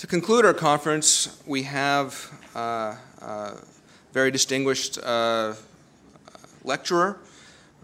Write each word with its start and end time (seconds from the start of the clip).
To 0.00 0.06
conclude 0.06 0.46
our 0.46 0.54
conference, 0.54 1.42
we 1.44 1.64
have 1.64 2.32
uh, 2.56 2.96
a 3.20 3.56
very 4.14 4.30
distinguished 4.30 4.96
uh, 4.96 5.52
lecturer, 6.64 7.18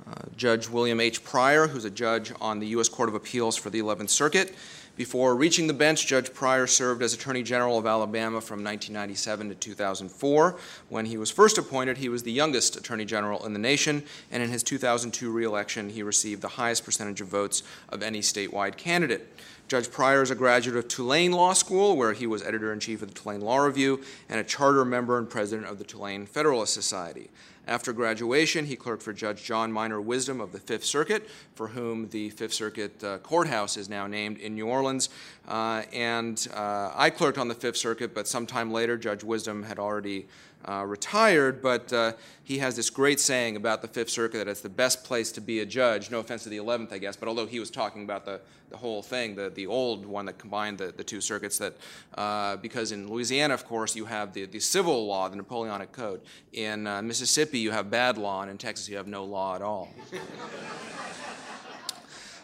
uh, 0.06 0.14
Judge 0.34 0.66
William 0.66 0.98
H. 0.98 1.22
Pryor, 1.22 1.66
who's 1.66 1.84
a 1.84 1.90
judge 1.90 2.32
on 2.40 2.58
the 2.58 2.68
U.S. 2.68 2.88
Court 2.88 3.10
of 3.10 3.14
Appeals 3.14 3.54
for 3.54 3.68
the 3.68 3.80
11th 3.80 4.08
Circuit. 4.08 4.54
Before 4.96 5.36
reaching 5.36 5.66
the 5.66 5.74
bench, 5.74 6.06
Judge 6.06 6.32
Pryor 6.32 6.66
served 6.66 7.02
as 7.02 7.12
Attorney 7.12 7.42
General 7.42 7.76
of 7.76 7.84
Alabama 7.84 8.40
from 8.40 8.64
1997 8.64 9.50
to 9.50 9.54
2004. 9.54 10.56
When 10.88 11.04
he 11.04 11.18
was 11.18 11.30
first 11.30 11.58
appointed, 11.58 11.98
he 11.98 12.08
was 12.08 12.22
the 12.22 12.32
youngest 12.32 12.76
Attorney 12.76 13.04
General 13.04 13.44
in 13.44 13.52
the 13.52 13.58
nation, 13.58 14.04
and 14.32 14.42
in 14.42 14.48
his 14.48 14.62
2002 14.62 15.30
reelection, 15.30 15.90
he 15.90 16.02
received 16.02 16.40
the 16.40 16.48
highest 16.48 16.82
percentage 16.82 17.20
of 17.20 17.28
votes 17.28 17.62
of 17.90 18.02
any 18.02 18.20
statewide 18.20 18.78
candidate. 18.78 19.30
Judge 19.68 19.90
Pryor 19.90 20.22
is 20.22 20.30
a 20.30 20.34
graduate 20.34 20.78
of 20.78 20.88
Tulane 20.88 21.32
Law 21.32 21.52
School, 21.52 21.94
where 21.94 22.14
he 22.14 22.26
was 22.26 22.42
editor 22.42 22.72
in 22.72 22.80
chief 22.80 23.02
of 23.02 23.08
the 23.08 23.20
Tulane 23.20 23.42
Law 23.42 23.58
Review 23.58 24.00
and 24.30 24.40
a 24.40 24.44
charter 24.44 24.84
member 24.86 25.18
and 25.18 25.28
president 25.28 25.68
of 25.68 25.76
the 25.76 25.84
Tulane 25.84 26.24
Federalist 26.24 26.72
Society. 26.72 27.28
After 27.68 27.92
graduation, 27.92 28.66
he 28.66 28.76
clerked 28.76 29.02
for 29.02 29.12
Judge 29.12 29.42
John 29.42 29.72
Minor 29.72 30.00
Wisdom 30.00 30.40
of 30.40 30.52
the 30.52 30.60
Fifth 30.60 30.84
Circuit, 30.84 31.28
for 31.56 31.68
whom 31.68 32.08
the 32.10 32.30
Fifth 32.30 32.54
Circuit 32.54 33.02
uh, 33.02 33.18
Courthouse 33.18 33.76
is 33.76 33.88
now 33.88 34.06
named 34.06 34.38
in 34.38 34.54
New 34.54 34.68
Orleans. 34.68 35.08
Uh, 35.48 35.82
and 35.92 36.46
uh, 36.54 36.92
I 36.94 37.10
clerked 37.10 37.38
on 37.38 37.48
the 37.48 37.56
Fifth 37.56 37.76
Circuit, 37.76 38.14
but 38.14 38.28
sometime 38.28 38.70
later, 38.70 38.96
Judge 38.96 39.24
Wisdom 39.24 39.64
had 39.64 39.80
already 39.80 40.28
uh, 40.68 40.84
retired, 40.86 41.62
but 41.62 41.92
uh, 41.92 42.12
he 42.42 42.58
has 42.58 42.76
this 42.76 42.90
great 42.90 43.20
saying 43.20 43.56
about 43.56 43.82
the 43.82 43.88
Fifth 43.88 44.10
Circuit 44.10 44.38
that 44.38 44.48
it's 44.48 44.60
the 44.60 44.68
best 44.68 45.04
place 45.04 45.30
to 45.32 45.40
be 45.40 45.60
a 45.60 45.66
judge. 45.66 46.10
No 46.10 46.20
offense 46.20 46.42
to 46.44 46.48
the 46.48 46.56
11th, 46.56 46.92
I 46.92 46.98
guess, 46.98 47.16
but 47.16 47.28
although 47.28 47.46
he 47.46 47.60
was 47.60 47.70
talking 47.70 48.02
about 48.02 48.24
the, 48.24 48.40
the 48.70 48.76
whole 48.76 49.02
thing, 49.02 49.36
the, 49.36 49.50
the 49.50 49.66
old 49.66 50.04
one 50.04 50.26
that 50.26 50.38
combined 50.38 50.78
the, 50.78 50.92
the 50.96 51.04
two 51.04 51.20
circuits, 51.20 51.58
that 51.58 51.74
uh, 52.16 52.56
because 52.56 52.92
in 52.92 53.08
Louisiana, 53.08 53.54
of 53.54 53.64
course, 53.64 53.94
you 53.94 54.06
have 54.06 54.32
the, 54.32 54.46
the 54.46 54.60
civil 54.60 55.06
law, 55.06 55.28
the 55.28 55.36
Napoleonic 55.36 55.92
Code. 55.92 56.20
In 56.52 56.86
uh, 56.86 57.02
Mississippi, 57.02 57.58
you 57.58 57.70
have 57.70 57.90
bad 57.90 58.18
law, 58.18 58.42
and 58.42 58.50
in 58.50 58.58
Texas, 58.58 58.88
you 58.88 58.96
have 58.96 59.06
no 59.06 59.24
law 59.24 59.54
at 59.54 59.62
all. 59.62 59.88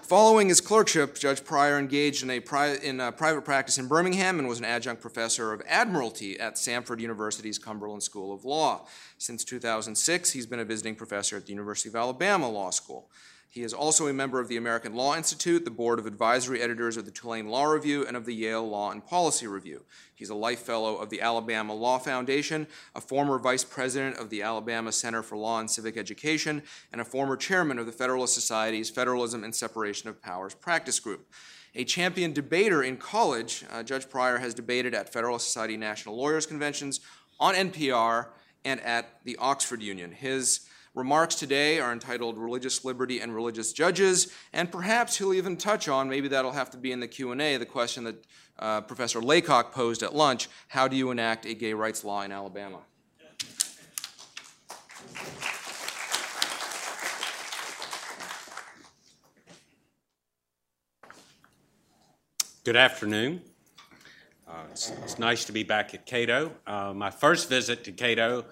Following 0.02 0.48
his 0.48 0.60
clerkship, 0.60 1.16
Judge 1.16 1.44
Pryor 1.44 1.78
engaged 1.78 2.24
in, 2.24 2.30
a 2.30 2.40
pri- 2.40 2.74
in 2.74 2.98
a 2.98 3.12
private 3.12 3.44
practice 3.44 3.78
in 3.78 3.86
Birmingham 3.86 4.40
and 4.40 4.48
was 4.48 4.58
an 4.58 4.64
adjunct 4.64 5.00
professor 5.00 5.52
of 5.52 5.62
admiralty 5.66 6.38
at 6.40 6.56
Samford 6.56 6.98
University's 6.98 7.56
Cumberland 7.56 8.02
School 8.02 8.34
of 8.34 8.44
Law. 8.44 8.86
Since 9.18 9.44
2006, 9.44 10.32
he's 10.32 10.44
been 10.44 10.58
a 10.58 10.64
visiting 10.64 10.96
professor 10.96 11.36
at 11.36 11.46
the 11.46 11.52
University 11.52 11.88
of 11.88 11.94
Alabama 11.94 12.50
Law 12.50 12.70
School. 12.70 13.08
He 13.52 13.62
is 13.62 13.74
also 13.74 14.06
a 14.06 14.14
member 14.14 14.40
of 14.40 14.48
the 14.48 14.56
American 14.56 14.94
Law 14.94 15.14
Institute, 15.14 15.66
the 15.66 15.70
board 15.70 15.98
of 15.98 16.06
advisory 16.06 16.62
editors 16.62 16.96
of 16.96 17.04
the 17.04 17.10
Tulane 17.10 17.48
Law 17.48 17.64
Review, 17.64 18.02
and 18.06 18.16
of 18.16 18.24
the 18.24 18.34
Yale 18.34 18.66
Law 18.66 18.90
and 18.90 19.04
Policy 19.04 19.46
Review. 19.46 19.84
He's 20.14 20.30
a 20.30 20.34
life 20.34 20.60
fellow 20.60 20.96
of 20.96 21.10
the 21.10 21.20
Alabama 21.20 21.74
Law 21.74 21.98
Foundation, 21.98 22.66
a 22.94 23.00
former 23.02 23.38
vice 23.38 23.62
president 23.62 24.16
of 24.16 24.30
the 24.30 24.40
Alabama 24.40 24.90
Center 24.90 25.22
for 25.22 25.36
Law 25.36 25.60
and 25.60 25.70
Civic 25.70 25.98
Education, 25.98 26.62
and 26.92 27.00
a 27.02 27.04
former 27.04 27.36
chairman 27.36 27.78
of 27.78 27.84
the 27.84 27.92
Federalist 27.92 28.32
Society's 28.32 28.88
Federalism 28.88 29.44
and 29.44 29.54
Separation 29.54 30.08
of 30.08 30.22
Powers 30.22 30.54
Practice 30.54 30.98
Group. 30.98 31.30
A 31.74 31.84
champion 31.84 32.32
debater 32.32 32.82
in 32.82 32.96
college, 32.96 33.66
uh, 33.70 33.82
Judge 33.82 34.08
Pryor 34.08 34.38
has 34.38 34.54
debated 34.54 34.94
at 34.94 35.12
Federalist 35.12 35.46
Society 35.46 35.76
National 35.76 36.16
Lawyers 36.16 36.46
Conventions, 36.46 37.00
on 37.38 37.54
NPR, 37.54 38.28
and 38.64 38.80
at 38.80 39.18
the 39.24 39.36
Oxford 39.36 39.82
Union. 39.82 40.12
His 40.12 40.60
Remarks 40.94 41.36
today 41.36 41.80
are 41.80 41.90
entitled 41.90 42.36
Religious 42.36 42.84
Liberty 42.84 43.18
and 43.20 43.34
Religious 43.34 43.72
Judges, 43.72 44.30
and 44.52 44.70
perhaps 44.70 45.16
he'll 45.16 45.32
even 45.32 45.56
touch 45.56 45.88
on, 45.88 46.06
maybe 46.06 46.28
that'll 46.28 46.52
have 46.52 46.68
to 46.68 46.76
be 46.76 46.92
in 46.92 47.00
the 47.00 47.08
Q&A, 47.08 47.56
the 47.56 47.64
question 47.64 48.04
that 48.04 48.26
uh, 48.58 48.82
Professor 48.82 49.22
Laycock 49.22 49.72
posed 49.72 50.02
at 50.02 50.14
lunch, 50.14 50.50
how 50.68 50.88
do 50.88 50.94
you 50.94 51.10
enact 51.10 51.46
a 51.46 51.54
gay 51.54 51.72
rights 51.72 52.04
law 52.04 52.20
in 52.20 52.30
Alabama? 52.30 52.80
Good 62.64 62.76
afternoon. 62.76 63.40
Uh, 64.46 64.52
it's, 64.70 64.90
it's, 65.02 65.18
nice 65.18 65.46
to 65.46 65.52
be 65.52 65.62
back 65.62 65.94
at 65.94 66.04
Cato. 66.04 66.52
Uh, 66.66 66.92
my 66.94 67.10
first 67.10 67.48
visit 67.48 67.82
to 67.84 67.92
Cato 67.92 68.44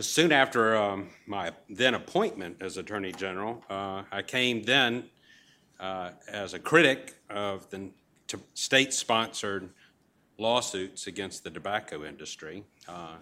was 0.00 0.08
soon 0.08 0.32
after 0.32 0.74
um, 0.78 1.10
my 1.26 1.52
then 1.68 1.92
appointment 1.92 2.56
as 2.62 2.78
Attorney 2.78 3.12
General. 3.12 3.62
Uh, 3.68 4.02
I 4.10 4.22
came 4.22 4.62
then 4.62 5.04
uh, 5.78 6.12
as 6.26 6.54
a 6.54 6.58
critic 6.58 7.16
of 7.28 7.68
the 7.68 7.90
state 8.54 8.94
sponsored 8.94 9.68
lawsuits 10.38 11.06
against 11.06 11.44
the 11.44 11.50
tobacco 11.50 12.02
industry. 12.06 12.64
Uh, 12.88 13.16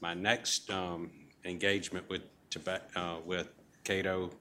my 0.00 0.12
next 0.12 0.68
um, 0.72 1.12
engagement 1.44 2.04
with, 2.08 2.22
uh, 2.66 3.18
with 3.24 3.50
Cato 3.84 4.32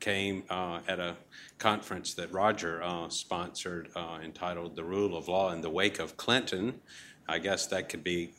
came 0.00 0.42
uh, 0.48 0.80
at 0.88 0.98
a 0.98 1.16
conference 1.58 2.14
that 2.14 2.32
Roger 2.32 2.82
uh, 2.82 3.10
sponsored 3.10 3.90
entitled 4.24 4.74
The 4.74 4.84
Rule 4.84 5.14
of 5.14 5.28
Law 5.28 5.52
in 5.52 5.60
the 5.60 5.68
Wake 5.68 5.98
of 5.98 6.16
Clinton. 6.16 6.80
I 7.28 7.40
guess 7.40 7.66
that 7.66 7.90
could 7.90 8.02
be 8.02 8.30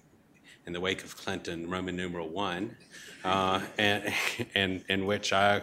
in 0.68 0.74
the 0.74 0.82
wake 0.82 1.04
of 1.04 1.16
Clinton, 1.16 1.70
Roman 1.70 1.96
numeral 1.96 2.28
one, 2.28 2.76
uh, 3.24 3.62
and, 3.78 4.14
and 4.54 4.84
in 4.90 5.06
which 5.06 5.32
I 5.32 5.62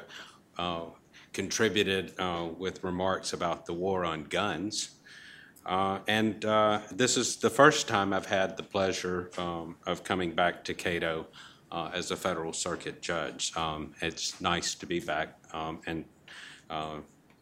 uh, 0.56 0.86
contributed 1.34 2.14
uh, 2.18 2.48
with 2.58 2.82
remarks 2.82 3.34
about 3.34 3.66
the 3.66 3.74
war 3.74 4.06
on 4.06 4.24
guns. 4.24 4.96
Uh, 5.66 5.98
and 6.08 6.44
uh, 6.46 6.80
this 6.90 7.18
is 7.18 7.36
the 7.36 7.50
first 7.50 7.86
time 7.86 8.14
I've 8.14 8.26
had 8.26 8.56
the 8.56 8.62
pleasure 8.62 9.30
um, 9.36 9.76
of 9.86 10.04
coming 10.04 10.32
back 10.32 10.64
to 10.64 10.74
Cato 10.74 11.26
uh, 11.70 11.90
as 11.92 12.10
a 12.10 12.16
federal 12.16 12.54
circuit 12.54 13.02
judge. 13.02 13.54
Um, 13.56 13.92
it's 14.00 14.40
nice 14.40 14.74
to 14.74 14.86
be 14.86 15.00
back 15.00 15.38
um, 15.52 15.80
and 15.86 16.04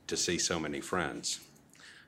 to 0.09 0.17
see 0.17 0.37
so 0.37 0.59
many 0.59 0.81
friends. 0.81 1.41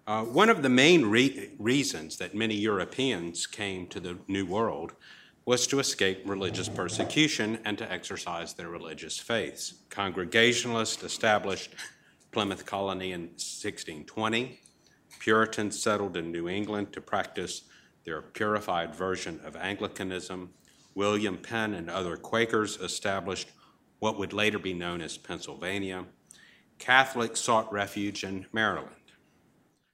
One 0.06 0.50
of 0.50 0.62
the 0.62 0.68
main 0.68 1.06
re- 1.06 1.50
reasons 1.58 2.18
that 2.18 2.34
many 2.34 2.54
Europeans 2.54 3.46
came 3.46 3.86
to 3.86 4.00
the 4.00 4.18
New 4.28 4.44
World 4.44 4.94
was 5.46 5.66
to 5.66 5.78
escape 5.78 6.22
religious 6.24 6.68
persecution 6.68 7.58
and 7.64 7.76
to 7.76 7.92
exercise 7.92 8.54
their 8.54 8.68
religious 8.68 9.18
faiths. 9.18 9.74
Congregationalists 9.90 11.02
established 11.02 11.74
Plymouth 12.32 12.64
Colony 12.64 13.12
in 13.12 13.22
1620. 13.22 14.60
Puritans 15.18 15.80
settled 15.80 16.16
in 16.16 16.32
New 16.32 16.48
England 16.48 16.92
to 16.92 17.00
practice 17.00 17.62
their 18.04 18.22
purified 18.22 18.94
version 18.94 19.40
of 19.44 19.56
Anglicanism. 19.56 20.50
William 20.94 21.36
Penn 21.36 21.74
and 21.74 21.90
other 21.90 22.16
Quakers 22.16 22.76
established 22.78 23.50
what 23.98 24.18
would 24.18 24.32
later 24.32 24.58
be 24.58 24.74
known 24.74 25.00
as 25.00 25.16
Pennsylvania. 25.18 26.04
Catholics 26.78 27.40
sought 27.40 27.72
refuge 27.72 28.24
in 28.24 28.46
Maryland. 28.52 28.90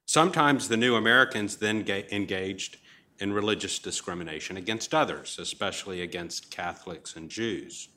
Sometimes 0.06 0.68
the 0.68 0.76
new 0.76 0.96
Americans 0.96 1.56
then 1.56 1.84
engaged 1.88 2.78
in 3.20 3.32
religious 3.32 3.78
discrimination 3.78 4.56
against 4.56 4.94
others, 4.94 5.38
especially 5.38 6.00
against 6.00 6.50
Catholics 6.50 7.14
and 7.16 7.28
Jews. 7.30 7.88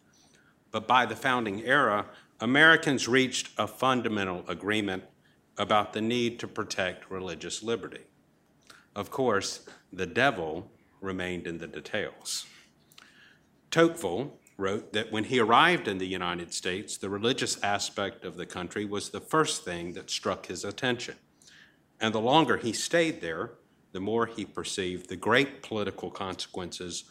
But 0.71 0.87
by 0.87 1.05
the 1.05 1.15
founding 1.15 1.63
era, 1.63 2.07
Americans 2.39 3.07
reached 3.07 3.49
a 3.57 3.67
fundamental 3.67 4.43
agreement 4.47 5.03
about 5.57 5.93
the 5.93 6.01
need 6.01 6.39
to 6.39 6.47
protect 6.47 7.09
religious 7.09 7.63
liberty. 7.63 8.01
Of 8.95 9.11
course, 9.11 9.61
the 9.91 10.05
devil 10.05 10.69
remained 10.99 11.47
in 11.47 11.57
the 11.59 11.67
details. 11.67 12.45
Tocqueville 13.71 14.33
wrote 14.57 14.93
that 14.93 15.11
when 15.11 15.25
he 15.25 15.39
arrived 15.39 15.87
in 15.87 15.97
the 15.97 16.07
United 16.07 16.53
States, 16.53 16.97
the 16.97 17.09
religious 17.09 17.61
aspect 17.63 18.25
of 18.25 18.35
the 18.35 18.45
country 18.45 18.85
was 18.85 19.09
the 19.09 19.21
first 19.21 19.63
thing 19.63 19.93
that 19.93 20.09
struck 20.09 20.47
his 20.47 20.63
attention. 20.63 21.15
And 21.99 22.13
the 22.13 22.19
longer 22.19 22.57
he 22.57 22.73
stayed 22.73 23.21
there, 23.21 23.51
the 23.93 24.01
more 24.01 24.25
he 24.25 24.43
perceived 24.43 25.07
the 25.07 25.15
great 25.15 25.63
political 25.63 26.11
consequences 26.11 27.05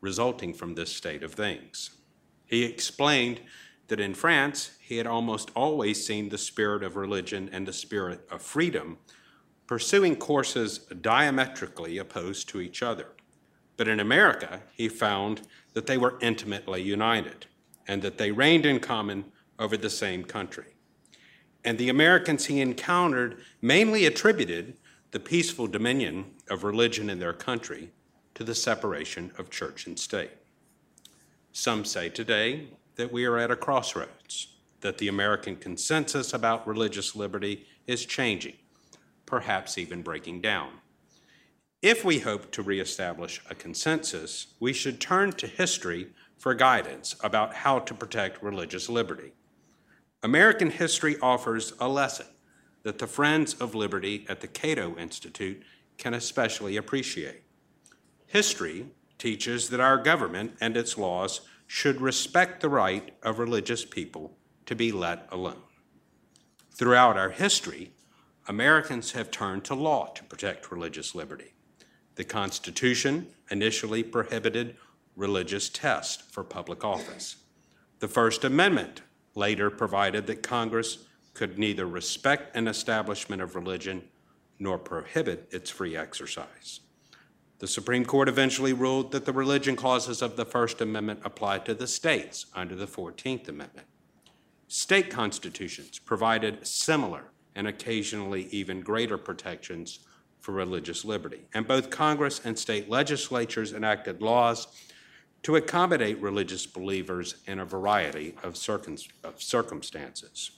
resulting 0.00 0.52
from 0.52 0.74
this 0.74 0.94
state 0.94 1.22
of 1.22 1.34
things. 1.34 1.90
He 2.46 2.64
explained 2.64 3.40
that 3.88 4.00
in 4.00 4.14
France, 4.14 4.72
he 4.80 4.96
had 4.96 5.06
almost 5.06 5.50
always 5.54 6.04
seen 6.04 6.28
the 6.28 6.38
spirit 6.38 6.82
of 6.82 6.96
religion 6.96 7.48
and 7.52 7.66
the 7.68 7.72
spirit 7.72 8.26
of 8.30 8.42
freedom 8.42 8.98
pursuing 9.66 10.16
courses 10.16 10.78
diametrically 11.00 11.96
opposed 11.98 12.48
to 12.48 12.60
each 12.60 12.82
other. 12.82 13.06
But 13.76 13.88
in 13.88 14.00
America, 14.00 14.60
he 14.74 14.88
found 14.88 15.42
that 15.72 15.86
they 15.86 15.96
were 15.96 16.18
intimately 16.20 16.82
united 16.82 17.46
and 17.88 18.02
that 18.02 18.18
they 18.18 18.30
reigned 18.30 18.66
in 18.66 18.80
common 18.80 19.24
over 19.58 19.76
the 19.76 19.90
same 19.90 20.24
country. 20.24 20.74
And 21.64 21.78
the 21.78 21.88
Americans 21.88 22.46
he 22.46 22.60
encountered 22.60 23.38
mainly 23.60 24.04
attributed 24.04 24.76
the 25.12 25.20
peaceful 25.20 25.66
dominion 25.66 26.24
of 26.48 26.64
religion 26.64 27.10
in 27.10 27.18
their 27.18 27.34
country 27.34 27.90
to 28.34 28.42
the 28.42 28.54
separation 28.54 29.30
of 29.38 29.50
church 29.50 29.86
and 29.86 29.98
state. 29.98 30.30
Some 31.52 31.84
say 31.84 32.08
today 32.08 32.68
that 32.96 33.12
we 33.12 33.26
are 33.26 33.36
at 33.36 33.50
a 33.50 33.56
crossroads, 33.56 34.56
that 34.80 34.96
the 34.96 35.08
American 35.08 35.56
consensus 35.56 36.32
about 36.32 36.66
religious 36.66 37.14
liberty 37.14 37.66
is 37.86 38.06
changing, 38.06 38.54
perhaps 39.26 39.76
even 39.76 40.00
breaking 40.00 40.40
down. 40.40 40.70
If 41.82 42.04
we 42.06 42.20
hope 42.20 42.50
to 42.52 42.62
reestablish 42.62 43.42
a 43.50 43.54
consensus, 43.54 44.54
we 44.60 44.72
should 44.72 44.98
turn 44.98 45.32
to 45.32 45.46
history 45.46 46.08
for 46.38 46.54
guidance 46.54 47.16
about 47.22 47.52
how 47.52 47.80
to 47.80 47.92
protect 47.92 48.42
religious 48.42 48.88
liberty. 48.88 49.32
American 50.22 50.70
history 50.70 51.16
offers 51.20 51.74
a 51.80 51.88
lesson 51.88 52.26
that 52.82 52.98
the 52.98 53.06
Friends 53.06 53.54
of 53.54 53.74
Liberty 53.74 54.26
at 54.28 54.40
the 54.40 54.48
Cato 54.48 54.96
Institute 54.96 55.62
can 55.98 56.14
especially 56.14 56.76
appreciate. 56.76 57.42
History 58.26 58.86
teaches 59.18 59.68
that 59.68 59.80
our 59.80 59.98
government 59.98 60.56
and 60.60 60.76
its 60.76 60.98
laws 60.98 61.42
should 61.66 62.00
respect 62.00 62.60
the 62.60 62.68
right 62.68 63.14
of 63.22 63.38
religious 63.38 63.84
people 63.84 64.36
to 64.66 64.74
be 64.74 64.90
let 64.90 65.26
alone. 65.30 65.62
Throughout 66.74 67.16
our 67.16 67.30
history, 67.30 67.92
Americans 68.48 69.12
have 69.12 69.30
turned 69.30 69.64
to 69.64 69.74
law 69.74 70.06
to 70.06 70.24
protect 70.24 70.72
religious 70.72 71.14
liberty. 71.14 71.54
The 72.16 72.24
Constitution 72.24 73.28
initially 73.50 74.02
prohibited 74.02 74.76
religious 75.16 75.68
tests 75.68 76.22
for 76.32 76.42
public 76.42 76.84
office. 76.84 77.36
The 78.00 78.08
First 78.08 78.44
Amendment 78.44 79.02
later 79.34 79.70
provided 79.70 80.26
that 80.26 80.42
Congress 80.42 81.06
could 81.34 81.58
neither 81.58 81.86
respect 81.86 82.54
an 82.56 82.68
establishment 82.68 83.40
of 83.42 83.54
religion 83.54 84.02
nor 84.58 84.78
prohibit 84.78 85.48
its 85.50 85.70
free 85.70 85.96
exercise. 85.96 86.80
The 87.58 87.68
Supreme 87.68 88.04
Court 88.04 88.28
eventually 88.28 88.72
ruled 88.72 89.12
that 89.12 89.24
the 89.24 89.32
religion 89.32 89.76
clauses 89.76 90.20
of 90.20 90.36
the 90.36 90.44
First 90.44 90.80
Amendment 90.80 91.20
apply 91.24 91.60
to 91.60 91.74
the 91.74 91.86
states 91.86 92.46
under 92.54 92.74
the 92.74 92.86
14th 92.86 93.48
Amendment. 93.48 93.86
State 94.66 95.10
constitutions 95.10 95.98
provided 95.98 96.66
similar 96.66 97.24
and 97.54 97.68
occasionally 97.68 98.48
even 98.50 98.80
greater 98.80 99.18
protections 99.18 100.00
for 100.40 100.52
religious 100.52 101.04
liberty. 101.04 101.42
And 101.54 101.68
both 101.68 101.90
Congress 101.90 102.40
and 102.44 102.58
state 102.58 102.90
legislatures 102.90 103.72
enacted 103.72 104.22
laws 104.22 104.66
to 105.42 105.56
accommodate 105.56 106.20
religious 106.20 106.66
believers 106.66 107.36
in 107.46 107.60
a 107.60 107.64
variety 107.64 108.34
of, 108.42 108.56
of 109.24 109.42
circumstances. 109.42 110.50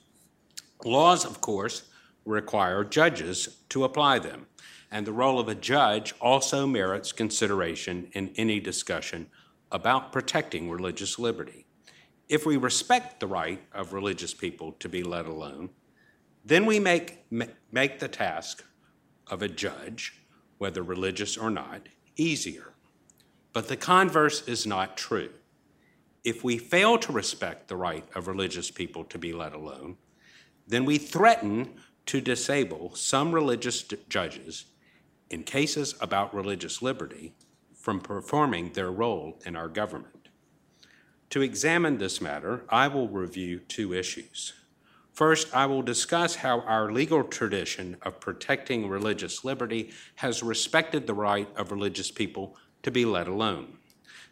Laws, 0.85 1.25
of 1.25 1.41
course, 1.41 1.85
require 2.25 2.85
judges 2.85 3.59
to 3.69 3.85
apply 3.85 4.19
them, 4.19 4.47
and 4.91 5.07
the 5.07 5.13
role 5.13 5.39
of 5.39 5.49
a 5.49 5.55
judge 5.55 6.15
also 6.21 6.67
merits 6.67 7.13
consideration 7.13 8.09
in 8.13 8.33
any 8.37 8.61
discussion 8.61 9.27
about 9.71 10.13
protecting 10.13 10.71
religious 10.71 11.19
liberty. 11.19 11.67
If 12.29 12.47
we 12.47 12.57
respect 12.57 13.21
the 13.21 13.27
right 13.27 13.63
of 13.73 13.93
religious 13.93 14.33
people 14.33 14.73
to 14.79 14.89
be 14.89 15.03
let 15.03 15.27
alone, 15.27 15.71
then 16.45 16.67
we 16.67 16.79
make, 16.79 17.25
make 17.73 17.99
the 17.99 18.09
task 18.09 18.65
of 19.27 19.43
a 19.43 19.49
judge, 19.49 20.21
whether 20.59 20.83
religious 20.83 21.37
or 21.37 21.51
not, 21.51 21.89
easier. 22.17 22.73
But 23.53 23.69
the 23.69 23.77
converse 23.77 24.47
is 24.47 24.67
not 24.67 24.97
true. 24.97 25.31
If 26.23 26.43
we 26.43 26.57
fail 26.59 26.99
to 26.99 27.13
respect 27.13 27.69
the 27.69 27.77
right 27.77 28.05
of 28.15 28.29
religious 28.29 28.71
people 28.71 29.05
to 29.05 29.19
be 29.19 29.33
let 29.33 29.53
alone, 29.53 29.97
then 30.67 30.85
we 30.85 30.99
threaten 30.99 31.75
to 32.07 32.21
disable 32.21 32.95
some 32.95 33.33
religious 33.33 33.83
judges 34.09 34.67
in 35.31 35.43
cases 35.43 35.95
about 36.01 36.35
religious 36.35 36.83
liberty 36.83 37.35
from 37.75 38.01
performing 38.01 38.73
their 38.73 38.91
role 38.91 39.41
in 39.45 39.57
our 39.57 39.69
government. 39.69 40.29
To 41.31 41.43
examine 41.43 41.99
this 41.99 42.21
matter, 42.21 42.65
I 42.69 42.89
will 42.89 43.09
review 43.09 43.59
two 43.61 43.93
issues. 43.93 44.53
First, 45.13 45.55
I 45.55 45.67
will 45.67 45.83
discuss 45.83 46.37
how 46.37 46.61
our 46.61 46.91
legal 46.91 47.25
tradition 47.25 47.97
of 48.03 48.21
protecting 48.21 48.89
religious 48.89 49.45
liberty 49.45 49.91
has 50.17 50.43
respected 50.43 51.07
the 51.07 51.15
right 51.15 51.49
of 51.57 51.71
religious 51.71 52.11
people 52.11 52.57
to 52.83 52.91
be 52.91 53.05
let 53.05 53.29
alone. 53.29 53.79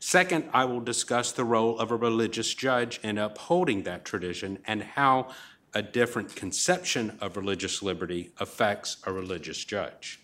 Second, 0.00 0.48
I 0.52 0.64
will 0.64 0.80
discuss 0.80 1.30
the 1.30 1.44
role 1.44 1.78
of 1.78 1.92
a 1.92 1.96
religious 1.96 2.52
judge 2.54 2.98
in 3.04 3.18
upholding 3.18 3.84
that 3.84 4.04
tradition 4.04 4.58
and 4.66 4.82
how 4.82 5.28
a 5.74 5.82
different 5.82 6.36
conception 6.36 7.16
of 7.20 7.36
religious 7.36 7.82
liberty 7.82 8.32
affects 8.38 8.98
a 9.06 9.12
religious 9.12 9.64
judge. 9.64 10.20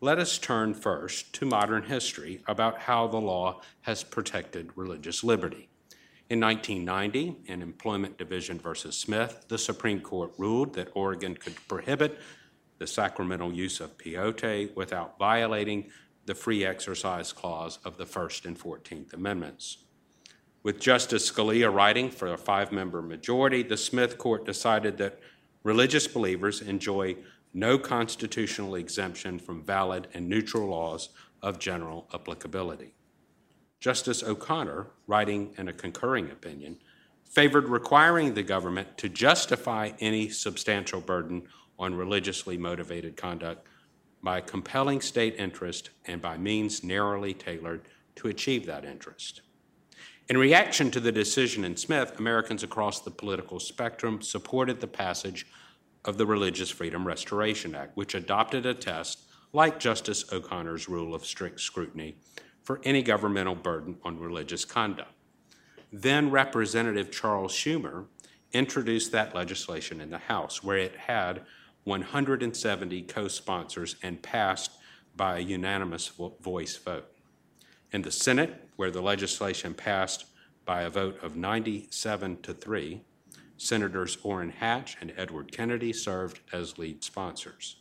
Let 0.00 0.18
us 0.18 0.38
turn 0.38 0.74
first 0.74 1.32
to 1.34 1.46
modern 1.46 1.84
history 1.84 2.42
about 2.48 2.80
how 2.80 3.06
the 3.06 3.20
law 3.20 3.60
has 3.82 4.02
protected 4.02 4.70
religious 4.74 5.22
liberty. 5.22 5.68
In 6.30 6.40
1990, 6.40 7.42
in 7.46 7.60
Employment 7.60 8.16
Division 8.16 8.58
versus 8.58 8.96
Smith, 8.96 9.44
the 9.48 9.58
Supreme 9.58 10.00
Court 10.00 10.32
ruled 10.38 10.74
that 10.74 10.90
Oregon 10.94 11.34
could 11.34 11.56
prohibit 11.68 12.18
the 12.78 12.86
sacramental 12.86 13.52
use 13.52 13.80
of 13.80 13.98
peyote 13.98 14.74
without 14.74 15.18
violating 15.18 15.90
the 16.24 16.34
free 16.34 16.64
exercise 16.64 17.32
clause 17.32 17.78
of 17.84 17.96
the 17.98 18.06
First 18.06 18.46
and 18.46 18.58
Fourteenth 18.58 19.12
Amendments. 19.12 19.78
With 20.62 20.78
Justice 20.78 21.30
Scalia 21.30 21.72
writing 21.72 22.08
for 22.08 22.32
a 22.32 22.38
five 22.38 22.70
member 22.70 23.02
majority, 23.02 23.64
the 23.64 23.76
Smith 23.76 24.16
Court 24.16 24.44
decided 24.46 24.96
that 24.98 25.18
religious 25.64 26.06
believers 26.06 26.60
enjoy 26.60 27.16
no 27.52 27.78
constitutional 27.78 28.76
exemption 28.76 29.40
from 29.40 29.64
valid 29.64 30.06
and 30.14 30.28
neutral 30.28 30.68
laws 30.68 31.08
of 31.42 31.58
general 31.58 32.08
applicability. 32.14 32.94
Justice 33.80 34.22
O'Connor, 34.22 34.86
writing 35.08 35.52
in 35.58 35.66
a 35.66 35.72
concurring 35.72 36.30
opinion, 36.30 36.78
favored 37.24 37.68
requiring 37.68 38.34
the 38.34 38.42
government 38.44 38.96
to 38.98 39.08
justify 39.08 39.90
any 39.98 40.28
substantial 40.28 41.00
burden 41.00 41.42
on 41.76 41.94
religiously 41.94 42.56
motivated 42.56 43.16
conduct 43.16 43.66
by 44.22 44.40
compelling 44.40 45.00
state 45.00 45.34
interest 45.36 45.90
and 46.04 46.22
by 46.22 46.36
means 46.38 46.84
narrowly 46.84 47.34
tailored 47.34 47.88
to 48.14 48.28
achieve 48.28 48.64
that 48.66 48.84
interest. 48.84 49.42
In 50.28 50.38
reaction 50.38 50.90
to 50.92 51.00
the 51.00 51.10
decision 51.10 51.64
in 51.64 51.76
Smith, 51.76 52.18
Americans 52.18 52.62
across 52.62 53.00
the 53.00 53.10
political 53.10 53.58
spectrum 53.58 54.22
supported 54.22 54.80
the 54.80 54.86
passage 54.86 55.46
of 56.04 56.16
the 56.16 56.26
Religious 56.26 56.70
Freedom 56.70 57.06
Restoration 57.06 57.74
Act, 57.74 57.96
which 57.96 58.14
adopted 58.14 58.64
a 58.64 58.72
test 58.72 59.22
like 59.52 59.80
Justice 59.80 60.32
O'Connor's 60.32 60.88
rule 60.88 61.14
of 61.14 61.26
strict 61.26 61.60
scrutiny 61.60 62.16
for 62.62 62.80
any 62.84 63.02
governmental 63.02 63.56
burden 63.56 63.96
on 64.04 64.18
religious 64.18 64.64
conduct. 64.64 65.12
Then 65.92 66.30
Representative 66.30 67.10
Charles 67.10 67.52
Schumer 67.52 68.06
introduced 68.52 69.12
that 69.12 69.34
legislation 69.34 70.00
in 70.00 70.10
the 70.10 70.18
House, 70.18 70.62
where 70.62 70.78
it 70.78 70.96
had 70.96 71.42
170 71.84 73.02
co 73.02 73.26
sponsors 73.26 73.96
and 74.02 74.22
passed 74.22 74.70
by 75.16 75.38
a 75.38 75.40
unanimous 75.40 76.08
voice 76.40 76.76
vote. 76.76 77.11
In 77.92 78.00
the 78.00 78.10
Senate, 78.10 78.68
where 78.76 78.90
the 78.90 79.02
legislation 79.02 79.74
passed 79.74 80.24
by 80.64 80.82
a 80.82 80.88
vote 80.88 81.22
of 81.22 81.36
97 81.36 82.40
to 82.40 82.54
3, 82.54 83.02
Senators 83.58 84.16
Orrin 84.22 84.48
Hatch 84.48 84.96
and 85.02 85.12
Edward 85.18 85.52
Kennedy 85.52 85.92
served 85.92 86.40
as 86.54 86.78
lead 86.78 87.04
sponsors. 87.04 87.76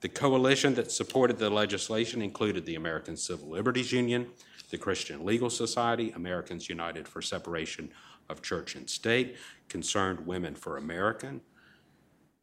The 0.00 0.08
coalition 0.08 0.74
that 0.74 0.92
supported 0.92 1.38
the 1.38 1.50
legislation 1.50 2.22
included 2.22 2.66
the 2.66 2.76
American 2.76 3.16
Civil 3.16 3.48
Liberties 3.48 3.90
Union, 3.90 4.28
the 4.70 4.78
Christian 4.78 5.24
Legal 5.24 5.50
Society, 5.50 6.12
Americans 6.12 6.68
United 6.68 7.08
for 7.08 7.20
Separation 7.20 7.90
of 8.28 8.42
Church 8.42 8.76
and 8.76 8.88
State, 8.88 9.36
Concerned 9.68 10.24
Women 10.24 10.54
for 10.54 10.76
American, 10.76 11.40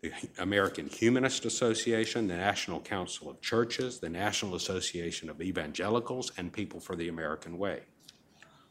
the 0.05 0.41
American 0.41 0.87
Humanist 0.87 1.45
Association, 1.45 2.27
the 2.27 2.35
National 2.35 2.79
Council 2.79 3.29
of 3.29 3.41
Churches, 3.41 3.99
the 3.99 4.09
National 4.09 4.55
Association 4.55 5.29
of 5.29 5.41
Evangelicals, 5.41 6.31
and 6.37 6.53
People 6.53 6.79
for 6.79 6.95
the 6.95 7.09
American 7.09 7.57
Way. 7.57 7.81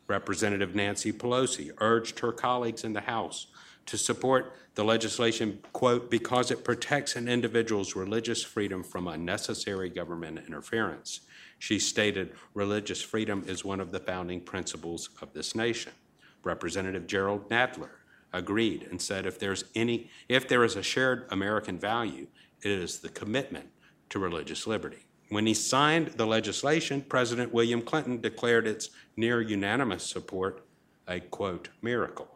Representative 0.06 0.74
Nancy 0.74 1.12
Pelosi 1.12 1.70
urged 1.78 2.20
her 2.20 2.30
colleagues 2.30 2.84
in 2.84 2.92
the 2.92 3.00
House 3.00 3.46
to 3.86 3.98
support 3.98 4.54
the 4.74 4.84
legislation, 4.84 5.58
quote, 5.72 6.10
because 6.10 6.50
it 6.50 6.64
protects 6.64 7.16
an 7.16 7.28
individual's 7.28 7.96
religious 7.96 8.42
freedom 8.42 8.82
from 8.82 9.08
unnecessary 9.08 9.88
government 9.88 10.40
interference. 10.46 11.20
She 11.58 11.78
stated 11.78 12.32
religious 12.54 13.02
freedom 13.02 13.44
is 13.46 13.64
one 13.64 13.80
of 13.80 13.90
the 13.90 14.00
founding 14.00 14.40
principles 14.40 15.10
of 15.20 15.32
this 15.32 15.54
nation. 15.54 15.92
Representative 16.44 17.06
Gerald 17.06 17.48
Nadler 17.48 17.90
agreed 18.34 18.86
and 18.90 19.00
said 19.00 19.24
if 19.24 19.38
there's 19.38 19.64
any 19.74 20.10
if 20.28 20.46
there 20.46 20.64
is 20.64 20.76
a 20.76 20.82
shared 20.82 21.26
American 21.30 21.78
value, 21.78 22.26
it 22.62 22.70
is 22.70 22.98
the 22.98 23.08
commitment 23.08 23.70
to 24.10 24.18
religious 24.18 24.66
liberty. 24.66 25.06
When 25.30 25.46
he 25.46 25.54
signed 25.54 26.08
the 26.08 26.26
legislation, 26.26 27.00
President 27.02 27.54
William 27.54 27.80
Clinton 27.80 28.20
declared 28.20 28.66
its 28.66 28.90
near 29.16 29.40
unanimous 29.40 30.04
support 30.04 30.62
a 31.08 31.20
quote 31.20 31.70
miracle. 31.80 32.28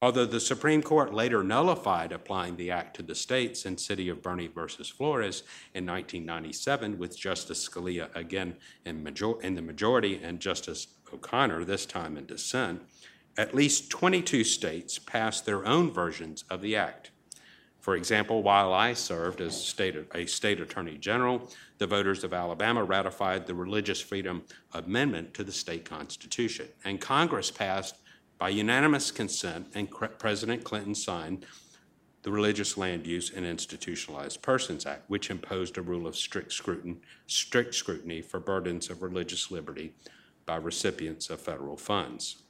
Although 0.00 0.26
the 0.26 0.40
Supreme 0.40 0.82
Court 0.82 1.14
later 1.14 1.44
nullified 1.44 2.10
applying 2.10 2.56
the 2.56 2.72
act 2.72 2.96
to 2.96 3.04
the 3.04 3.14
states 3.14 3.64
in 3.64 3.78
City 3.78 4.08
of 4.08 4.20
Boerne 4.20 4.52
versus 4.52 4.88
Flores 4.88 5.44
in 5.74 5.86
1997, 5.86 6.98
with 6.98 7.16
Justice 7.16 7.68
Scalia 7.68 8.08
again 8.16 8.56
in, 8.84 9.04
major- 9.04 9.40
in 9.42 9.54
the 9.54 9.62
majority 9.62 10.20
and 10.20 10.40
Justice 10.40 10.88
O'Connor 11.14 11.64
this 11.64 11.86
time 11.86 12.16
in 12.16 12.26
dissent, 12.26 12.82
at 13.36 13.54
least 13.54 13.90
22 13.90 14.44
states 14.44 14.98
passed 14.98 15.46
their 15.46 15.64
own 15.66 15.90
versions 15.90 16.44
of 16.50 16.60
the 16.60 16.76
act. 16.76 17.10
For 17.80 17.96
example, 17.96 18.42
while 18.42 18.72
I 18.72 18.92
served 18.92 19.40
as 19.40 19.60
state, 19.60 19.96
a 20.14 20.26
state 20.26 20.60
attorney 20.60 20.98
general, 20.98 21.50
the 21.78 21.86
voters 21.86 22.22
of 22.22 22.32
Alabama 22.32 22.84
ratified 22.84 23.46
the 23.46 23.54
Religious 23.54 24.00
Freedom 24.00 24.44
Amendment 24.72 25.34
to 25.34 25.42
the 25.42 25.50
state 25.50 25.84
constitution, 25.84 26.68
and 26.84 27.00
Congress 27.00 27.50
passed 27.50 27.96
by 28.38 28.50
unanimous 28.50 29.10
consent, 29.10 29.66
and 29.74 29.90
President 29.90 30.62
Clinton 30.62 30.94
signed 30.94 31.44
the 32.22 32.30
Religious 32.30 32.76
Land 32.76 33.04
Use 33.04 33.32
and 33.34 33.44
Institutionalized 33.44 34.42
Persons 34.42 34.86
Act, 34.86 35.08
which 35.08 35.30
imposed 35.30 35.76
a 35.76 35.82
rule 35.82 36.06
of 36.06 36.14
strict 36.16 36.52
scrutiny, 36.52 36.98
strict 37.26 37.74
scrutiny 37.74 38.22
for 38.22 38.38
burdens 38.38 38.90
of 38.90 39.02
religious 39.02 39.50
liberty 39.50 39.94
by 40.46 40.54
recipients 40.54 41.30
of 41.30 41.40
federal 41.40 41.76
funds. 41.76 42.41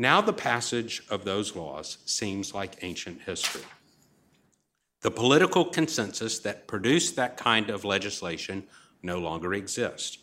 Now 0.00 0.20
the 0.20 0.32
passage 0.32 1.02
of 1.10 1.24
those 1.24 1.56
laws 1.56 1.98
seems 2.06 2.54
like 2.54 2.84
ancient 2.84 3.22
history. 3.22 3.64
The 5.00 5.10
political 5.10 5.64
consensus 5.64 6.38
that 6.38 6.68
produced 6.68 7.16
that 7.16 7.36
kind 7.36 7.68
of 7.68 7.84
legislation 7.84 8.68
no 9.02 9.18
longer 9.18 9.54
exists. 9.54 10.18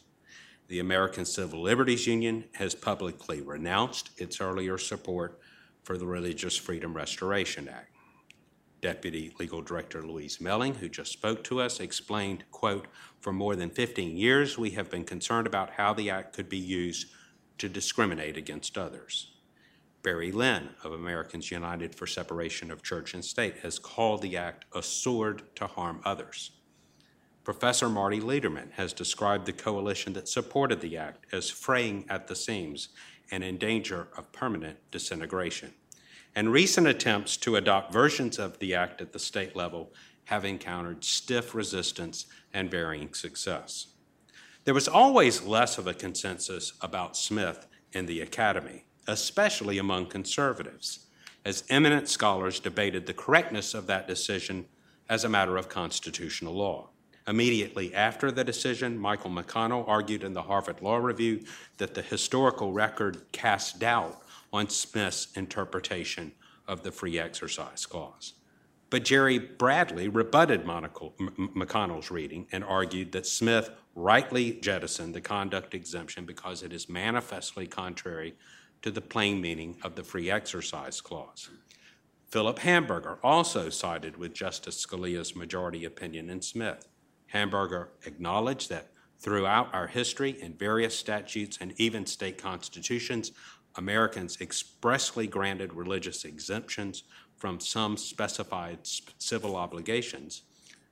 The 0.70 0.80
American 0.80 1.26
Civil 1.26 1.62
Liberties 1.62 2.08
Union 2.08 2.46
has 2.54 2.74
publicly 2.74 3.42
renounced 3.42 4.12
its 4.16 4.40
earlier 4.40 4.78
support 4.78 5.42
for 5.84 5.98
the 5.98 6.08
Religious 6.08 6.56
Freedom 6.56 6.94
Restoration 6.94 7.68
Act. 7.68 7.92
Deputy 8.80 9.34
Legal 9.40 9.62
Director 9.62 10.04
Louise 10.04 10.40
Melling, 10.40 10.76
who 10.76 10.88
just 10.88 11.12
spoke 11.12 11.44
to 11.44 11.60
us, 11.60 11.82
explained, 11.82 12.46
quote, 12.50 12.88
for 13.20 13.34
more 13.34 13.58
than 13.58 13.70
15 13.70 14.16
years, 14.16 14.58
we 14.58 14.70
have 14.72 14.90
been 14.90 15.04
concerned 15.04 15.48
about 15.48 15.72
how 15.72 15.94
the 15.94 16.10
act 16.10 16.34
could 16.34 16.48
be 16.48 16.58
used 16.58 17.08
to 17.58 17.68
discriminate 17.68 18.38
against 18.38 18.78
others. 18.78 19.35
Barry 20.06 20.32
Lynn 20.32 20.70
of 20.86 20.94
Americans 20.94 21.52
United 21.52 21.94
for 21.94 22.08
Separation 22.08 22.72
of 22.72 22.82
Church 22.84 23.14
and 23.14 23.26
State 23.26 23.58
has 23.58 23.78
called 23.78 24.22
the 24.22 24.38
act 24.38 24.64
a 24.74 24.82
sword 24.82 25.44
to 25.56 25.68
harm 25.68 26.00
others. 26.06 26.52
Professor 27.44 27.90
Marty 27.90 28.22
Lederman 28.22 28.72
has 28.72 28.94
described 28.94 29.46
the 29.46 29.52
coalition 29.52 30.14
that 30.14 30.30
supported 30.30 30.80
the 30.80 30.96
act 30.96 31.26
as 31.34 31.50
fraying 31.50 32.06
at 32.08 32.28
the 32.28 32.36
seams 32.36 32.90
and 33.32 33.44
in 33.44 33.58
danger 33.58 34.08
of 34.16 34.32
permanent 34.32 34.78
disintegration 34.92 35.74
and 36.36 36.52
recent 36.52 36.86
attempts 36.86 37.38
to 37.38 37.56
adopt 37.56 37.94
versions 37.94 38.38
of 38.38 38.60
the 38.60 38.76
Act 38.76 39.02
at 39.02 39.14
the 39.14 39.20
state 39.20 39.56
level 39.56 39.94
have 40.26 40.44
encountered 40.44 41.04
stiff 41.04 41.56
resistance 41.56 42.26
and 42.54 42.70
varying 42.70 43.14
success. 43.14 43.88
There 44.66 44.74
was 44.74 44.88
always 44.88 45.44
less 45.44 45.78
of 45.78 45.88
a 45.88 45.94
consensus 45.94 46.74
about 46.82 47.16
Smith 47.16 47.68
in 47.94 48.06
the 48.06 48.20
Academy, 48.20 48.86
especially 49.08 49.78
among 49.78 50.08
conservatives, 50.08 51.08
as 51.44 51.64
eminent 51.70 52.08
scholars 52.08 52.60
debated 52.60 53.06
the 53.06 53.14
correctness 53.14 53.74
of 53.74 53.88
that 53.88 54.08
decision 54.08 54.66
as 55.10 55.24
a 55.24 55.30
matter 55.30 55.58
of 55.58 55.70
constitutional 55.70 56.54
law. 56.54 56.90
Immediately 57.28 57.94
after 57.94 58.32
the 58.32 58.44
decision, 58.44 58.98
Michael 58.98 59.32
McConnell 59.32 59.88
argued 59.88 60.24
in 60.24 60.34
the 60.34 60.44
Harvard 60.44 60.82
Law 60.82 60.98
Review 60.98 61.44
that 61.78 61.96
the 61.96 62.02
historical 62.02 62.72
record 62.72 63.24
cast 63.32 63.80
doubt 63.80 64.22
on 64.54 64.70
Smith's 64.70 65.28
interpretation 65.36 66.32
of 66.68 66.84
the 66.84 66.92
free 66.92 67.20
exercise 67.20 67.86
clause. 67.86 68.34
But 68.92 69.04
Jerry 69.04 69.40
Bradley 69.40 70.08
rebutted 70.08 70.66
McConnell's 70.66 72.12
reading 72.12 72.48
and 72.52 72.64
argued 72.64 73.12
that 73.14 73.26
Smith 73.26 73.72
rightly 73.96 74.54
jettisoned 74.54 75.16
the 75.16 75.22
conduct 75.22 75.74
exemption 75.74 76.26
because 76.26 76.62
it 76.62 76.72
is 76.72 76.88
manifestly 76.88 77.66
contrary 77.66 78.36
to 78.86 78.92
the 78.92 79.02
plain 79.02 79.42
meaning 79.42 79.76
of 79.82 79.96
the 79.96 80.04
free 80.04 80.30
exercise 80.30 81.02
clause. 81.02 81.50
Philip 82.30 82.60
Hamburger 82.60 83.18
also 83.24 83.68
sided 83.68 84.16
with 84.16 84.36
Justice 84.36 84.86
Scalia's 84.86 85.36
majority 85.36 85.86
opinion 85.86 86.30
in 86.30 86.40
Smith. 86.40 86.88
Hamburger 87.26 87.90
acknowledged 88.06 88.70
that 88.70 88.92
throughout 89.18 89.74
our 89.74 89.88
history, 89.88 90.40
in 90.40 90.54
various 90.54 90.96
statutes 90.96 91.58
and 91.60 91.74
even 91.78 92.06
state 92.06 92.38
constitutions, 92.38 93.32
Americans 93.76 94.38
expressly 94.40 95.26
granted 95.26 95.74
religious 95.74 96.24
exemptions 96.24 97.06
from 97.38 97.60
some 97.60 97.98
specified 97.98 98.78
civil 99.18 99.56
obligations. 99.56 100.44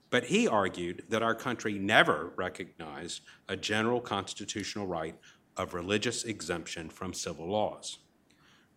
But 0.09 0.23
he 0.23 0.47
argued 0.47 1.03
that 1.09 1.21
our 1.21 1.35
country 1.35 1.77
never 1.77 2.33
recognized 2.37 3.21
a 3.47 3.55
general 3.55 4.01
constitutional 4.01 4.87
right 4.87 5.15
of 5.57 5.73
religious 5.73 6.23
exemption 6.23 6.89
from 6.89 7.13
civil 7.13 7.47
laws. 7.47 7.99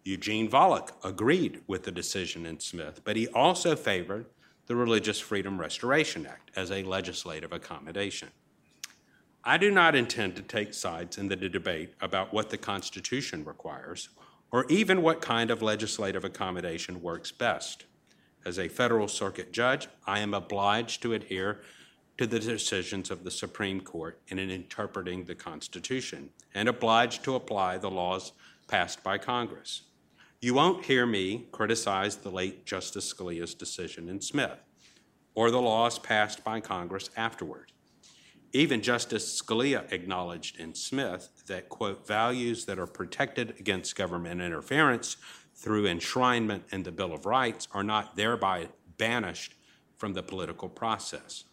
Eugene 0.05 0.49
Volokh 0.49 0.93
agreed 1.03 1.63
with 1.67 1.83
the 1.83 1.91
decision 1.91 2.47
in 2.47 2.61
Smith, 2.61 3.01
but 3.05 3.17
he 3.17 3.27
also 3.29 3.75
favored 3.75 4.27
the 4.67 4.77
Religious 4.77 5.19
Freedom 5.19 5.61
Restoration 5.61 6.27
Act 6.27 6.51
as 6.57 6.71
a 6.71 6.83
legislative 6.83 7.53
accommodation. 7.53 8.29
I 9.45 9.59
do 9.59 9.71
not 9.71 9.95
intend 9.95 10.35
to 10.37 10.43
take 10.43 10.75
sides 10.75 11.19
in 11.19 11.29
the 11.29 11.37
debate 11.37 11.95
about 12.01 12.33
what 12.33 12.51
the 12.51 12.59
Constitution 12.59 13.45
requires 13.45 14.09
or 14.51 14.67
even 14.69 15.03
what 15.03 15.21
kind 15.21 15.51
of 15.51 15.63
legislative 15.63 16.25
accommodation 16.25 17.03
works 17.03 17.31
best. 17.31 17.85
As 18.45 18.59
a 18.59 18.69
federal 18.69 19.09
circuit 19.09 19.53
judge, 19.53 19.89
I 20.07 20.21
am 20.21 20.35
obliged 20.35 21.03
to 21.03 21.13
adhere 21.13 21.63
to 22.19 22.27
the 22.27 22.39
decisions 22.39 23.11
of 23.11 23.25
the 23.25 23.31
Supreme 23.31 23.81
Court 23.81 24.21
in 24.29 24.39
interpreting 24.39 25.25
the 25.25 25.35
Constitution 25.35 26.31
and 26.55 26.69
obliged 26.69 27.23
to 27.25 27.35
apply 27.35 27.79
the 27.79 27.91
laws 27.91 28.33
passed 28.69 29.03
by 29.03 29.19
Congress. 29.19 29.83
You 30.41 30.55
won't 30.55 30.85
hear 30.85 31.07
me 31.07 31.47
criticize 31.53 32.17
the 32.17 32.31
late 32.31 32.67
Justice 32.67 33.13
Scalia's 33.13 33.55
decision 33.55 34.09
in 34.09 34.21
Smith 34.21 34.59
or 35.35 35.51
the 35.51 35.61
laws 35.61 35.99
passed 35.99 36.43
by 36.43 36.61
Congress 36.61 37.11
afterward. 37.17 37.71
Even 38.53 38.81
Justice 38.81 39.41
Scalia 39.41 39.91
acknowledged 39.93 40.59
in 40.59 40.75
Smith 40.75 41.43
that, 41.47 41.69
quote, 41.69 42.07
values 42.07 42.65
that 42.65 42.79
are 42.79 42.87
protected 42.87 43.55
against 43.61 43.97
government 43.97 44.41
interference 44.41 45.19
through 45.55 45.85
enshrinement 45.85 46.63
in 46.73 46.83
the 46.83 46.93
Bill 46.93 47.13
of 47.13 47.27
Rights 47.27 47.69
are 47.73 47.85
not 47.85 48.17
thereby 48.17 48.69
banished 48.97 49.55
from 49.99 50.15
the 50.15 50.23
political 50.23 50.71
process. 50.71 51.45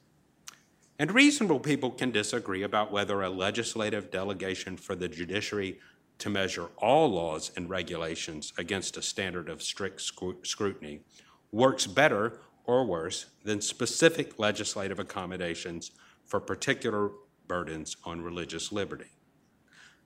And 1.03 1.13
reasonable 1.13 1.60
people 1.60 1.91
can 1.91 2.12
disagree 2.12 2.63
about 2.63 2.89
whether 2.89 3.22
a 3.22 3.29
legislative 3.29 4.10
delegation 4.10 4.77
for 4.77 4.95
the 4.95 5.10
judiciary 5.10 5.81
to 6.19 6.29
measure 6.29 6.69
all 6.77 7.10
laws 7.10 7.51
and 7.57 7.69
regulations 7.69 8.53
against 8.57 8.95
a 8.95 9.01
standard 9.01 9.50
of 9.50 9.62
strict 9.62 10.00
scrutiny 10.43 11.01
works 11.51 11.88
better 11.88 12.39
or 12.63 12.86
worse 12.86 13.25
than 13.43 13.60
specific 13.60 14.39
legislative 14.39 14.98
accommodations 14.98 15.91
for 16.25 16.39
particular 16.39 17.12
burdens 17.50 17.98
on 18.05 18.22
religious 18.22 18.72
liberty. 18.72 19.12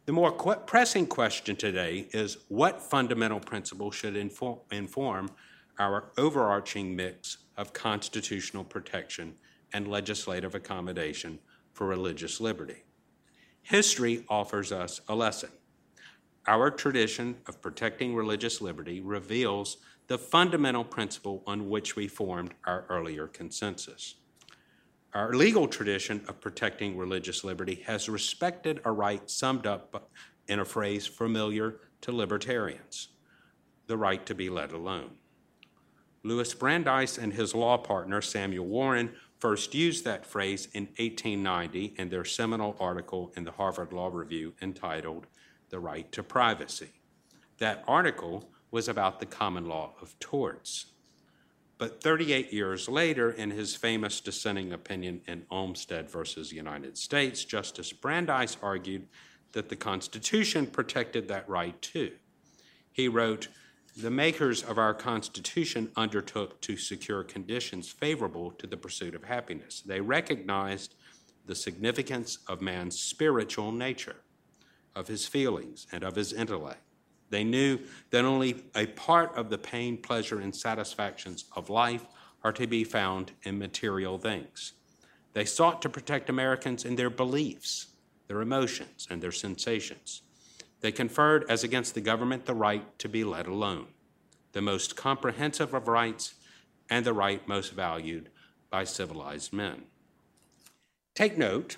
The 0.07 0.13
more 0.13 0.31
qu- 0.31 0.55
pressing 0.65 1.05
question 1.05 1.55
today 1.55 2.07
is 2.11 2.37
what 2.47 2.81
fundamental 2.81 3.39
principle 3.39 3.91
should 3.91 4.15
inform, 4.15 4.61
inform 4.71 5.29
our 5.77 6.11
overarching 6.17 6.95
mix 6.95 7.37
of 7.55 7.71
constitutional 7.71 8.63
protection 8.63 9.35
and 9.73 9.87
legislative 9.87 10.55
accommodation 10.55 11.39
for 11.73 11.87
religious 11.87 12.39
liberty? 12.39 12.83
History 13.61 14.25
offers 14.29 14.71
us 14.71 15.01
a 15.07 15.15
lesson. 15.15 15.49
Our 16.47 16.71
tradition 16.71 17.37
of 17.47 17.61
protecting 17.61 18.15
religious 18.15 18.61
liberty 18.61 19.01
reveals 19.01 19.77
the 20.07 20.17
fundamental 20.17 20.85
principle 20.85 21.43
on 21.45 21.69
which 21.69 21.95
we 21.95 22.07
formed 22.07 22.53
our 22.65 22.85
earlier 22.89 23.27
consensus. 23.27 24.15
Our 25.13 25.33
legal 25.33 25.67
tradition 25.67 26.23
of 26.29 26.39
protecting 26.39 26.97
religious 26.97 27.43
liberty 27.43 27.83
has 27.85 28.07
respected 28.07 28.79
a 28.85 28.91
right 28.91 29.29
summed 29.29 29.67
up 29.67 30.09
in 30.47 30.59
a 30.59 30.65
phrase 30.65 31.05
familiar 31.05 31.81
to 32.01 32.11
libertarians 32.11 33.09
the 33.87 33.97
right 33.97 34.25
to 34.25 34.35
be 34.35 34.49
let 34.49 34.71
alone. 34.71 35.11
Louis 36.23 36.53
Brandeis 36.53 37.17
and 37.17 37.33
his 37.33 37.55
law 37.55 37.77
partner 37.77 38.21
Samuel 38.21 38.65
Warren 38.65 39.13
first 39.39 39.75
used 39.75 40.03
that 40.05 40.25
phrase 40.25 40.67
in 40.73 40.85
1890 40.97 41.95
in 41.97 42.09
their 42.09 42.25
seminal 42.25 42.75
article 42.79 43.31
in 43.35 43.43
the 43.43 43.51
Harvard 43.51 43.93
Law 43.93 44.09
Review 44.11 44.53
entitled 44.61 45.27
The 45.69 45.79
Right 45.79 46.11
to 46.11 46.23
Privacy. 46.23 46.91
That 47.59 47.83
article 47.87 48.49
was 48.71 48.87
about 48.87 49.19
the 49.19 49.25
common 49.25 49.67
law 49.67 49.93
of 50.01 50.17
torts. 50.19 50.87
But 51.77 52.01
38 52.01 52.51
years 52.51 52.89
later, 52.89 53.29
in 53.29 53.51
his 53.51 53.75
famous 53.75 54.19
dissenting 54.19 54.73
opinion 54.73 55.21
in 55.27 55.45
Olmstead 55.51 56.09
versus 56.09 56.51
United 56.51 56.97
States, 56.97 57.43
Justice 57.43 57.93
Brandeis 57.93 58.57
argued 58.63 59.07
that 59.51 59.69
the 59.69 59.75
Constitution 59.75 60.65
protected 60.65 61.27
that 61.27 61.47
right 61.47 61.79
too. 61.81 62.13
He 62.91 63.07
wrote, 63.07 63.47
the 63.97 64.11
makers 64.11 64.61
of 64.61 64.77
our 64.77 64.93
Constitution 64.93 65.91
undertook 65.95 66.61
to 66.61 66.77
secure 66.77 67.23
conditions 67.23 67.89
favorable 67.89 68.51
to 68.51 68.67
the 68.67 68.77
pursuit 68.77 69.15
of 69.15 69.23
happiness. 69.23 69.81
They 69.81 70.01
recognized 70.01 70.93
the 71.47 71.55
significance 71.55 72.37
of 72.47 72.61
man's 72.61 72.99
spiritual 72.99 73.71
nature, 73.71 74.17
of 74.95 75.07
his 75.07 75.25
feelings, 75.25 75.87
and 75.91 76.03
of 76.03 76.15
his 76.15 76.31
intellect. 76.31 76.81
They 77.31 77.43
knew 77.43 77.79
that 78.11 78.23
only 78.23 78.63
a 78.75 78.85
part 78.85 79.35
of 79.35 79.49
the 79.49 79.57
pain, 79.57 79.97
pleasure, 79.97 80.39
and 80.39 80.55
satisfactions 80.55 81.45
of 81.55 81.71
life 81.71 82.05
are 82.43 82.53
to 82.53 82.67
be 82.67 82.83
found 82.83 83.31
in 83.43 83.57
material 83.57 84.19
things. 84.19 84.73
They 85.33 85.45
sought 85.45 85.81
to 85.81 85.89
protect 85.89 86.29
Americans 86.29 86.85
in 86.85 86.95
their 86.95 87.09
beliefs, 87.09 87.87
their 88.27 88.41
emotions, 88.41 89.07
and 89.09 89.23
their 89.23 89.31
sensations. 89.31 90.21
They 90.81 90.91
conferred, 90.91 91.45
as 91.49 91.63
against 91.63 91.95
the 91.95 92.01
government, 92.01 92.45
the 92.45 92.53
right 92.53 92.97
to 92.99 93.09
be 93.09 93.23
let 93.23 93.47
alone, 93.47 93.87
the 94.51 94.61
most 94.61 94.95
comprehensive 94.95 95.73
of 95.73 95.87
rights 95.87 96.35
and 96.89 97.05
the 97.05 97.13
right 97.13 97.45
most 97.47 97.73
valued 97.73 98.29
by 98.69 98.83
civilized 98.83 99.53
men. 99.53 99.83
Take 101.15 101.37
note 101.37 101.77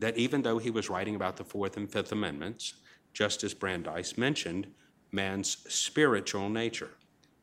that 0.00 0.18
even 0.18 0.42
though 0.42 0.58
he 0.58 0.70
was 0.70 0.90
writing 0.90 1.14
about 1.14 1.36
the 1.36 1.44
Fourth 1.44 1.76
and 1.76 1.90
Fifth 1.90 2.12
Amendments, 2.12 2.74
Justice 3.12 3.54
Brandeis 3.54 4.16
mentioned 4.18 4.66
man's 5.12 5.58
spiritual 5.68 6.48
nature 6.48 6.90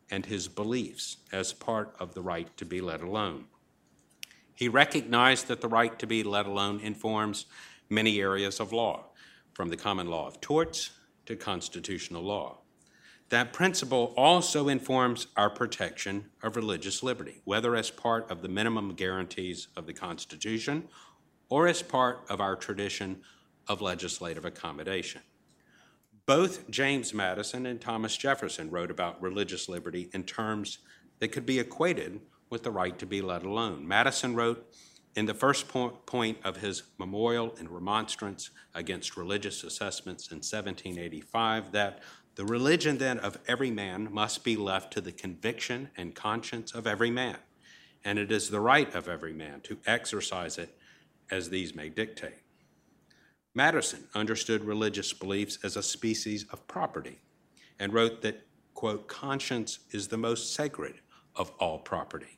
and 0.10 0.26
his 0.26 0.48
beliefs 0.48 1.18
as 1.32 1.54
part 1.54 1.96
of 2.00 2.14
the 2.14 2.22
right 2.22 2.56
to 2.58 2.66
be 2.66 2.82
let 2.82 3.02
alone. 3.02 3.46
He 4.54 4.70
recognized 4.70 5.48
that 5.48 5.62
the 5.62 5.68
right 5.68 5.98
to 6.00 6.08
be 6.08 6.24
let 6.24 6.46
alone 6.46 6.80
informs 6.80 7.46
many 7.90 8.20
areas 8.20 8.60
of 8.60 8.74
law, 8.74 9.06
from 9.58 9.70
the 9.70 9.76
common 9.76 10.06
law 10.06 10.28
of 10.28 10.40
torts 10.40 10.92
to 11.26 11.36
constitutional 11.36 12.22
law. 12.22 12.60
That 13.30 13.54
principle 13.54 14.14
also 14.16 14.68
informs 14.68 15.26
our 15.36 15.50
protection 15.50 16.30
of 16.44 16.56
religious 16.56 17.02
liberty, 17.02 17.42
whether 17.44 17.76
as 17.76 17.90
part 17.90 18.30
of 18.30 18.44
the 18.44 18.50
minimum 18.50 18.94
guarantees 18.94 19.70
of 19.76 19.88
the 19.88 19.94
Constitution 19.94 20.88
or 21.50 21.66
as 21.68 21.82
part 21.82 22.20
of 22.30 22.40
our 22.40 22.56
tradition 22.56 23.24
of 23.68 23.82
legislative 23.82 24.46
accommodation. 24.46 25.22
Both 26.28 26.70
James 26.70 27.12
Madison 27.12 27.66
and 27.66 27.82
Thomas 27.82 28.16
Jefferson 28.16 28.70
wrote 28.70 28.92
about 28.92 29.20
religious 29.20 29.68
liberty 29.68 30.12
in 30.14 30.24
terms 30.24 30.78
that 31.18 31.30
could 31.30 31.48
be 31.48 31.58
equated 31.58 32.22
with 32.52 32.62
the 32.62 32.70
right 32.70 33.00
to 33.00 33.08
be 33.08 33.24
let 33.24 33.42
alone. 33.42 33.88
Madison 33.88 34.36
wrote 34.36 34.72
in 35.18 35.26
the 35.26 35.34
first 35.34 35.68
point 35.68 36.38
of 36.44 36.58
his 36.58 36.84
memorial 37.00 37.56
and 37.58 37.72
remonstrance 37.72 38.52
against 38.76 39.18
religious 39.18 39.64
assessments 39.64 40.28
in 40.28 40.38
1785 40.38 41.72
that 41.72 42.04
the 42.36 42.46
religion 42.46 43.00
then 43.00 43.18
of 43.18 43.40
every 43.48 43.72
man 43.72 44.08
must 44.12 44.44
be 44.44 44.56
left 44.56 44.94
to 44.94 45.02
the 45.02 45.12
conviction 45.12 45.90
and 45.98 46.14
conscience 46.14 46.72
of 46.72 46.86
every 46.86 47.10
man, 47.10 47.38
and 48.06 48.20
it 48.20 48.32
is 48.32 48.52
the 48.52 48.60
right 48.60 48.94
of 48.94 49.10
every 49.10 49.34
man 49.34 49.60
to 49.62 49.80
exercise 49.88 50.60
it 50.60 50.78
as 51.32 51.50
these 51.50 51.74
may 51.74 51.90
dictate. 51.90 52.44
Madison 53.56 54.08
understood 54.14 54.64
religious 54.64 55.14
beliefs 55.14 55.58
as 55.64 55.76
a 55.76 55.82
species 55.82 56.46
of 56.52 56.68
property 56.68 57.22
and 57.80 57.92
wrote 57.92 58.22
that, 58.22 58.46
quote, 58.76 59.08
conscience 59.08 59.80
is 59.90 60.10
the 60.10 60.18
most 60.18 60.54
sacred 60.54 61.00
of 61.36 61.50
all 61.60 61.80
property. 61.80 62.38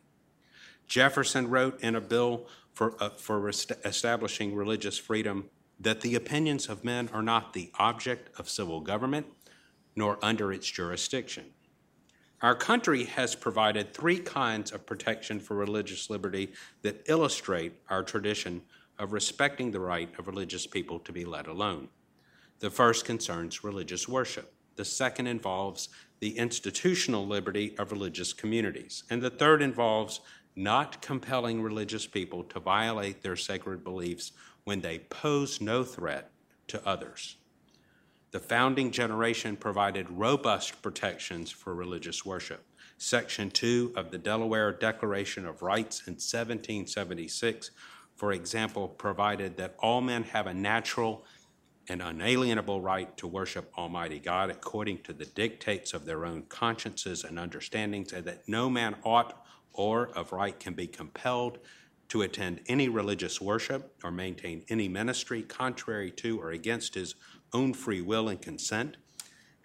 Jefferson 0.89 1.49
wrote 1.49 1.79
in 1.81 1.95
a 1.95 2.01
bill 2.01 2.47
for, 2.79 2.95
uh, 3.03 3.09
for 3.09 3.49
establishing 3.49 4.55
religious 4.55 4.97
freedom 4.97 5.49
that 5.81 5.99
the 5.99 6.15
opinions 6.15 6.69
of 6.69 6.85
men 6.85 7.09
are 7.11 7.21
not 7.21 7.51
the 7.51 7.69
object 7.77 8.29
of 8.39 8.47
civil 8.47 8.79
government 8.79 9.25
nor 9.97 10.17
under 10.21 10.53
its 10.53 10.65
jurisdiction. 10.65 11.43
Our 12.41 12.55
country 12.55 13.03
has 13.03 13.35
provided 13.35 13.93
three 13.93 14.17
kinds 14.17 14.71
of 14.71 14.85
protection 14.85 15.41
for 15.41 15.57
religious 15.57 16.09
liberty 16.09 16.53
that 16.83 17.03
illustrate 17.09 17.73
our 17.89 18.01
tradition 18.01 18.61
of 18.97 19.11
respecting 19.11 19.71
the 19.71 19.81
right 19.81 20.09
of 20.17 20.27
religious 20.27 20.65
people 20.65 20.99
to 20.99 21.11
be 21.11 21.25
let 21.25 21.47
alone. 21.47 21.89
The 22.59 22.69
first 22.69 23.03
concerns 23.03 23.61
religious 23.61 24.07
worship. 24.07 24.53
The 24.77 24.85
second 24.85 25.27
involves 25.27 25.89
the 26.21 26.37
institutional 26.37 27.27
liberty 27.27 27.75
of 27.77 27.91
religious 27.91 28.31
communities. 28.31 29.03
And 29.09 29.21
the 29.21 29.29
third 29.29 29.61
involves 29.61 30.21
not 30.59 31.01
compelling 31.01 31.61
religious 31.61 32.05
people 32.05 32.43
to 32.43 32.59
violate 32.59 33.21
their 33.21 33.35
sacred 33.35 33.83
beliefs 33.83 34.31
when 34.63 34.81
they 34.81 34.99
pose 34.99 35.61
no 35.61 35.83
threat 35.83 36.31
to 36.67 36.85
others. 36.87 37.37
The 38.31 38.39
founding 38.39 38.91
generation 38.91 39.55
provided 39.55 40.09
robust 40.09 40.81
protections 40.81 41.49
for 41.49 41.73
religious 41.73 42.25
worship. 42.25 42.63
Section 42.97 43.49
2 43.49 43.93
of 43.95 44.11
the 44.11 44.17
Delaware 44.17 44.71
Declaration 44.71 45.45
of 45.45 45.61
Rights 45.61 45.99
in 46.05 46.13
1776 46.13 47.71
for 48.19 48.33
example, 48.33 48.89
provided 48.89 49.55
that 49.55 49.75
all 49.79 50.01
men 50.01 50.23
have 50.23 50.45
a 50.45 50.53
natural 50.53 51.23
and 51.87 52.01
unalienable 52.01 52.81
right 52.81 53.15
to 53.15 53.25
worship 53.25 53.71
Almighty 53.77 54.19
God 54.19 54.49
according 54.49 55.03
to 55.03 55.13
the 55.13 55.23
dictates 55.23 55.93
of 55.93 56.03
their 56.03 56.25
own 56.25 56.43
consciences 56.49 57.23
and 57.23 57.39
understandings, 57.39 58.11
and 58.11 58.25
that 58.25 58.45
no 58.45 58.69
man 58.69 58.97
ought 59.05 59.41
or 59.79 60.09
of 60.09 60.33
right 60.33 60.59
can 60.59 60.73
be 60.73 60.85
compelled 60.85 61.57
to 62.09 62.21
attend 62.21 62.59
any 62.67 62.89
religious 62.89 63.39
worship 63.39 63.95
or 64.03 64.11
maintain 64.11 64.61
any 64.67 64.89
ministry 64.89 65.41
contrary 65.41 66.11
to 66.11 66.37
or 66.41 66.51
against 66.51 66.95
his 66.95 67.15
own 67.53 67.73
free 67.73 68.01
will 68.01 68.27
and 68.27 68.41
consent, 68.41 68.97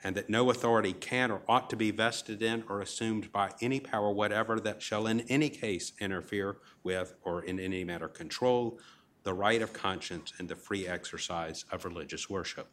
and 0.04 0.14
that 0.14 0.30
no 0.30 0.50
authority 0.50 0.92
can 0.92 1.32
or 1.32 1.42
ought 1.48 1.68
to 1.68 1.74
be 1.74 1.90
vested 1.90 2.42
in 2.42 2.62
or 2.68 2.80
assumed 2.80 3.32
by 3.32 3.50
any 3.60 3.80
power 3.80 4.12
whatever 4.12 4.60
that 4.60 4.80
shall 4.80 5.08
in 5.08 5.22
any 5.22 5.48
case 5.48 5.92
interfere 5.98 6.58
with 6.84 7.14
or 7.24 7.42
in 7.42 7.58
any 7.58 7.82
manner 7.82 8.06
control 8.06 8.78
the 9.24 9.34
right 9.34 9.62
of 9.62 9.72
conscience 9.72 10.32
and 10.38 10.48
the 10.48 10.54
free 10.54 10.86
exercise 10.86 11.64
of 11.72 11.84
religious 11.84 12.30
worship. 12.30 12.68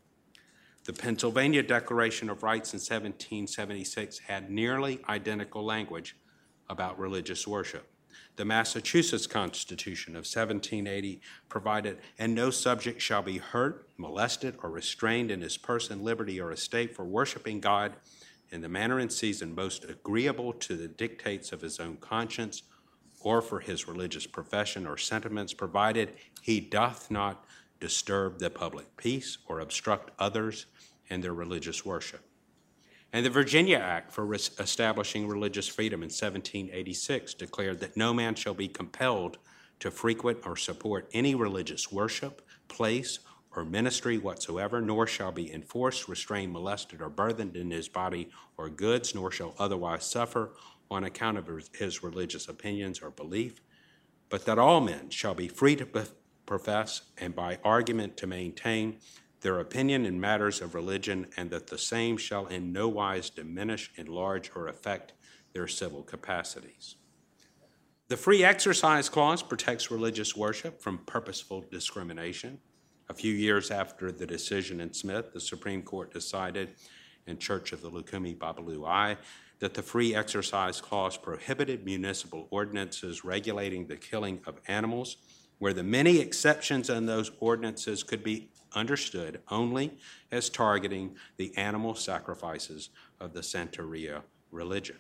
The 0.84 0.94
Pennsylvania 0.94 1.64
Declaration 1.64 2.30
of 2.30 2.44
Rights 2.44 2.74
in 2.74 2.78
1776 2.78 4.20
had 4.20 4.52
nearly 4.52 5.00
identical 5.10 5.66
language 5.66 6.16
about 6.72 6.98
religious 6.98 7.46
worship. 7.46 7.88
The 8.38 8.46
Massachusetts 8.46 9.28
Constitution 9.28 10.14
of 10.14 10.24
1780 10.24 11.22
provided, 11.50 11.98
and 12.18 12.34
no 12.34 12.50
subject 12.50 13.02
shall 13.02 13.22
be 13.22 13.38
hurt, 13.38 13.90
molested, 13.98 14.56
or 14.64 14.70
restrained 14.70 15.32
in 15.32 15.42
his 15.42 15.58
person, 15.58 16.04
liberty, 16.04 16.40
or 16.40 16.52
estate 16.52 16.96
for 16.96 17.04
worshiping 17.04 17.60
God 17.60 17.94
in 18.50 18.62
the 18.62 18.70
manner 18.70 19.00
and 19.00 19.12
season 19.12 19.54
most 19.54 19.84
agreeable 19.84 20.54
to 20.54 20.76
the 20.76 20.88
dictates 20.88 21.52
of 21.52 21.62
his 21.62 21.80
own 21.80 21.98
conscience 21.98 22.64
or 23.20 23.42
for 23.42 23.60
his 23.60 23.88
religious 23.88 24.26
profession 24.26 24.88
or 24.88 24.98
sentiments, 24.98 25.54
provided 25.54 26.14
he 26.42 26.60
doth 26.60 27.12
not 27.12 27.46
disturb 27.80 28.40
the 28.40 28.50
public 28.50 28.96
peace 28.98 29.38
or 29.46 29.60
obstruct 29.60 30.12
others 30.18 30.66
in 31.10 31.22
their 31.22 31.34
religious 31.34 31.86
worship. 31.86 32.26
And 33.14 33.26
the 33.26 33.30
Virginia 33.30 33.78
Act 33.78 34.12
for 34.12 34.34
establishing 34.34 35.28
religious 35.28 35.68
freedom 35.68 36.02
in 36.02 36.08
1786 36.08 37.34
declared 37.34 37.80
that 37.82 37.98
no 37.98 38.14
man 38.14 38.36
shall 38.36 38.54
be 38.54 38.70
compelled 38.70 39.38
to 39.80 39.92
frequent 39.92 40.40
or 40.46 40.56
support 40.56 41.10
any 41.12 41.36
religious 41.36 41.92
worship, 41.92 42.42
place, 42.68 43.20
or 43.54 43.66
ministry 43.66 44.18
whatsoever, 44.18 44.80
nor 44.80 45.06
shall 45.06 45.32
be 45.32 45.52
enforced, 45.52 46.08
restrained, 46.08 46.54
molested, 46.54 47.02
or 47.02 47.10
burthened 47.10 47.58
in 47.58 47.70
his 47.70 47.90
body 47.90 48.30
or 48.58 48.70
goods, 48.70 49.14
nor 49.14 49.30
shall 49.30 49.56
otherwise 49.60 50.06
suffer 50.06 50.52
on 50.90 51.04
account 51.04 51.38
of 51.38 51.50
his 51.74 52.04
religious 52.04 52.48
opinions 52.48 53.00
or 53.02 53.12
belief, 53.12 53.62
but 54.30 54.46
that 54.46 54.60
all 54.60 54.80
men 54.80 55.10
shall 55.10 55.34
be 55.34 55.50
free 55.50 55.76
to 55.76 55.86
profess 56.46 57.02
and 57.18 57.36
by 57.36 57.58
argument 57.64 58.16
to 58.18 58.28
maintain 58.28 58.98
their 59.42 59.60
opinion 59.60 60.06
in 60.06 60.20
matters 60.20 60.62
of 60.62 60.76
religion, 60.76 61.28
and 61.36 61.50
that 61.50 61.68
the 61.68 61.78
same 61.78 62.18
shall 62.18 62.46
in 62.48 62.72
no 62.72 62.88
wise 62.88 63.30
diminish, 63.30 63.92
enlarge, 63.96 64.52
or 64.56 64.68
affect 64.68 65.14
their 65.54 65.68
civil 65.68 66.04
capacities. 66.04 66.96
The 68.08 68.18
Free 68.18 68.44
Exercise 68.44 69.10
Clause 69.10 69.42
protects 69.42 69.90
religious 69.90 70.36
worship 70.36 70.82
from 70.82 71.00
purposeful 71.00 71.66
discrimination. 71.72 72.60
A 73.10 73.14
few 73.14 73.34
years 73.34 73.72
after 73.72 74.12
the 74.12 74.28
decision 74.28 74.80
in 74.80 74.94
Smith, 74.94 75.34
the 75.34 75.40
Supreme 75.40 75.82
Court 75.82 76.14
decided 76.14 76.76
in 77.26 77.38
Church 77.38 77.72
of 77.72 77.82
the 77.82 77.90
Lukumi 77.90 78.38
Babalu 78.38 78.88
Aye 78.88 79.18
that 79.60 79.74
the 79.74 79.82
Free 79.82 80.14
Exercise 80.14 80.82
Clause 80.82 81.18
prohibited 81.18 81.86
municipal 81.86 82.48
ordinances 82.52 83.24
regulating 83.24 83.88
the 83.88 83.96
killing 83.96 84.42
of 84.46 84.60
animals, 84.68 85.18
where 85.60 85.74
the 85.74 85.84
many 85.84 86.20
exceptions 86.20 86.90
in 86.90 87.06
those 87.06 87.32
ordinances 87.40 88.04
could 88.04 88.24
be 88.24 88.51
understood 88.74 89.42
only 89.50 89.92
as 90.32 90.50
targeting 90.50 91.16
the 91.38 91.56
animal 91.58 91.96
sacrifices 91.96 92.90
of 93.20 93.34
the 93.34 93.42
Santeria 93.42 94.22
religion. 94.52 94.98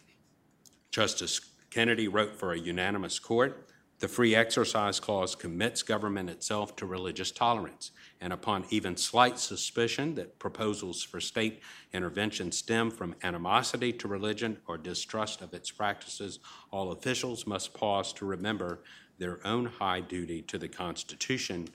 Justice 0.91 1.39
Kennedy 1.69 2.07
wrote 2.07 2.36
for 2.36 2.53
a 2.53 2.60
unanimous 2.60 3.19
court 3.19 3.67
the 4.01 4.07
Free 4.07 4.34
Exercise 4.34 4.99
Clause 4.99 5.36
commits 5.36 5.84
government 5.84 6.27
itself 6.27 6.75
to 6.77 6.88
religious 6.88 7.29
tolerance, 7.29 7.91
and 8.19 8.34
upon 8.34 8.65
even 8.71 8.97
slight 8.97 9.38
suspicion 9.38 10.15
that 10.15 10.39
proposals 10.39 11.03
for 11.03 11.21
state 11.21 11.62
intervention 11.93 12.51
stem 12.51 12.89
from 12.89 13.13
animosity 13.21 13.93
to 13.93 14.07
religion 14.07 14.57
or 14.65 14.79
distrust 14.79 15.43
of 15.43 15.53
its 15.53 15.69
practices, 15.69 16.39
all 16.71 16.91
officials 16.91 17.45
must 17.45 17.75
pause 17.75 18.12
to 18.13 18.25
remember 18.25 18.81
their 19.19 19.39
own 19.45 19.67
high 19.67 20.01
duty 20.01 20.41
to 20.41 20.57
the 20.57 20.67
Constitution 20.67 21.67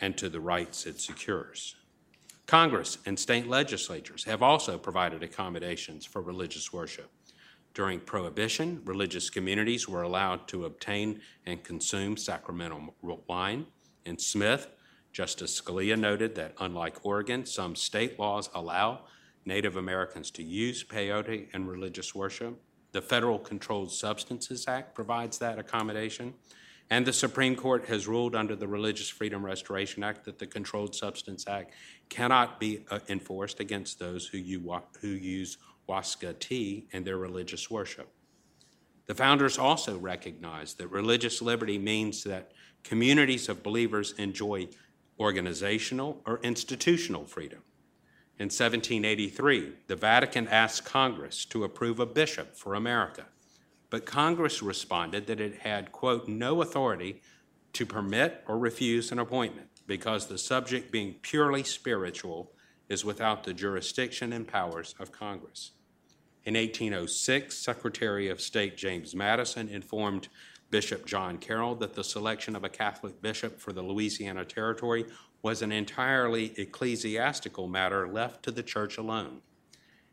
and 0.00 0.16
to 0.16 0.28
the 0.28 0.40
rights 0.40 0.86
it 0.86 1.00
secures. 1.00 1.76
Congress 2.46 2.98
and 3.06 3.18
state 3.18 3.46
legislatures 3.46 4.24
have 4.24 4.42
also 4.42 4.76
provided 4.76 5.22
accommodations 5.22 6.04
for 6.04 6.20
religious 6.20 6.72
worship. 6.72 7.10
During 7.74 8.00
Prohibition, 8.00 8.82
religious 8.84 9.30
communities 9.30 9.88
were 9.88 10.02
allowed 10.02 10.48
to 10.48 10.64
obtain 10.64 11.20
and 11.46 11.62
consume 11.62 12.16
sacramental 12.16 12.94
wine. 13.28 13.66
In 14.04 14.18
Smith, 14.18 14.66
Justice 15.12 15.60
Scalia 15.60 15.96
noted 15.96 16.34
that 16.34 16.54
unlike 16.58 17.04
Oregon, 17.04 17.46
some 17.46 17.76
state 17.76 18.18
laws 18.18 18.50
allow 18.54 19.02
Native 19.44 19.76
Americans 19.76 20.30
to 20.32 20.42
use 20.42 20.82
peyote 20.82 21.54
in 21.54 21.66
religious 21.66 22.14
worship. 22.14 22.60
The 22.92 23.02
Federal 23.02 23.38
Controlled 23.38 23.92
Substances 23.92 24.66
Act 24.66 24.94
provides 24.94 25.38
that 25.38 25.58
accommodation. 25.58 26.34
And 26.90 27.06
the 27.06 27.12
Supreme 27.12 27.54
Court 27.54 27.86
has 27.86 28.08
ruled 28.08 28.34
under 28.34 28.56
the 28.56 28.66
Religious 28.66 29.08
Freedom 29.08 29.46
Restoration 29.46 30.02
Act 30.02 30.24
that 30.24 30.40
the 30.40 30.46
Controlled 30.46 30.94
Substance 30.94 31.46
Act 31.46 31.72
cannot 32.08 32.58
be 32.58 32.84
uh, 32.90 32.98
enforced 33.08 33.60
against 33.60 34.00
those 34.00 34.26
who, 34.26 34.38
you, 34.38 34.80
who 35.00 35.08
use 35.08 35.56
hoasca 35.88 36.36
tea 36.38 36.88
in 36.90 37.04
their 37.04 37.16
religious 37.16 37.70
worship. 37.70 38.08
The 39.06 39.14
founders 39.14 39.56
also 39.56 39.98
recognized 39.98 40.78
that 40.78 40.88
religious 40.88 41.40
liberty 41.40 41.78
means 41.78 42.24
that 42.24 42.52
communities 42.82 43.48
of 43.48 43.62
believers 43.62 44.12
enjoy 44.18 44.68
organizational 45.18 46.20
or 46.26 46.40
institutional 46.42 47.24
freedom. 47.24 47.60
In 48.38 48.46
1783, 48.46 49.72
the 49.86 49.96
Vatican 49.96 50.48
asked 50.48 50.84
Congress 50.84 51.44
to 51.46 51.64
approve 51.64 52.00
a 52.00 52.06
bishop 52.06 52.56
for 52.56 52.74
America, 52.74 53.26
but 53.90 54.06
Congress 54.06 54.62
responded 54.62 55.26
that 55.26 55.40
it 55.40 55.58
had, 55.58 55.92
quote, 55.92 56.28
no 56.28 56.62
authority 56.62 57.20
to 57.72 57.84
permit 57.84 58.42
or 58.46 58.58
refuse 58.58 59.12
an 59.12 59.18
appointment 59.18 59.68
because 59.86 60.26
the 60.26 60.38
subject 60.38 60.90
being 60.92 61.14
purely 61.22 61.64
spiritual 61.64 62.52
is 62.88 63.04
without 63.04 63.44
the 63.44 63.52
jurisdiction 63.52 64.32
and 64.32 64.46
powers 64.46 64.94
of 64.98 65.12
Congress. 65.12 65.72
In 66.44 66.54
1806, 66.54 67.56
Secretary 67.56 68.28
of 68.28 68.40
State 68.40 68.76
James 68.76 69.14
Madison 69.14 69.68
informed 69.68 70.28
Bishop 70.70 71.04
John 71.04 71.36
Carroll 71.38 71.74
that 71.76 71.94
the 71.94 72.04
selection 72.04 72.56
of 72.56 72.64
a 72.64 72.68
Catholic 72.68 73.20
bishop 73.20 73.60
for 73.60 73.72
the 73.72 73.82
Louisiana 73.82 74.44
Territory 74.44 75.04
was 75.42 75.62
an 75.62 75.72
entirely 75.72 76.54
ecclesiastical 76.56 77.66
matter 77.66 78.08
left 78.08 78.42
to 78.44 78.50
the 78.50 78.62
church 78.62 78.98
alone. 78.98 79.42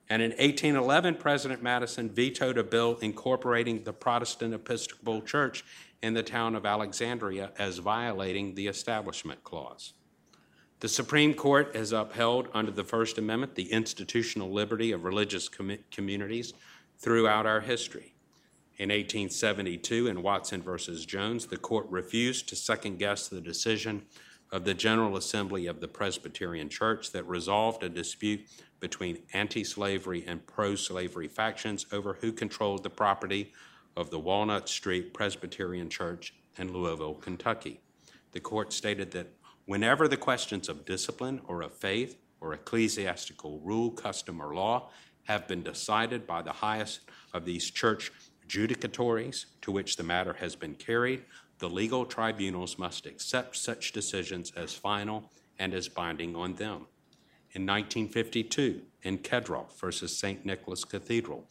And 0.09 0.21
in 0.21 0.31
1811, 0.31 1.15
President 1.15 1.61
Madison 1.61 2.09
vetoed 2.09 2.57
a 2.57 2.63
bill 2.63 2.97
incorporating 3.01 3.83
the 3.83 3.93
Protestant 3.93 4.53
Episcopal 4.53 5.21
Church 5.21 5.65
in 6.01 6.13
the 6.13 6.23
town 6.23 6.55
of 6.55 6.65
Alexandria 6.65 7.51
as 7.57 7.79
violating 7.79 8.55
the 8.55 8.67
Establishment 8.67 9.43
Clause. 9.43 9.93
The 10.79 10.87
Supreme 10.87 11.33
Court 11.33 11.75
has 11.75 11.91
upheld, 11.91 12.49
under 12.53 12.71
the 12.71 12.83
First 12.83 13.17
Amendment, 13.17 13.55
the 13.55 13.71
institutional 13.71 14.51
liberty 14.51 14.91
of 14.91 15.03
religious 15.03 15.49
com- 15.49 15.79
communities 15.91 16.53
throughout 16.99 17.45
our 17.45 17.61
history. 17.61 18.13
In 18.77 18.89
1872, 18.89 20.07
in 20.07 20.21
Watson 20.21 20.61
versus 20.61 21.03
Jones, 21.03 21.47
the 21.47 21.57
court 21.57 21.87
refused 21.89 22.47
to 22.49 22.55
second 22.55 22.99
guess 22.99 23.27
the 23.27 23.41
decision 23.41 24.03
of 24.51 24.63
the 24.63 24.73
General 24.73 25.17
Assembly 25.17 25.67
of 25.67 25.81
the 25.81 25.87
Presbyterian 25.87 26.69
Church 26.69 27.11
that 27.11 27.27
resolved 27.27 27.83
a 27.83 27.89
dispute 27.89 28.47
between 28.79 29.19
anti 29.33 29.63
slavery 29.63 30.23
and 30.27 30.45
pro 30.47 30.75
slavery 30.75 31.27
factions 31.27 31.85
over 31.91 32.13
who 32.21 32.31
controlled 32.31 32.83
the 32.83 32.89
property 32.89 33.51
of 33.95 34.09
the 34.09 34.19
Walnut 34.19 34.69
Street 34.69 35.13
Presbyterian 35.13 35.89
Church 35.89 36.33
in 36.57 36.71
Louisville, 36.71 37.15
Kentucky. 37.15 37.79
The 38.31 38.39
court 38.39 38.71
stated 38.71 39.11
that 39.11 39.27
whenever 39.65 40.07
the 40.07 40.17
questions 40.17 40.69
of 40.69 40.85
discipline 40.85 41.41
or 41.45 41.61
of 41.61 41.73
faith 41.73 42.17
or 42.39 42.53
ecclesiastical 42.53 43.59
rule, 43.59 43.91
custom, 43.91 44.39
or 44.39 44.53
law 44.53 44.89
have 45.23 45.47
been 45.47 45.63
decided 45.63 46.25
by 46.25 46.41
the 46.41 46.51
highest 46.51 47.01
of 47.33 47.45
these 47.45 47.69
church 47.69 48.11
judicatories 48.47 49.45
to 49.61 49.71
which 49.71 49.97
the 49.97 50.03
matter 50.03 50.33
has 50.33 50.55
been 50.55 50.75
carried, 50.75 51.23
the 51.59 51.69
legal 51.69 52.05
tribunals 52.05 52.77
must 52.77 53.05
accept 53.05 53.55
such 53.55 53.91
decisions 53.91 54.51
as 54.55 54.73
final 54.73 55.31
and 55.57 55.73
as 55.73 55.87
binding 55.87 56.35
on 56.35 56.53
them. 56.55 56.85
In 57.53 57.65
1952, 57.65 58.81
in 59.03 59.17
Kedroff 59.19 59.79
versus 59.79 60.17
St. 60.17 60.45
Nicholas 60.45 60.83
Cathedral, 60.83 61.45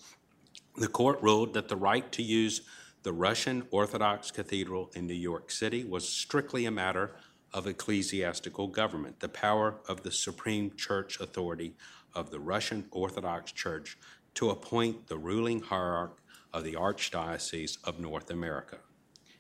the 0.77 0.89
court 0.89 1.21
ruled 1.23 1.55
that 1.55 1.69
the 1.69 1.77
right 1.77 2.11
to 2.13 2.23
use 2.23 2.61
the 3.03 3.13
Russian 3.13 3.67
Orthodox 3.71 4.31
Cathedral 4.31 4.91
in 4.95 5.07
New 5.07 5.15
York 5.15 5.51
City 5.51 5.85
was 5.85 6.09
strictly 6.09 6.67
a 6.67 6.71
matter 6.71 7.17
of 7.53 7.67
ecclesiastical 7.67 8.69
government, 8.69 9.21
the 9.21 9.29
power 9.29 9.77
of 9.89 10.03
the 10.03 10.13
Supreme 10.13 10.73
Church 10.77 11.19
authority 11.21 11.75
of 12.15 12.31
the 12.31 12.41
Russian 12.41 12.87
Orthodox 12.91 13.53
Church 13.53 13.97
to 14.35 14.51
appoint 14.51 15.07
the 15.07 15.17
ruling 15.17 15.61
hierarch 15.61 16.19
of 16.53 16.65
the 16.65 16.75
Archdiocese 16.75 17.79
of 17.85 17.99
North 17.99 18.31
America. 18.31 18.79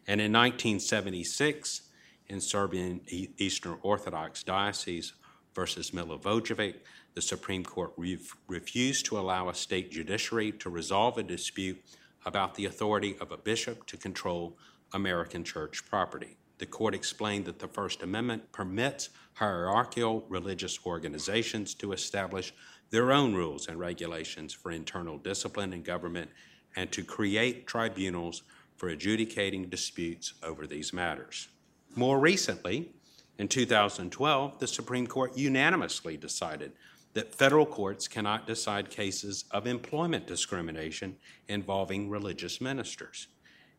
And 0.06 0.20
in 0.20 0.32
1976, 0.32 1.82
in 2.28 2.40
Serbian 2.40 3.00
Eastern 3.38 3.78
Orthodox 3.82 4.42
Diocese 4.42 5.12
versus 5.54 5.90
Milivojevich, 5.90 6.76
the 7.14 7.22
Supreme 7.22 7.64
Court 7.64 7.92
re- 7.96 8.18
refused 8.46 9.06
to 9.06 9.18
allow 9.18 9.48
a 9.48 9.54
state 9.54 9.90
judiciary 9.90 10.52
to 10.52 10.70
resolve 10.70 11.18
a 11.18 11.22
dispute 11.22 11.82
about 12.24 12.54
the 12.54 12.66
authority 12.66 13.16
of 13.20 13.32
a 13.32 13.36
bishop 13.36 13.86
to 13.86 13.96
control 13.96 14.56
American 14.92 15.44
church 15.44 15.84
property. 15.88 16.36
The 16.58 16.66
court 16.66 16.94
explained 16.94 17.44
that 17.46 17.58
the 17.58 17.68
First 17.68 18.02
Amendment 18.02 18.50
permits 18.52 19.10
hierarchical 19.34 20.24
religious 20.28 20.78
organizations 20.86 21.74
to 21.74 21.92
establish 21.92 22.52
their 22.90 23.12
own 23.12 23.34
rules 23.34 23.68
and 23.68 23.78
regulations 23.78 24.52
for 24.52 24.70
internal 24.70 25.18
discipline 25.18 25.72
in 25.72 25.82
government 25.82 26.30
and 26.74 26.90
to 26.92 27.02
create 27.02 27.66
tribunals 27.66 28.42
for 28.76 28.88
adjudicating 28.88 29.68
disputes 29.68 30.34
over 30.42 30.66
these 30.66 30.92
matters. 30.92 31.48
More 31.94 32.18
recently, 32.18 32.92
in 33.38 33.48
2012, 33.48 34.58
the 34.58 34.66
Supreme 34.66 35.06
Court 35.06 35.36
unanimously 35.36 36.16
decided 36.16 36.72
that 37.14 37.34
federal 37.34 37.64
courts 37.64 38.08
cannot 38.08 38.46
decide 38.46 38.90
cases 38.90 39.44
of 39.50 39.66
employment 39.66 40.26
discrimination 40.26 41.16
involving 41.48 42.10
religious 42.10 42.60
ministers. 42.60 43.28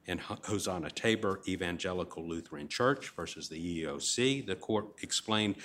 In 0.08 0.18
Hosanna 0.18 0.90
Tabor 0.90 1.42
Evangelical 1.48 2.28
Lutheran 2.28 2.68
Church 2.68 3.10
versus 3.10 3.50
the 3.50 3.84
EEOC, 3.84 4.46
the 4.46 4.56
court 4.56 4.88
explained 5.02 5.56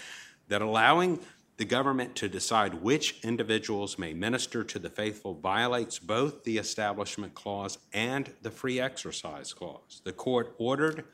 that 0.48 0.60
allowing 0.60 1.18
the 1.62 1.68
government 1.68 2.16
to 2.16 2.28
decide 2.28 2.74
which 2.74 3.20
individuals 3.22 3.96
may 3.96 4.12
minister 4.12 4.64
to 4.64 4.80
the 4.80 4.90
faithful 4.90 5.34
violates 5.34 6.00
both 6.00 6.42
the 6.42 6.58
Establishment 6.58 7.36
Clause 7.36 7.78
and 7.92 8.32
the 8.42 8.50
Free 8.50 8.80
Exercise 8.80 9.52
Clause. 9.52 10.02
The 10.02 10.12
court 10.12 10.56
ordered 10.58 11.04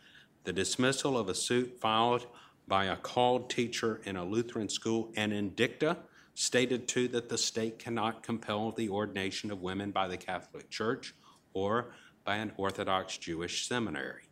the 0.45 0.53
dismissal 0.55 1.19
of 1.19 1.29
a 1.29 1.35
suit 1.35 1.79
filed 1.79 2.27
by 2.67 2.87
a 2.87 2.97
called 2.97 3.51
teacher 3.51 4.01
in 4.07 4.17
a 4.17 4.25
Lutheran 4.25 4.71
school 4.71 5.13
and 5.17 5.35
in 5.35 5.51
dicta 5.51 5.99
stated 6.33 6.89
too 6.89 7.09
that 7.09 7.29
the 7.29 7.37
state 7.37 7.79
cannot 7.79 8.23
compel 8.23 8.73
the 8.73 8.89
ordination 8.89 9.51
of 9.51 9.61
women 9.61 9.91
by 9.91 10.09
the 10.09 10.17
Catholic 10.17 10.71
Church 10.71 11.15
or 11.53 11.93
by 12.25 12.37
an 12.37 12.53
Orthodox 12.57 13.19
Jewish 13.19 13.69
seminary. 13.69 14.28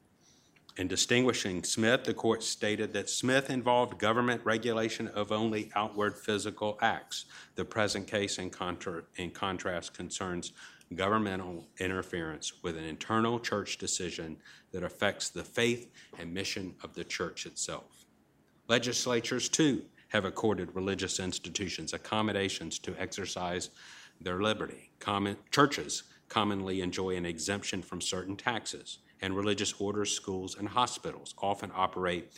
In 0.78 0.88
distinguishing 0.88 1.64
Smith, 1.64 2.04
the 2.04 2.12
court 2.12 2.42
stated 2.42 2.92
that 2.92 3.08
Smith 3.08 3.48
involved 3.48 3.98
government 3.98 4.42
regulation 4.44 5.08
of 5.08 5.32
only 5.32 5.70
outward 5.74 6.18
physical 6.18 6.76
acts. 6.82 7.24
The 7.54 7.64
present 7.64 8.06
case, 8.06 8.36
in, 8.38 8.50
contra- 8.50 9.04
in 9.16 9.30
contrast, 9.30 9.94
concerns 9.94 10.52
governmental 10.94 11.66
interference 11.78 12.62
with 12.62 12.76
an 12.76 12.84
internal 12.84 13.40
church 13.40 13.78
decision 13.78 14.36
that 14.72 14.82
affects 14.82 15.30
the 15.30 15.44
faith 15.44 15.90
and 16.18 16.34
mission 16.34 16.74
of 16.84 16.94
the 16.94 17.04
church 17.04 17.46
itself. 17.46 18.04
Legislatures, 18.68 19.48
too, 19.48 19.82
have 20.08 20.26
accorded 20.26 20.74
religious 20.74 21.18
institutions 21.18 21.94
accommodations 21.94 22.78
to 22.80 22.94
exercise 23.00 23.70
their 24.20 24.42
liberty. 24.42 24.90
Common, 24.98 25.38
churches 25.50 26.02
commonly 26.28 26.82
enjoy 26.82 27.16
an 27.16 27.24
exemption 27.24 27.80
from 27.80 28.02
certain 28.02 28.36
taxes 28.36 28.98
and 29.22 29.36
religious 29.36 29.74
orders, 29.78 30.12
schools, 30.12 30.56
and 30.58 30.68
hospitals 30.68 31.34
often 31.38 31.70
operate 31.74 32.32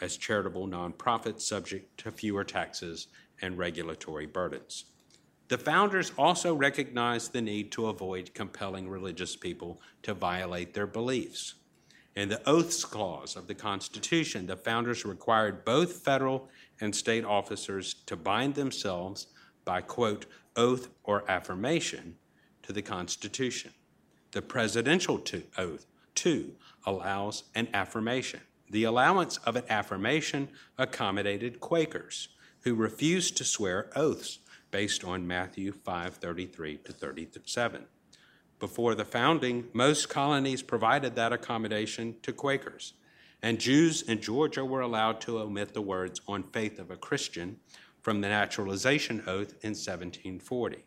as 0.00 0.16
charitable 0.16 0.68
nonprofits 0.68 1.42
subject 1.42 1.98
to 1.98 2.10
fewer 2.10 2.44
taxes 2.44 3.08
and 3.42 3.58
regulatory 3.58 4.26
burdens. 4.26 4.84
The 5.48 5.58
founders 5.58 6.12
also 6.18 6.54
recognized 6.54 7.32
the 7.32 7.40
need 7.40 7.72
to 7.72 7.86
avoid 7.86 8.34
compelling 8.34 8.88
religious 8.88 9.34
people 9.34 9.80
to 10.02 10.12
violate 10.12 10.74
their 10.74 10.86
beliefs. 10.86 11.54
In 12.14 12.28
the 12.28 12.46
Oaths 12.48 12.84
Clause 12.84 13.36
of 13.36 13.46
the 13.46 13.54
Constitution, 13.54 14.46
the 14.46 14.56
founders 14.56 15.04
required 15.04 15.64
both 15.64 16.04
federal 16.04 16.48
and 16.80 16.94
state 16.94 17.24
officers 17.24 17.94
to 18.06 18.16
bind 18.16 18.54
themselves 18.54 19.28
by, 19.64 19.80
quote, 19.80 20.26
oath 20.56 20.88
or 21.04 21.28
affirmation 21.30 22.16
to 22.62 22.72
the 22.72 22.82
Constitution. 22.82 23.72
The 24.32 24.42
presidential 24.42 25.22
oath 25.56 25.86
Two, 26.18 26.56
allows 26.84 27.44
an 27.54 27.68
affirmation. 27.72 28.40
The 28.68 28.82
allowance 28.82 29.36
of 29.36 29.54
an 29.54 29.62
affirmation 29.68 30.48
accommodated 30.76 31.60
Quakers 31.60 32.26
who 32.62 32.74
refused 32.74 33.36
to 33.36 33.44
swear 33.44 33.88
oaths 33.94 34.40
based 34.72 35.04
on 35.04 35.28
Matthew 35.28 35.70
5:33 35.70 36.82
to 36.82 36.92
37. 36.92 37.86
Before 38.58 38.96
the 38.96 39.04
founding, 39.04 39.68
most 39.72 40.08
colonies 40.08 40.60
provided 40.60 41.14
that 41.14 41.32
accommodation 41.32 42.16
to 42.22 42.32
Quakers, 42.32 42.94
and 43.40 43.60
Jews 43.60 44.02
in 44.02 44.20
Georgia 44.20 44.64
were 44.64 44.80
allowed 44.80 45.20
to 45.20 45.38
omit 45.38 45.72
the 45.72 45.80
words 45.80 46.20
on 46.26 46.42
faith 46.42 46.80
of 46.80 46.90
a 46.90 46.96
Christian 46.96 47.60
from 48.02 48.22
the 48.22 48.28
naturalization 48.28 49.22
oath 49.28 49.52
in 49.62 49.76
1740. 49.76 50.84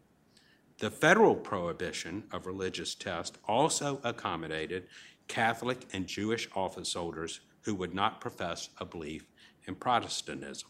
The 0.81 0.89
federal 0.89 1.35
prohibition 1.35 2.23
of 2.31 2.47
religious 2.47 2.95
tests 2.95 3.37
also 3.47 4.01
accommodated 4.03 4.87
Catholic 5.27 5.85
and 5.93 6.07
Jewish 6.07 6.49
office 6.55 6.95
holders 6.95 7.41
who 7.61 7.75
would 7.75 7.93
not 7.93 8.19
profess 8.19 8.69
a 8.79 8.85
belief 8.85 9.27
in 9.67 9.75
Protestantism. 9.75 10.69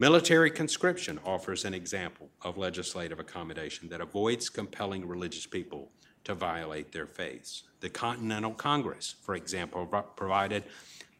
Military 0.00 0.50
conscription 0.50 1.20
offers 1.22 1.66
an 1.66 1.74
example 1.74 2.30
of 2.40 2.56
legislative 2.56 3.20
accommodation 3.20 3.90
that 3.90 4.00
avoids 4.00 4.48
compelling 4.48 5.06
religious 5.06 5.46
people 5.46 5.92
to 6.24 6.34
violate 6.34 6.92
their 6.92 7.06
faiths. 7.06 7.64
The 7.80 7.90
Continental 7.90 8.54
Congress, 8.54 9.16
for 9.20 9.34
example, 9.34 9.84
provided 10.16 10.64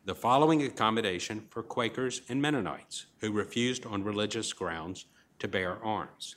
the 0.07 0.15
following 0.15 0.63
accommodation 0.63 1.45
for 1.51 1.63
Quakers 1.63 2.23
and 2.31 2.41
Mennonites 2.41 3.05
who 3.19 3.31
refused 3.31 3.85
on 3.85 4.03
religious 4.03 4.55
grounds 4.55 5.05
to 5.39 5.49
bear 5.49 5.77
arms. 5.85 6.37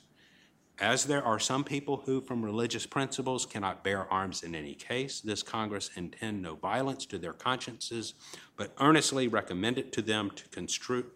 As 0.78 1.06
there 1.06 1.24
are 1.24 1.38
some 1.38 1.64
people 1.64 2.02
who, 2.04 2.20
from 2.20 2.44
religious 2.44 2.84
principles, 2.84 3.46
cannot 3.46 3.82
bear 3.82 4.12
arms 4.12 4.42
in 4.42 4.54
any 4.54 4.74
case, 4.74 5.20
this 5.20 5.42
Congress 5.42 5.90
intend 5.96 6.42
no 6.42 6.54
violence 6.54 7.06
to 7.06 7.18
their 7.18 7.32
consciences, 7.32 8.12
but 8.56 8.74
earnestly 8.78 9.26
recommend 9.26 9.78
it 9.78 9.90
to 9.92 10.02
them 10.02 10.30
to 10.32 10.48
construe 10.48 11.06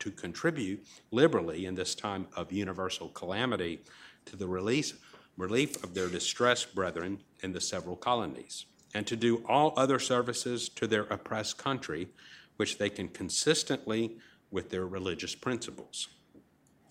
to 0.00 0.10
contribute 0.10 0.84
liberally 1.12 1.64
in 1.64 1.76
this 1.76 1.94
time 1.94 2.26
of 2.34 2.50
universal 2.50 3.10
calamity 3.10 3.80
to 4.24 4.34
the 4.34 4.48
release, 4.48 4.94
relief 5.36 5.82
of 5.84 5.94
their 5.94 6.08
distressed 6.08 6.74
brethren 6.74 7.22
in 7.44 7.52
the 7.52 7.60
several 7.60 7.94
colonies, 7.94 8.66
and 8.94 9.06
to 9.06 9.14
do 9.14 9.44
all 9.48 9.72
other 9.76 10.00
services 10.00 10.68
to 10.68 10.88
their 10.88 11.04
oppressed 11.04 11.58
country 11.58 12.08
which 12.56 12.78
they 12.78 12.90
can 12.90 13.08
consistently 13.08 14.16
with 14.50 14.70
their 14.70 14.86
religious 14.86 15.36
principles. 15.36 16.08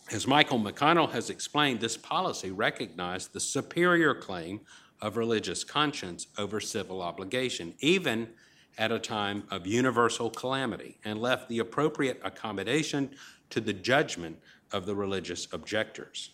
As 0.10 0.26
Michael 0.26 0.60
McConnell 0.60 1.12
has 1.12 1.30
explained, 1.30 1.82
this 1.82 1.98
policy 1.98 2.50
recognized 2.50 3.34
the 3.34 3.42
superior 3.42 4.16
claim 4.16 4.62
of 5.02 5.18
religious 5.18 5.66
conscience 5.66 6.28
over 6.38 6.62
civil 6.62 7.02
obligation, 7.02 7.74
even 7.80 8.30
at 8.78 8.90
a 8.90 9.00
time 9.00 9.44
of 9.52 9.68
universal 9.68 10.30
calamity 10.30 10.98
and 11.04 11.20
left 11.20 11.50
the 11.50 11.60
appropriate 11.60 12.22
accommodation 12.24 13.10
to 13.50 13.60
the 13.60 13.74
judgment 13.74 14.40
of 14.72 14.86
the 14.86 14.96
religious 14.96 15.46
objectors. 15.52 16.32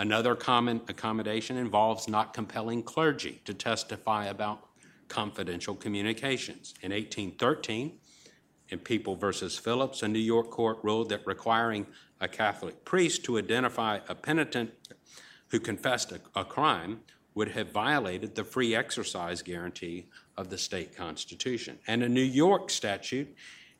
Another 0.00 0.34
common 0.34 0.80
accommodation 0.88 1.56
involves 1.56 2.08
not 2.08 2.34
compelling 2.34 2.82
clergy 2.82 3.40
to 3.44 3.54
testify 3.54 4.26
about 4.26 4.66
confidential 5.06 5.76
communications. 5.76 6.74
In 6.82 6.90
1813, 6.90 8.00
in 8.70 8.78
People 8.80 9.14
versus 9.14 9.56
Phillips, 9.56 10.02
a 10.02 10.08
New 10.08 10.18
York 10.18 10.50
court 10.50 10.78
ruled 10.82 11.10
that 11.10 11.24
requiring 11.24 11.86
a 12.20 12.28
Catholic 12.28 12.84
priest 12.84 13.24
to 13.24 13.38
identify 13.38 14.00
a 14.08 14.14
penitent 14.14 14.70
who 15.48 15.60
confessed 15.60 16.12
a, 16.12 16.20
a 16.34 16.44
crime 16.44 17.00
would 17.34 17.48
have 17.50 17.70
violated 17.70 18.34
the 18.34 18.44
free 18.44 18.74
exercise 18.74 19.42
guarantee 19.42 20.06
of 20.36 20.48
the 20.48 20.58
state 20.58 20.96
constitution. 20.96 21.78
And 21.86 22.02
a 22.02 22.08
New 22.08 22.22
York 22.22 22.70
statute 22.70 23.34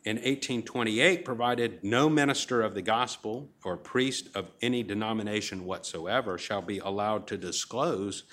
in 0.04 0.16
1828 0.16 1.24
provided 1.24 1.82
no 1.82 2.08
minister 2.08 2.62
of 2.62 2.74
the 2.74 2.82
gospel 2.82 3.48
or 3.64 3.76
priest 3.76 4.28
of 4.34 4.50
any 4.60 4.82
denomination 4.82 5.64
whatsoever 5.64 6.38
shall 6.38 6.62
be 6.62 6.78
allowed 6.78 7.26
to 7.26 7.36
disclose 7.36 8.24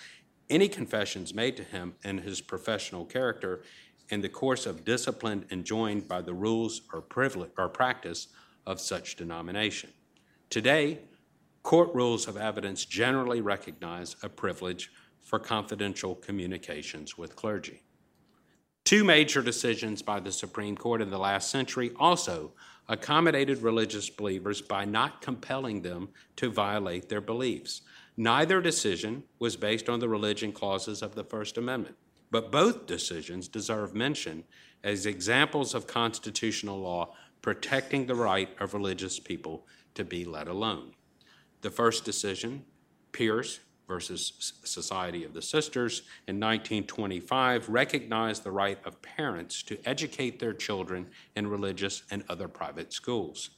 any 0.50 0.68
confessions 0.68 1.34
made 1.34 1.58
to 1.58 1.63
him 1.63 1.96
in 2.04 2.20
his 2.20 2.42
professional 2.42 3.06
character 3.06 3.63
in 4.10 4.22
the 4.22 4.30
course 4.30 4.66
of 4.66 4.86
discipline 4.86 5.46
enjoined 5.50 6.08
by 6.08 6.22
the 6.22 6.34
rules 6.34 6.82
or 6.92 7.02
privilege 7.02 7.50
or 7.58 7.70
practice 7.70 8.28
of 8.65 8.80
such 8.80 9.15
denomination. 9.15 9.91
Today, 10.49 10.99
court 11.63 11.93
rules 11.93 12.28
of 12.28 12.38
evidence 12.38 12.86
generally 12.86 13.41
recognize 13.41 14.15
a 14.21 14.30
privilege 14.30 14.91
for 15.21 15.39
confidential 15.39 16.15
communications 16.15 17.17
with 17.17 17.36
clergy. 17.36 17.82
Two 18.86 19.04
major 19.04 19.41
decisions 19.41 20.02
by 20.02 20.19
the 20.19 20.32
Supreme 20.32 20.76
Court 20.76 21.02
in 21.02 21.10
the 21.10 21.17
last 21.17 21.49
century 21.49 21.91
also 21.97 22.52
accommodated 22.89 23.62
religious 23.62 24.10
believers 24.10 24.62
by 24.62 24.84
not 24.84 25.21
compelling 25.21 25.82
them 25.82 26.10
to 26.36 26.52
violate 26.52 27.08
their 27.08 27.21
beliefs. 27.21 27.82
Neither 28.17 28.62
decision 28.62 29.23
was 29.39 29.56
based 29.56 29.88
on 29.88 29.99
the 29.99 30.10
religion 30.10 30.52
clauses 30.52 31.02
of 31.02 31.15
the 31.15 31.23
First 31.23 31.58
Amendment, 31.58 31.95
but 32.30 32.52
both 32.52 32.86
decisions 32.86 33.47
deserve 33.47 33.95
mention 33.95 34.43
as 34.84 35.06
examples 35.06 35.73
of 35.73 35.88
constitutional 35.88 36.82
law 36.82 37.15
protecting 37.44 38.08
the 38.08 38.16
right 38.16 38.50
of 38.60 38.74
religious 38.74 39.20
people 39.20 39.68
to 39.94 40.04
be 40.04 40.26
let 40.26 40.48
alone. 40.48 40.94
The 41.62 41.70
first 41.70 42.06
decision, 42.06 42.64
Pierce 43.12 43.60
versus 43.86 44.54
Society 44.64 45.26
of 45.26 45.34
the 45.34 45.42
Sisters 45.42 46.04
in 46.28 46.40
1925 46.40 47.68
recognized 47.68 48.44
the 48.44 48.52
right 48.52 48.80
of 48.86 49.02
parents 49.02 49.62
to 49.64 49.78
educate 49.86 50.40
their 50.40 50.54
children 50.54 51.06
in 51.36 51.46
religious 51.46 52.04
and 52.10 52.24
other 52.30 52.48
private 52.48 52.94
schools. 52.94 53.52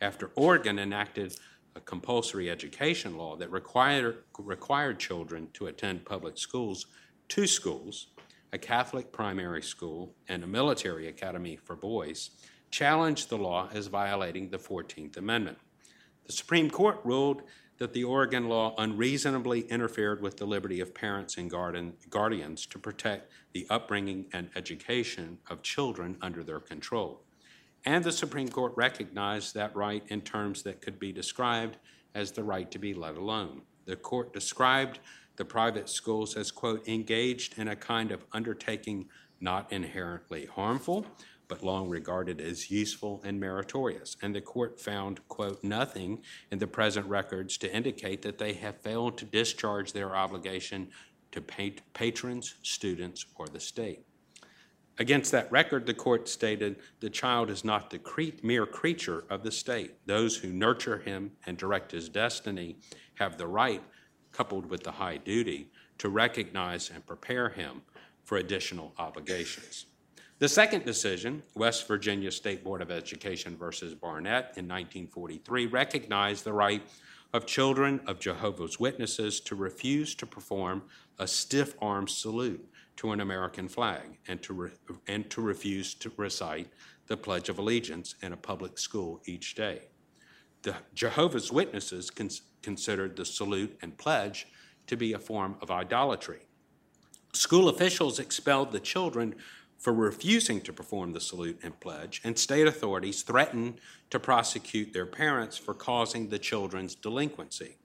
After 0.00 0.30
Oregon 0.36 0.78
enacted 0.78 1.36
a 1.74 1.80
compulsory 1.80 2.48
education 2.48 3.16
law 3.16 3.34
that 3.36 3.50
required, 3.50 4.18
required 4.38 5.00
children 5.00 5.48
to 5.54 5.66
attend 5.66 6.04
public 6.04 6.38
schools, 6.38 6.86
two 7.28 7.48
schools, 7.48 8.08
a 8.52 8.58
Catholic 8.58 9.10
primary 9.10 9.62
school 9.62 10.14
and 10.28 10.44
a 10.44 10.46
military 10.46 11.08
academy 11.08 11.56
for 11.56 11.74
boys, 11.74 12.30
challenged 12.70 13.28
the 13.28 13.38
law 13.38 13.68
as 13.72 13.86
violating 13.86 14.50
the 14.50 14.58
14th 14.58 15.16
Amendment. 15.16 15.58
The 16.26 16.32
Supreme 16.32 16.70
Court 16.70 17.00
ruled 17.04 17.42
that 17.78 17.92
the 17.92 18.04
Oregon 18.04 18.48
law 18.48 18.74
unreasonably 18.78 19.60
interfered 19.62 20.22
with 20.22 20.36
the 20.36 20.46
liberty 20.46 20.80
of 20.80 20.94
parents 20.94 21.36
and 21.36 21.50
guardians 21.50 22.66
to 22.66 22.78
protect 22.78 23.32
the 23.52 23.66
upbringing 23.68 24.26
and 24.32 24.48
education 24.54 25.38
of 25.50 25.62
children 25.62 26.16
under 26.22 26.44
their 26.44 26.60
control. 26.60 27.20
And 27.84 28.02
the 28.02 28.12
Supreme 28.12 28.48
Court 28.48 28.72
recognized 28.76 29.54
that 29.54 29.76
right 29.76 30.02
in 30.08 30.22
terms 30.22 30.62
that 30.62 30.80
could 30.80 30.98
be 30.98 31.12
described 31.12 31.76
as 32.14 32.32
the 32.32 32.44
right 32.44 32.70
to 32.70 32.78
be 32.78 32.94
let 32.94 33.16
alone. 33.16 33.62
The 33.86 33.96
court 33.96 34.32
described 34.32 35.00
the 35.36 35.44
private 35.44 35.90
schools 35.90 36.36
as, 36.36 36.50
quote, 36.52 36.86
engaged 36.88 37.58
in 37.58 37.68
a 37.68 37.76
kind 37.76 38.12
of 38.12 38.24
undertaking 38.32 39.08
not 39.40 39.70
inherently 39.72 40.46
harmful, 40.46 41.04
but 41.48 41.62
long 41.62 41.88
regarded 41.88 42.40
as 42.40 42.70
useful 42.70 43.20
and 43.24 43.38
meritorious. 43.38 44.16
And 44.22 44.34
the 44.34 44.40
court 44.40 44.80
found, 44.80 45.26
quote, 45.28 45.62
nothing 45.62 46.22
in 46.50 46.58
the 46.58 46.66
present 46.66 47.06
records 47.06 47.58
to 47.58 47.74
indicate 47.74 48.22
that 48.22 48.38
they 48.38 48.54
have 48.54 48.80
failed 48.80 49.18
to 49.18 49.24
discharge 49.24 49.92
their 49.92 50.14
obligation 50.16 50.88
to 51.32 51.40
patrons, 51.40 52.54
students, 52.62 53.26
or 53.34 53.46
the 53.48 53.60
state. 53.60 54.00
Against 54.98 55.32
that 55.32 55.50
record, 55.50 55.86
the 55.86 55.94
court 55.94 56.28
stated 56.28 56.76
the 57.00 57.10
child 57.10 57.50
is 57.50 57.64
not 57.64 57.90
the 57.90 57.98
cre- 57.98 58.38
mere 58.44 58.64
creature 58.64 59.24
of 59.28 59.42
the 59.42 59.50
state. 59.50 60.06
Those 60.06 60.36
who 60.36 60.48
nurture 60.52 60.98
him 60.98 61.32
and 61.46 61.56
direct 61.58 61.90
his 61.90 62.08
destiny 62.08 62.76
have 63.14 63.36
the 63.36 63.48
right, 63.48 63.82
coupled 64.30 64.66
with 64.66 64.84
the 64.84 64.92
high 64.92 65.16
duty, 65.16 65.70
to 65.98 66.08
recognize 66.08 66.90
and 66.90 67.04
prepare 67.04 67.48
him 67.48 67.82
for 68.24 68.38
additional 68.38 68.94
obligations. 68.98 69.86
The 70.40 70.48
second 70.48 70.84
decision, 70.84 71.44
West 71.54 71.86
Virginia 71.86 72.30
State 72.32 72.64
Board 72.64 72.82
of 72.82 72.90
Education 72.90 73.56
versus 73.56 73.94
Barnette 73.94 74.54
in 74.56 74.66
1943, 74.66 75.66
recognized 75.66 76.44
the 76.44 76.52
right 76.52 76.82
of 77.32 77.46
children 77.46 78.00
of 78.08 78.18
Jehovah's 78.18 78.80
Witnesses 78.80 79.38
to 79.40 79.54
refuse 79.54 80.14
to 80.16 80.26
perform 80.26 80.82
a 81.20 81.28
stiff 81.28 81.76
arm 81.80 82.08
salute 82.08 82.68
to 82.96 83.12
an 83.12 83.20
American 83.20 83.68
flag 83.68 84.18
and 84.26 84.42
to, 84.42 84.54
re- 84.54 84.70
and 85.06 85.30
to 85.30 85.40
refuse 85.40 85.94
to 85.94 86.10
recite 86.16 86.68
the 87.06 87.16
Pledge 87.16 87.48
of 87.48 87.58
Allegiance 87.60 88.16
in 88.20 88.32
a 88.32 88.36
public 88.36 88.76
school 88.76 89.22
each 89.26 89.54
day. 89.54 89.82
The 90.62 90.74
Jehovah's 90.94 91.52
Witnesses 91.52 92.10
cons- 92.10 92.42
considered 92.60 93.14
the 93.14 93.24
salute 93.24 93.78
and 93.82 93.96
pledge 93.96 94.48
to 94.88 94.96
be 94.96 95.12
a 95.12 95.18
form 95.18 95.56
of 95.62 95.70
idolatry. 95.70 96.40
School 97.32 97.68
officials 97.68 98.18
expelled 98.18 98.72
the 98.72 98.80
children 98.80 99.34
for 99.84 99.92
refusing 99.92 100.62
to 100.62 100.72
perform 100.72 101.12
the 101.12 101.20
salute 101.20 101.60
and 101.62 101.78
pledge, 101.78 102.22
and 102.24 102.38
state 102.38 102.66
authorities 102.66 103.20
threatened 103.20 103.78
to 104.08 104.18
prosecute 104.18 104.94
their 104.94 105.04
parents 105.04 105.58
for 105.58 105.74
causing 105.74 106.26
the 106.26 106.38
children's 106.38 106.94
delinquency. 106.94 107.76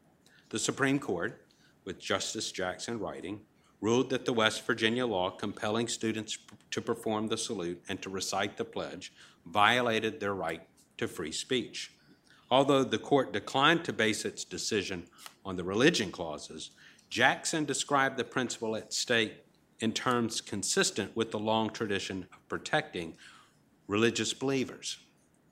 The 0.48 0.60
Supreme 0.60 0.98
Court, 0.98 1.46
with 1.84 2.00
Justice 2.00 2.54
Jackson 2.54 3.00
writing, 3.00 3.42
ruled 3.82 4.12
that 4.12 4.24
the 4.24 4.32
West 4.32 4.66
Virginia 4.66 5.06
law 5.06 5.30
compelling 5.30 5.90
students 5.90 6.38
to 6.72 6.82
perform 6.82 7.28
the 7.28 7.38
salute 7.38 7.84
and 7.90 8.02
to 8.02 8.10
recite 8.10 8.56
the 8.56 8.64
pledge 8.64 9.12
violated 9.46 10.22
their 10.22 10.34
right 10.34 10.62
to 11.00 11.06
free 11.06 11.34
speech. 11.34 11.92
Although 12.50 12.86
the 12.86 12.98
court 12.98 13.34
declined 13.34 13.84
to 13.84 13.92
base 13.92 14.24
its 14.24 14.46
decision 14.46 15.04
on 15.44 15.58
the 15.58 15.66
religion 15.66 16.14
clauses, 16.14 16.72
Jackson 17.10 17.66
described 17.66 18.16
the 18.16 18.24
principle 18.24 18.78
at 18.78 18.94
stake 18.94 19.44
in 19.80 19.94
terms 19.94 20.42
consistent 20.42 21.16
with 21.16 21.32
the 21.32 21.40
long 21.40 21.70
tradition 21.70 22.28
of 22.34 22.48
protecting 22.48 23.16
religious 23.88 24.34
believers. 24.34 24.98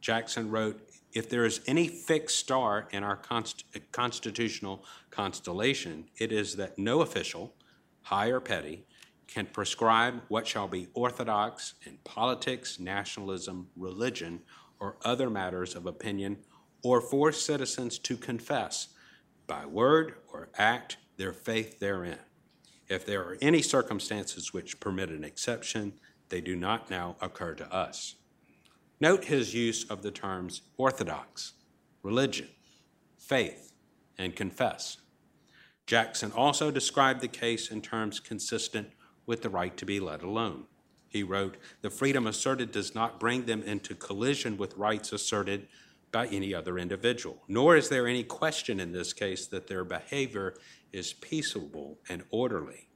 Jackson 0.02 0.50
wrote, 0.50 0.80
If 1.14 1.30
there 1.30 1.46
is 1.46 1.62
any 1.66 1.88
fixed 1.88 2.38
star 2.38 2.88
in 2.92 3.04
our 3.04 3.16
const- 3.16 3.66
constitutional 3.92 4.84
constellation, 5.10 6.10
it 6.18 6.32
is 6.32 6.56
that 6.58 6.78
no 6.78 7.02
official, 7.02 7.56
high 8.04 8.28
or 8.28 8.40
petty, 8.40 8.86
can 9.28 9.46
prescribe 9.46 10.22
what 10.30 10.48
shall 10.48 10.68
be 10.68 10.88
orthodox 10.94 11.74
in 11.86 11.98
politics, 12.04 12.80
nationalism, 12.80 13.68
religion, 13.76 14.42
or 14.80 14.98
other 15.04 15.30
matters 15.30 15.76
of 15.76 15.86
opinion, 15.86 16.38
or 16.84 17.02
force 17.02 17.42
citizens 17.42 18.00
to 18.00 18.16
confess 18.16 18.90
by 19.48 19.66
word 19.66 20.16
or 20.32 20.50
act 20.58 20.98
their 21.18 21.34
faith 21.34 21.80
therein. 21.80 22.20
If 22.90 23.06
there 23.06 23.22
are 23.22 23.38
any 23.42 23.62
circumstances 23.62 24.54
which 24.54 24.80
permit 24.80 25.10
an 25.10 25.24
exception, 25.24 25.94
they 26.30 26.42
do 26.42 26.56
not 26.56 26.90
now 26.90 27.16
occur 27.22 27.54
to 27.56 27.74
us. 27.74 28.16
Note 29.00 29.26
his 29.26 29.54
use 29.54 29.84
of 29.90 30.02
the 30.02 30.12
terms 30.12 30.62
orthodox, 30.78 31.54
religion, 32.02 32.48
faith, 33.18 33.74
and 34.18 34.36
confess. 34.36 34.98
Jackson 35.86 36.32
also 36.32 36.72
described 36.72 37.22
the 37.22 37.28
case 37.28 37.72
in 37.72 37.82
terms 37.82 38.20
consistent 38.20 38.90
with 39.26 39.42
the 39.42 39.50
right 39.50 39.78
to 39.78 39.86
be 39.86 40.00
let 40.00 40.24
alone. 40.24 40.66
He 41.08 41.24
wrote, 41.24 41.58
The 41.82 41.90
freedom 41.90 42.28
asserted 42.28 42.72
does 42.72 42.96
not 42.96 43.20
bring 43.20 43.46
them 43.46 43.64
into 43.64 43.96
collision 43.96 44.58
with 44.58 44.78
rights 44.78 45.12
asserted 45.12 45.68
by 46.12 46.28
any 46.28 46.54
other 46.54 46.78
individual, 46.78 47.44
nor 47.48 47.76
is 47.76 47.90
there 47.90 48.08
any 48.08 48.24
question 48.24 48.80
in 48.80 48.92
this 48.92 49.14
case 49.14 49.48
that 49.48 49.68
their 49.68 49.84
behavior 49.84 50.56
is 50.92 51.14
peaceable 51.14 52.00
and 52.10 52.24
orderly. 52.30 52.88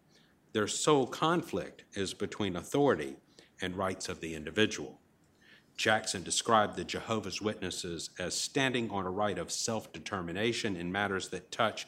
Their 0.54 0.68
sole 0.68 1.08
conflict 1.08 1.84
is 1.94 2.14
between 2.14 2.56
authority 2.56 3.16
and 3.62 3.76
rights 3.76 4.10
of 4.10 4.20
the 4.20 4.36
individual. 4.36 5.00
Jackson 5.78 6.24
described 6.24 6.76
the 6.76 6.84
Jehovah's 6.84 7.42
Witnesses 7.42 8.10
as 8.20 8.36
standing 8.36 8.90
on 8.92 9.06
a 9.06 9.12
right 9.12 9.38
of 9.38 9.52
self 9.52 9.92
determination 9.94 10.76
in 10.76 10.92
matters 10.92 11.30
that 11.30 11.52
touch 11.52 11.88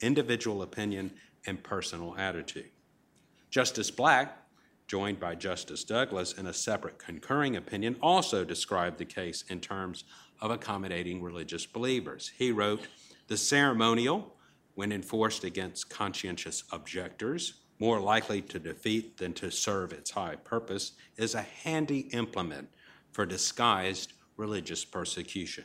individual 0.00 0.62
opinion 0.62 1.12
and 1.46 1.62
personal 1.62 2.14
attitude. 2.16 2.70
Justice 3.50 3.90
Black, 3.90 4.38
joined 4.86 5.18
by 5.18 5.34
Justice 5.34 5.84
Douglas 5.84 6.32
in 6.34 6.46
a 6.46 6.52
separate 6.52 6.98
concurring 6.98 7.56
opinion, 7.56 7.96
also 8.02 8.44
described 8.44 8.98
the 8.98 9.04
case 9.04 9.44
in 9.48 9.60
terms 9.60 10.04
of 10.40 10.50
accommodating 10.50 11.22
religious 11.22 11.66
believers. 11.66 12.32
He 12.36 12.52
wrote, 12.52 12.86
The 13.28 13.36
ceremonial, 13.36 14.36
when 14.74 14.92
enforced 14.92 15.44
against 15.44 15.90
conscientious 15.90 16.64
objectors, 16.72 17.54
more 17.78 18.00
likely 18.00 18.40
to 18.40 18.58
defeat 18.58 19.16
than 19.16 19.32
to 19.34 19.50
serve 19.50 19.92
its 19.92 20.10
high 20.10 20.36
purpose, 20.36 20.92
is 21.16 21.34
a 21.34 21.42
handy 21.42 22.00
implement 22.12 22.68
for 23.10 23.26
disguised 23.26 24.12
religious 24.36 24.84
persecution. 24.84 25.64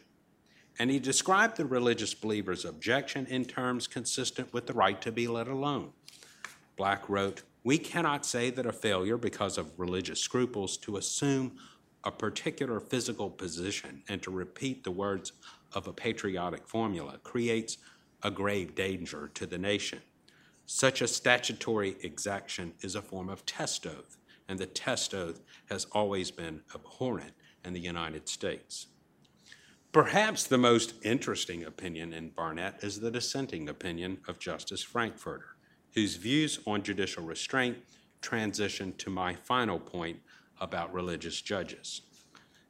And 0.79 0.91
he 0.91 0.99
described 0.99 1.57
the 1.57 1.65
religious 1.65 2.13
believer's 2.13 2.65
objection 2.65 3.25
in 3.27 3.45
terms 3.45 3.87
consistent 3.87 4.53
with 4.53 4.67
the 4.67 4.73
right 4.73 5.01
to 5.01 5.11
be 5.11 5.27
let 5.27 5.47
alone. 5.47 5.91
Black 6.75 7.09
wrote, 7.09 7.43
we 7.63 7.77
cannot 7.77 8.25
say 8.25 8.49
that 8.51 8.65
a 8.65 8.71
failure 8.71 9.17
because 9.17 9.57
of 9.57 9.77
religious 9.77 10.19
scruples 10.19 10.77
to 10.77 10.97
assume 10.97 11.57
a 12.03 12.11
particular 12.11 12.79
physical 12.79 13.29
position 13.29 14.03
and 14.07 14.21
to 14.21 14.31
repeat 14.31 14.83
the 14.83 14.91
words 14.91 15.33
of 15.73 15.87
a 15.87 15.93
patriotic 15.93 16.67
formula 16.67 17.19
creates 17.23 17.77
a 18.23 18.31
grave 18.31 18.75
danger 18.75 19.29
to 19.33 19.45
the 19.45 19.57
nation. 19.57 19.99
Such 20.65 21.01
a 21.01 21.07
statutory 21.07 21.95
exaction 22.01 22.73
is 22.81 22.95
a 22.95 23.01
form 23.01 23.29
of 23.29 23.45
test 23.45 23.85
oath, 23.85 24.17
and 24.47 24.59
the 24.59 24.65
test 24.65 25.13
oath 25.13 25.41
has 25.69 25.85
always 25.91 26.31
been 26.31 26.61
abhorrent 26.73 27.33
in 27.63 27.73
the 27.73 27.79
United 27.79 28.27
States. 28.27 28.87
Perhaps 29.91 30.45
the 30.45 30.57
most 30.57 30.93
interesting 31.03 31.63
opinion 31.63 32.13
in 32.13 32.29
Barnette 32.29 32.83
is 32.83 32.99
the 32.99 33.11
dissenting 33.11 33.69
opinion 33.69 34.19
of 34.27 34.39
Justice 34.39 34.83
Frankfurter 34.83 35.57
whose 35.97 36.15
views 36.15 36.59
on 36.67 36.83
judicial 36.83 37.23
restraint 37.23 37.75
transition 38.21 38.93
to 38.99 39.09
my 39.09 39.33
final 39.33 39.79
point 39.79 40.19
about 40.61 40.93
religious 40.93 41.41
judges. 41.41 42.01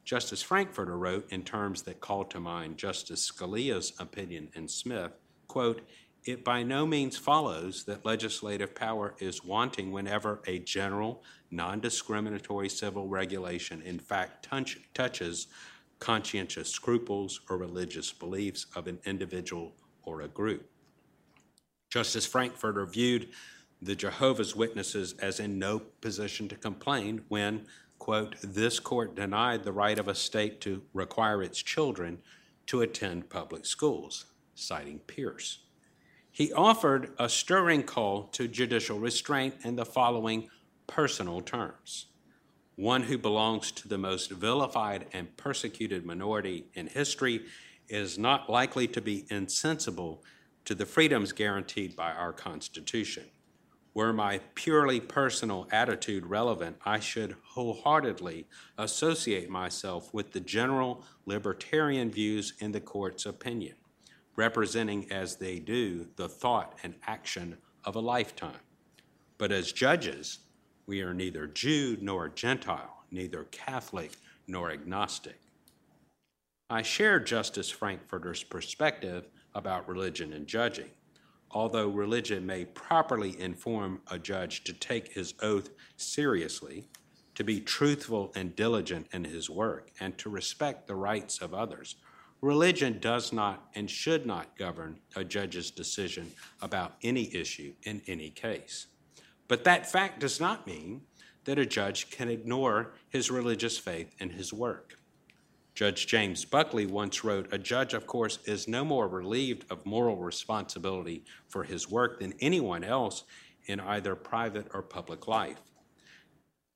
Justice 0.02 0.40
Frankfurter 0.40 0.96
wrote 0.96 1.30
in 1.30 1.42
terms 1.42 1.82
that 1.82 2.00
call 2.00 2.24
to 2.24 2.40
mind 2.40 2.78
Justice 2.78 3.30
Scalia's 3.30 3.92
opinion 3.98 4.48
in 4.54 4.66
Smith, 4.66 5.12
quote, 5.48 5.82
it 6.24 6.44
by 6.44 6.62
no 6.62 6.86
means 6.86 7.16
follows 7.16 7.84
that 7.84 8.04
legislative 8.04 8.74
power 8.74 9.14
is 9.18 9.44
wanting 9.44 9.92
whenever 9.92 10.40
a 10.46 10.58
general, 10.58 11.22
non 11.50 11.80
discriminatory 11.80 12.68
civil 12.68 13.08
regulation 13.08 13.80
in 13.82 13.98
fact 13.98 14.44
touch, 14.44 14.78
touches 14.94 15.46
conscientious 15.98 16.70
scruples 16.70 17.40
or 17.48 17.56
religious 17.56 18.12
beliefs 18.12 18.66
of 18.76 18.86
an 18.86 18.98
individual 19.04 19.72
or 20.02 20.22
a 20.22 20.28
group. 20.28 20.68
Justice 21.90 22.26
Frankfurter 22.26 22.84
viewed 22.84 23.28
the 23.80 23.96
Jehovah's 23.96 24.54
Witnesses 24.54 25.14
as 25.20 25.40
in 25.40 25.58
no 25.58 25.78
position 25.78 26.48
to 26.48 26.56
complain 26.56 27.22
when, 27.28 27.66
quote, 27.98 28.36
this 28.42 28.78
court 28.80 29.14
denied 29.14 29.64
the 29.64 29.72
right 29.72 29.98
of 29.98 30.08
a 30.08 30.14
state 30.14 30.60
to 30.62 30.82
require 30.92 31.42
its 31.42 31.62
children 31.62 32.18
to 32.66 32.82
attend 32.82 33.30
public 33.30 33.64
schools, 33.64 34.26
citing 34.58 34.98
Pierce. 35.00 35.58
He 36.30 36.52
offered 36.52 37.12
a 37.18 37.28
stirring 37.28 37.82
call 37.82 38.24
to 38.32 38.48
judicial 38.48 38.98
restraint 38.98 39.54
in 39.64 39.76
the 39.76 39.84
following 39.84 40.48
personal 40.86 41.40
terms. 41.40 42.06
One 42.76 43.02
who 43.04 43.18
belongs 43.18 43.72
to 43.72 43.88
the 43.88 43.98
most 43.98 44.30
vilified 44.30 45.06
and 45.12 45.36
persecuted 45.36 46.06
minority 46.06 46.66
in 46.74 46.86
history 46.86 47.46
is 47.88 48.18
not 48.18 48.48
likely 48.48 48.86
to 48.88 49.00
be 49.00 49.26
insensible 49.30 50.22
to 50.64 50.74
the 50.74 50.86
freedoms 50.86 51.32
guaranteed 51.32 51.96
by 51.96 52.12
our 52.12 52.32
Constitution. 52.32 53.24
Were 53.94 54.12
my 54.12 54.40
purely 54.54 55.00
personal 55.00 55.66
attitude 55.72 56.26
relevant, 56.26 56.76
I 56.84 57.00
should 57.00 57.34
wholeheartedly 57.42 58.46
associate 58.76 59.50
myself 59.50 60.14
with 60.14 60.30
the 60.32 60.40
general 60.40 61.02
libertarian 61.26 62.10
views 62.10 62.52
in 62.60 62.70
the 62.70 62.80
court's 62.80 63.26
opinion, 63.26 63.74
representing 64.38 65.10
as 65.10 65.34
they 65.36 65.58
do 65.58 66.06
the 66.14 66.28
thought 66.28 66.78
and 66.84 66.94
action 67.08 67.58
of 67.84 67.96
a 67.96 68.00
lifetime. 68.00 68.60
But 69.36 69.50
as 69.50 69.72
judges, 69.72 70.38
we 70.86 71.02
are 71.02 71.12
neither 71.12 71.48
Jew 71.48 71.98
nor 72.00 72.28
Gentile, 72.28 73.02
neither 73.10 73.44
Catholic 73.50 74.12
nor 74.46 74.70
agnostic. 74.70 75.40
I 76.70 76.82
share 76.82 77.18
Justice 77.18 77.68
Frankfurter's 77.68 78.44
perspective 78.44 79.28
about 79.56 79.88
religion 79.88 80.32
and 80.32 80.46
judging. 80.46 80.90
Although 81.50 81.88
religion 81.88 82.46
may 82.46 82.64
properly 82.64 83.40
inform 83.40 84.02
a 84.08 84.20
judge 84.20 84.62
to 84.64 84.72
take 84.72 85.12
his 85.12 85.34
oath 85.42 85.70
seriously, 85.96 86.86
to 87.34 87.42
be 87.42 87.60
truthful 87.60 88.30
and 88.36 88.54
diligent 88.54 89.08
in 89.12 89.24
his 89.24 89.50
work, 89.50 89.90
and 89.98 90.16
to 90.18 90.30
respect 90.30 90.86
the 90.86 90.94
rights 90.94 91.40
of 91.40 91.54
others, 91.54 91.96
religion 92.40 92.98
does 93.00 93.32
not 93.32 93.68
and 93.74 93.90
should 93.90 94.26
not 94.26 94.56
govern 94.56 94.98
a 95.16 95.24
judge's 95.24 95.70
decision 95.70 96.30
about 96.62 96.94
any 97.02 97.34
issue 97.34 97.72
in 97.82 98.02
any 98.06 98.30
case. 98.30 98.86
But 99.48 99.64
that 99.64 99.90
fact 99.90 100.20
does 100.20 100.40
not 100.40 100.66
mean 100.66 101.02
that 101.44 101.58
a 101.58 101.66
judge 101.66 102.10
can 102.10 102.28
ignore 102.28 102.92
his 103.08 103.30
religious 103.30 103.78
faith 103.78 104.14
in 104.18 104.30
his 104.30 104.52
work. 104.52 104.98
Judge 105.74 106.06
James 106.06 106.44
Buckley 106.44 106.86
once 106.86 107.22
wrote 107.22 107.52
A 107.52 107.58
judge, 107.58 107.94
of 107.94 108.06
course, 108.06 108.40
is 108.44 108.68
no 108.68 108.84
more 108.84 109.08
relieved 109.08 109.64
of 109.70 109.86
moral 109.86 110.16
responsibility 110.16 111.24
for 111.46 111.62
his 111.62 111.88
work 111.88 112.20
than 112.20 112.34
anyone 112.40 112.82
else 112.82 113.24
in 113.66 113.80
either 113.80 114.14
private 114.16 114.66
or 114.74 114.82
public 114.82 115.28
life. 115.28 115.60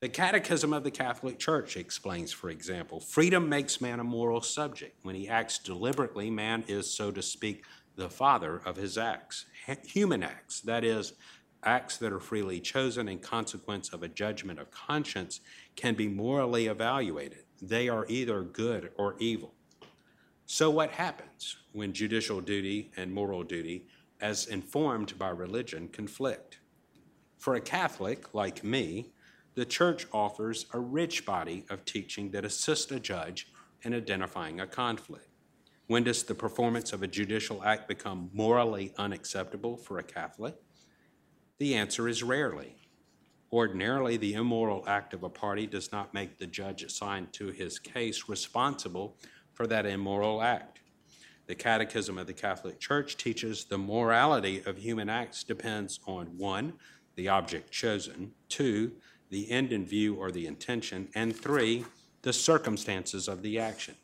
The 0.02 0.08
Catechism 0.08 0.72
of 0.72 0.82
the 0.82 0.90
Catholic 0.90 1.38
Church 1.38 1.76
explains, 1.76 2.32
for 2.32 2.50
example, 2.50 2.98
freedom 2.98 3.48
makes 3.48 3.80
man 3.80 4.00
a 4.00 4.04
moral 4.04 4.40
subject. 4.40 4.98
When 5.04 5.14
he 5.14 5.28
acts 5.28 5.60
deliberately, 5.60 6.28
man 6.28 6.64
is, 6.66 6.92
so 6.92 7.12
to 7.12 7.22
speak, 7.22 7.62
the 7.94 8.10
father 8.10 8.60
of 8.66 8.74
his 8.74 8.98
acts, 8.98 9.46
human 9.84 10.24
acts, 10.24 10.60
that 10.62 10.82
is, 10.82 11.12
acts 11.62 11.98
that 11.98 12.12
are 12.12 12.18
freely 12.18 12.58
chosen 12.58 13.06
in 13.06 13.20
consequence 13.20 13.92
of 13.92 14.02
a 14.02 14.08
judgment 14.08 14.58
of 14.58 14.72
conscience, 14.72 15.38
can 15.76 15.94
be 15.94 16.08
morally 16.08 16.66
evaluated 16.66 17.44
they 17.60 17.88
are 17.88 18.04
either 18.08 18.42
good 18.42 18.90
or 18.96 19.14
evil. 19.20 19.54
So, 20.46 20.68
what 20.68 20.90
happens 20.90 21.58
when 21.70 21.92
judicial 21.92 22.40
duty 22.40 22.90
and 22.96 23.14
moral 23.14 23.44
duty, 23.44 23.86
as 24.20 24.48
informed 24.48 25.16
by 25.16 25.28
religion, 25.28 25.86
conflict? 25.86 26.58
For 27.38 27.54
a 27.54 27.60
Catholic 27.60 28.34
like 28.34 28.64
me, 28.64 29.12
the 29.54 29.64
church 29.64 30.06
offers 30.12 30.66
a 30.72 30.78
rich 30.78 31.26
body 31.26 31.64
of 31.68 31.84
teaching 31.84 32.30
that 32.30 32.44
assists 32.44 32.90
a 32.90 33.00
judge 33.00 33.48
in 33.82 33.94
identifying 33.94 34.60
a 34.60 34.66
conflict. 34.66 35.28
When 35.86 36.04
does 36.04 36.22
the 36.22 36.34
performance 36.34 36.92
of 36.92 37.02
a 37.02 37.08
judicial 37.08 37.62
act 37.62 37.88
become 37.88 38.30
morally 38.32 38.94
unacceptable 38.96 39.76
for 39.76 39.98
a 39.98 40.02
Catholic? 40.02 40.54
The 41.58 41.74
answer 41.74 42.08
is 42.08 42.22
rarely. 42.22 42.76
Ordinarily, 43.52 44.16
the 44.16 44.32
immoral 44.32 44.84
act 44.86 45.12
of 45.12 45.22
a 45.22 45.28
party 45.28 45.66
does 45.66 45.92
not 45.92 46.14
make 46.14 46.38
the 46.38 46.46
judge 46.46 46.82
assigned 46.82 47.34
to 47.34 47.48
his 47.48 47.78
case 47.78 48.28
responsible 48.28 49.18
for 49.52 49.66
that 49.66 49.84
immoral 49.84 50.40
act. 50.40 50.80
The 51.46 51.54
Catechism 51.54 52.16
of 52.16 52.26
the 52.26 52.32
Catholic 52.32 52.80
Church 52.80 53.18
teaches 53.18 53.64
the 53.64 53.76
morality 53.76 54.62
of 54.64 54.78
human 54.78 55.10
acts 55.10 55.44
depends 55.44 56.00
on 56.06 56.38
one, 56.38 56.74
the 57.16 57.28
object 57.28 57.70
chosen, 57.70 58.32
two, 58.48 58.92
the 59.32 59.50
end 59.50 59.72
in 59.72 59.86
view 59.86 60.14
or 60.14 60.30
the 60.30 60.46
intention, 60.46 61.08
and 61.14 61.34
three, 61.34 61.86
the 62.20 62.34
circumstances 62.34 63.28
of 63.28 63.40
the 63.40 63.58
action. 63.58 63.94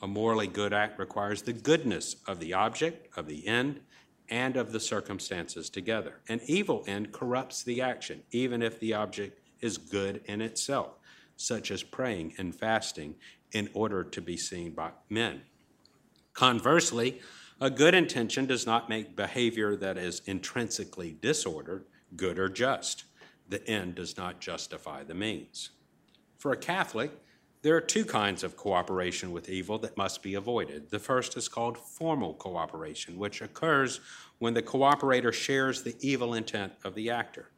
A 0.00 0.06
morally 0.06 0.46
good 0.46 0.72
act 0.72 1.00
requires 1.00 1.42
the 1.42 1.52
goodness 1.52 2.14
of 2.28 2.38
the 2.38 2.54
object, 2.54 3.08
of 3.18 3.26
the 3.26 3.44
end, 3.48 3.80
and 4.30 4.56
of 4.56 4.70
the 4.70 4.78
circumstances 4.78 5.68
together. 5.68 6.20
An 6.28 6.40
evil 6.46 6.84
end 6.86 7.10
corrupts 7.10 7.64
the 7.64 7.82
action, 7.82 8.22
even 8.30 8.62
if 8.62 8.78
the 8.78 8.94
object 8.94 9.40
is 9.60 9.78
good 9.78 10.22
in 10.26 10.40
itself, 10.40 10.92
such 11.36 11.72
as 11.72 11.82
praying 11.82 12.34
and 12.38 12.54
fasting 12.54 13.16
in 13.50 13.68
order 13.74 14.04
to 14.04 14.20
be 14.20 14.36
seen 14.36 14.70
by 14.70 14.92
men. 15.10 15.42
Conversely, 16.34 17.20
a 17.60 17.68
good 17.68 17.94
intention 17.94 18.46
does 18.46 18.64
not 18.64 18.88
make 18.88 19.16
behavior 19.16 19.74
that 19.74 19.98
is 19.98 20.22
intrinsically 20.26 21.16
disordered 21.20 21.84
good 22.14 22.38
or 22.38 22.48
just. 22.48 23.06
The 23.48 23.66
end 23.68 23.96
does 23.96 24.16
not 24.16 24.40
justify 24.40 25.04
the 25.04 25.14
means. 25.14 25.70
For 26.38 26.52
a 26.52 26.56
Catholic, 26.56 27.12
there 27.62 27.76
are 27.76 27.80
two 27.80 28.04
kinds 28.04 28.42
of 28.42 28.56
cooperation 28.56 29.30
with 29.30 29.48
evil 29.48 29.78
that 29.78 29.96
must 29.96 30.22
be 30.22 30.34
avoided. 30.34 30.90
The 30.90 30.98
first 30.98 31.36
is 31.36 31.48
called 31.48 31.78
formal 31.78 32.34
cooperation, 32.34 33.16
which 33.16 33.40
occurs 33.40 34.00
when 34.40 34.54
the 34.54 34.62
cooperator 34.62 35.32
shares 35.32 35.82
the 35.82 35.96
evil 36.00 36.34
intent 36.34 36.72
of 36.82 36.96
the 36.96 37.10
actor. 37.10 37.50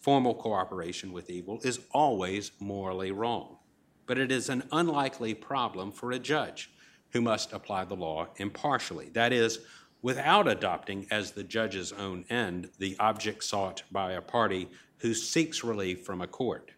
Formal 0.00 0.34
cooperation 0.34 1.12
with 1.12 1.30
evil 1.30 1.60
is 1.62 1.80
always 1.92 2.50
morally 2.58 3.12
wrong, 3.12 3.58
but 4.06 4.18
it 4.18 4.32
is 4.32 4.48
an 4.48 4.64
unlikely 4.72 5.34
problem 5.34 5.92
for 5.92 6.10
a 6.10 6.18
judge 6.18 6.70
who 7.10 7.20
must 7.20 7.52
apply 7.52 7.84
the 7.84 7.94
law 7.94 8.26
impartially. 8.38 9.08
That 9.10 9.32
is, 9.32 9.60
without 10.02 10.48
adopting 10.48 11.06
as 11.10 11.32
the 11.32 11.44
judge's 11.44 11.92
own 11.92 12.24
end 12.30 12.70
the 12.78 12.96
object 12.98 13.42
sought 13.44 13.82
by 13.90 14.12
a 14.12 14.22
party 14.22 14.68
who 14.98 15.14
seeks 15.14 15.64
relief 15.64 16.04
from 16.04 16.20
a 16.20 16.26
court. 16.26 16.72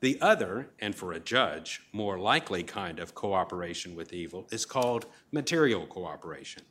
The 0.00 0.20
other, 0.20 0.70
and 0.78 0.94
for 0.94 1.12
a 1.12 1.20
judge, 1.20 1.82
more 1.92 2.18
likely 2.18 2.62
kind 2.62 3.00
of 3.00 3.14
cooperation 3.14 3.96
with 3.96 4.12
evil 4.12 4.46
is 4.50 4.64
called 4.64 5.06
material 5.32 5.86
cooperation. 5.86 6.62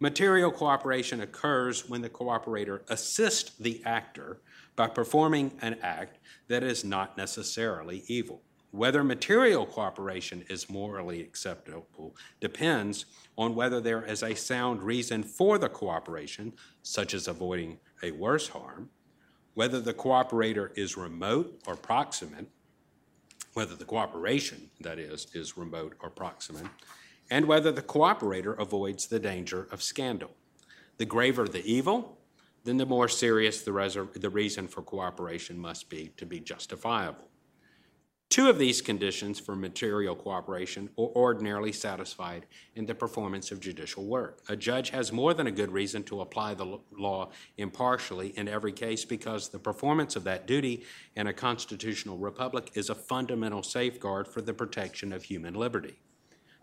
Material 0.00 0.50
cooperation 0.50 1.20
occurs 1.20 1.88
when 1.88 2.02
the 2.02 2.10
cooperator 2.10 2.80
assists 2.88 3.56
the 3.56 3.80
actor 3.84 4.40
by 4.74 4.88
performing 4.88 5.52
an 5.62 5.76
act 5.80 6.18
that 6.48 6.64
is 6.64 6.84
not 6.84 7.16
necessarily 7.16 8.02
evil. 8.08 8.42
Whether 8.72 9.04
material 9.04 9.66
cooperation 9.66 10.44
is 10.48 10.70
morally 10.70 11.20
acceptable 11.20 12.16
depends 12.40 13.04
on 13.36 13.54
whether 13.54 13.82
there 13.82 14.02
is 14.02 14.22
a 14.22 14.34
sound 14.34 14.82
reason 14.82 15.22
for 15.22 15.58
the 15.58 15.68
cooperation, 15.68 16.54
such 16.82 17.12
as 17.12 17.28
avoiding 17.28 17.80
a 18.02 18.12
worse 18.12 18.48
harm, 18.48 18.88
whether 19.52 19.78
the 19.78 19.92
cooperator 19.92 20.70
is 20.74 20.96
remote 20.96 21.60
or 21.66 21.76
proximate, 21.76 22.48
whether 23.52 23.76
the 23.76 23.84
cooperation, 23.84 24.70
that 24.80 24.98
is, 24.98 25.26
is 25.34 25.58
remote 25.58 25.94
or 26.00 26.08
proximate, 26.08 26.66
and 27.30 27.46
whether 27.46 27.72
the 27.72 27.82
cooperator 27.82 28.58
avoids 28.58 29.06
the 29.06 29.20
danger 29.20 29.68
of 29.70 29.82
scandal. 29.82 30.30
The 30.96 31.04
graver 31.04 31.46
the 31.46 31.64
evil, 31.70 32.16
then 32.64 32.78
the 32.78 32.86
more 32.86 33.08
serious 33.08 33.60
the, 33.60 34.08
the 34.14 34.30
reason 34.30 34.66
for 34.66 34.80
cooperation 34.80 35.58
must 35.58 35.90
be 35.90 36.14
to 36.16 36.24
be 36.24 36.40
justifiable. 36.40 37.28
Two 38.32 38.48
of 38.48 38.56
these 38.56 38.80
conditions 38.80 39.38
for 39.38 39.54
material 39.54 40.16
cooperation 40.16 40.88
are 40.98 41.10
ordinarily 41.14 41.70
satisfied 41.70 42.46
in 42.74 42.86
the 42.86 42.94
performance 42.94 43.52
of 43.52 43.60
judicial 43.60 44.06
work. 44.06 44.40
A 44.48 44.56
judge 44.56 44.88
has 44.88 45.12
more 45.12 45.34
than 45.34 45.48
a 45.48 45.50
good 45.50 45.70
reason 45.70 46.02
to 46.04 46.22
apply 46.22 46.54
the 46.54 46.78
law 46.98 47.28
impartially 47.58 48.28
in 48.38 48.48
every 48.48 48.72
case 48.72 49.04
because 49.04 49.50
the 49.50 49.58
performance 49.58 50.16
of 50.16 50.24
that 50.24 50.46
duty 50.46 50.82
in 51.14 51.26
a 51.26 51.32
constitutional 51.34 52.16
republic 52.16 52.70
is 52.72 52.88
a 52.88 52.94
fundamental 52.94 53.62
safeguard 53.62 54.26
for 54.26 54.40
the 54.40 54.54
protection 54.54 55.12
of 55.12 55.24
human 55.24 55.52
liberty. 55.52 56.00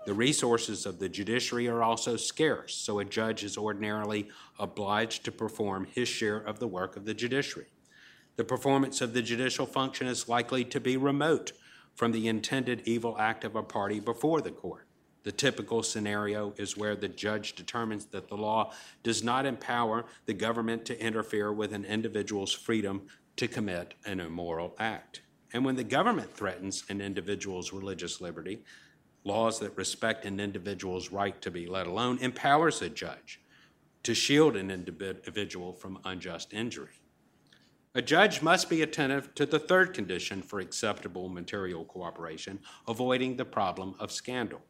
The 0.08 0.14
resources 0.16 0.88
of 0.88 0.98
the 0.98 1.08
judiciary 1.08 1.68
are 1.68 1.84
also 1.84 2.16
scarce, 2.16 2.74
so 2.74 2.98
a 2.98 3.06
judge 3.06 3.44
is 3.44 3.60
ordinarily 3.60 4.28
obliged 4.58 5.24
to 5.26 5.32
perform 5.32 5.86
his 5.86 6.08
share 6.08 6.40
of 6.40 6.58
the 6.58 6.68
work 6.68 6.98
of 6.98 7.06
the 7.06 7.14
judiciary. 7.14 7.68
The 8.40 8.46
performance 8.46 9.02
of 9.02 9.12
the 9.12 9.22
judicial 9.22 9.66
function 9.66 10.08
is 10.08 10.30
likely 10.30 10.64
to 10.64 10.80
be 10.80 10.96
remote 10.96 11.52
from 11.94 12.14
the 12.14 12.30
intended 12.30 12.84
evil 12.86 13.18
act 13.20 13.44
of 13.44 13.58
a 13.58 13.62
party 13.62 14.00
before 14.00 14.40
the 14.40 14.50
court. 14.50 14.88
The 15.24 15.34
typical 15.34 15.84
scenario 15.84 16.54
is 16.56 16.78
where 16.78 16.96
the 16.96 17.10
judge 17.10 17.54
determines 17.54 18.06
that 18.06 18.30
the 18.30 18.38
law 18.38 18.72
does 19.04 19.26
not 19.26 19.46
empower 19.46 20.06
the 20.26 20.34
government 20.34 20.86
to 20.86 21.06
interfere 21.06 21.52
with 21.52 21.74
an 21.74 21.84
individual's 21.84 22.54
freedom 22.54 23.08
to 23.36 23.50
commit 23.50 23.96
an 24.06 24.22
immoral 24.22 24.74
act. 24.80 25.20
And 25.52 25.66
when 25.66 25.76
the 25.76 25.84
government 25.84 26.34
threatens 26.34 26.86
an 26.88 27.02
individual's 27.02 27.74
religious 27.74 28.22
liberty, 28.22 28.64
laws 29.26 29.60
that 29.60 29.76
respect 29.76 30.24
an 30.24 30.40
individual's 30.40 31.12
right 31.12 31.42
to 31.42 31.52
be 31.52 31.68
let 31.68 31.88
alone 31.88 32.20
empowers 32.20 32.82
a 32.82 32.88
judge 32.88 33.42
to 34.04 34.16
shield 34.16 34.56
an 34.56 34.72
individual 34.72 35.74
from 35.74 36.00
unjust 36.06 36.54
injury. 36.54 37.02
A 37.96 38.04
judge 38.04 38.44
must 38.44 38.70
be 38.70 38.84
attentive 38.84 39.34
to 39.34 39.48
the 39.48 39.58
third 39.58 39.96
condition 39.96 40.44
for 40.44 40.60
acceptable 40.60 41.28
material 41.28 41.86
cooperation, 41.86 42.60
avoiding 42.88 43.36
the 43.36 43.46
problem 43.46 43.96
of 43.98 44.12
scandal. 44.12 44.62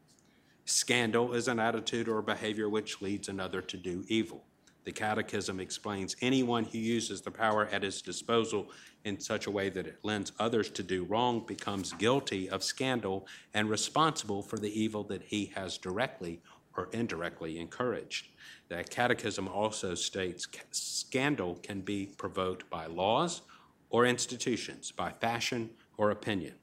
Scandal 0.63 1.33
is 1.33 1.49
an 1.49 1.59
attitude 1.59 2.07
or 2.07 2.21
behavior 2.21 2.69
which 2.69 3.01
leads 3.01 3.27
another 3.27 3.61
to 3.61 3.75
do 3.75 4.05
evil. 4.07 4.45
The 4.85 4.93
Catechism 4.93 5.59
explains 5.59 6.15
anyone 6.21 6.63
who 6.63 6.77
uses 6.77 7.21
the 7.21 7.29
power 7.29 7.65
at 7.65 7.83
his 7.83 8.01
disposal 8.01 8.71
in 9.03 9.19
such 9.19 9.47
a 9.47 9.51
way 9.51 9.67
that 9.67 9.85
it 9.85 9.99
lends 10.01 10.31
others 10.39 10.69
to 10.71 10.81
do 10.81 11.03
wrong 11.03 11.45
becomes 11.45 11.91
guilty 11.91 12.49
of 12.49 12.63
scandal 12.63 13.27
and 13.53 13.69
responsible 13.69 14.41
for 14.41 14.57
the 14.57 14.81
evil 14.81 15.03
that 15.03 15.23
he 15.23 15.51
has 15.55 15.77
directly 15.77 16.41
or 16.77 16.87
indirectly 16.93 17.59
encouraged. 17.59 18.27
The 18.69 18.83
Catechism 18.83 19.47
also 19.47 19.95
states 19.95 20.47
scandal 20.71 21.55
can 21.63 21.81
be 21.81 22.05
provoked 22.05 22.69
by 22.69 22.85
laws 22.85 23.41
or 23.89 24.05
institutions, 24.05 24.91
by 24.91 25.11
fashion 25.11 25.71
or 25.97 26.11
opinion. 26.11 26.53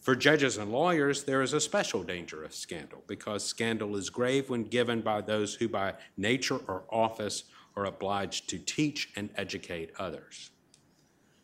For 0.00 0.14
judges 0.14 0.56
and 0.56 0.70
lawyers, 0.70 1.24
there 1.24 1.42
is 1.42 1.52
a 1.52 1.60
special 1.60 2.04
danger 2.04 2.44
of 2.44 2.54
scandal 2.54 3.02
because 3.08 3.44
scandal 3.44 3.96
is 3.96 4.10
grave 4.10 4.48
when 4.48 4.62
given 4.62 5.00
by 5.00 5.20
those 5.22 5.54
who, 5.54 5.68
by 5.68 5.94
nature 6.16 6.58
or 6.68 6.84
office, 6.88 7.44
are 7.74 7.84
obliged 7.84 8.48
to 8.50 8.58
teach 8.58 9.10
and 9.16 9.28
educate 9.36 9.90
others. 9.98 10.50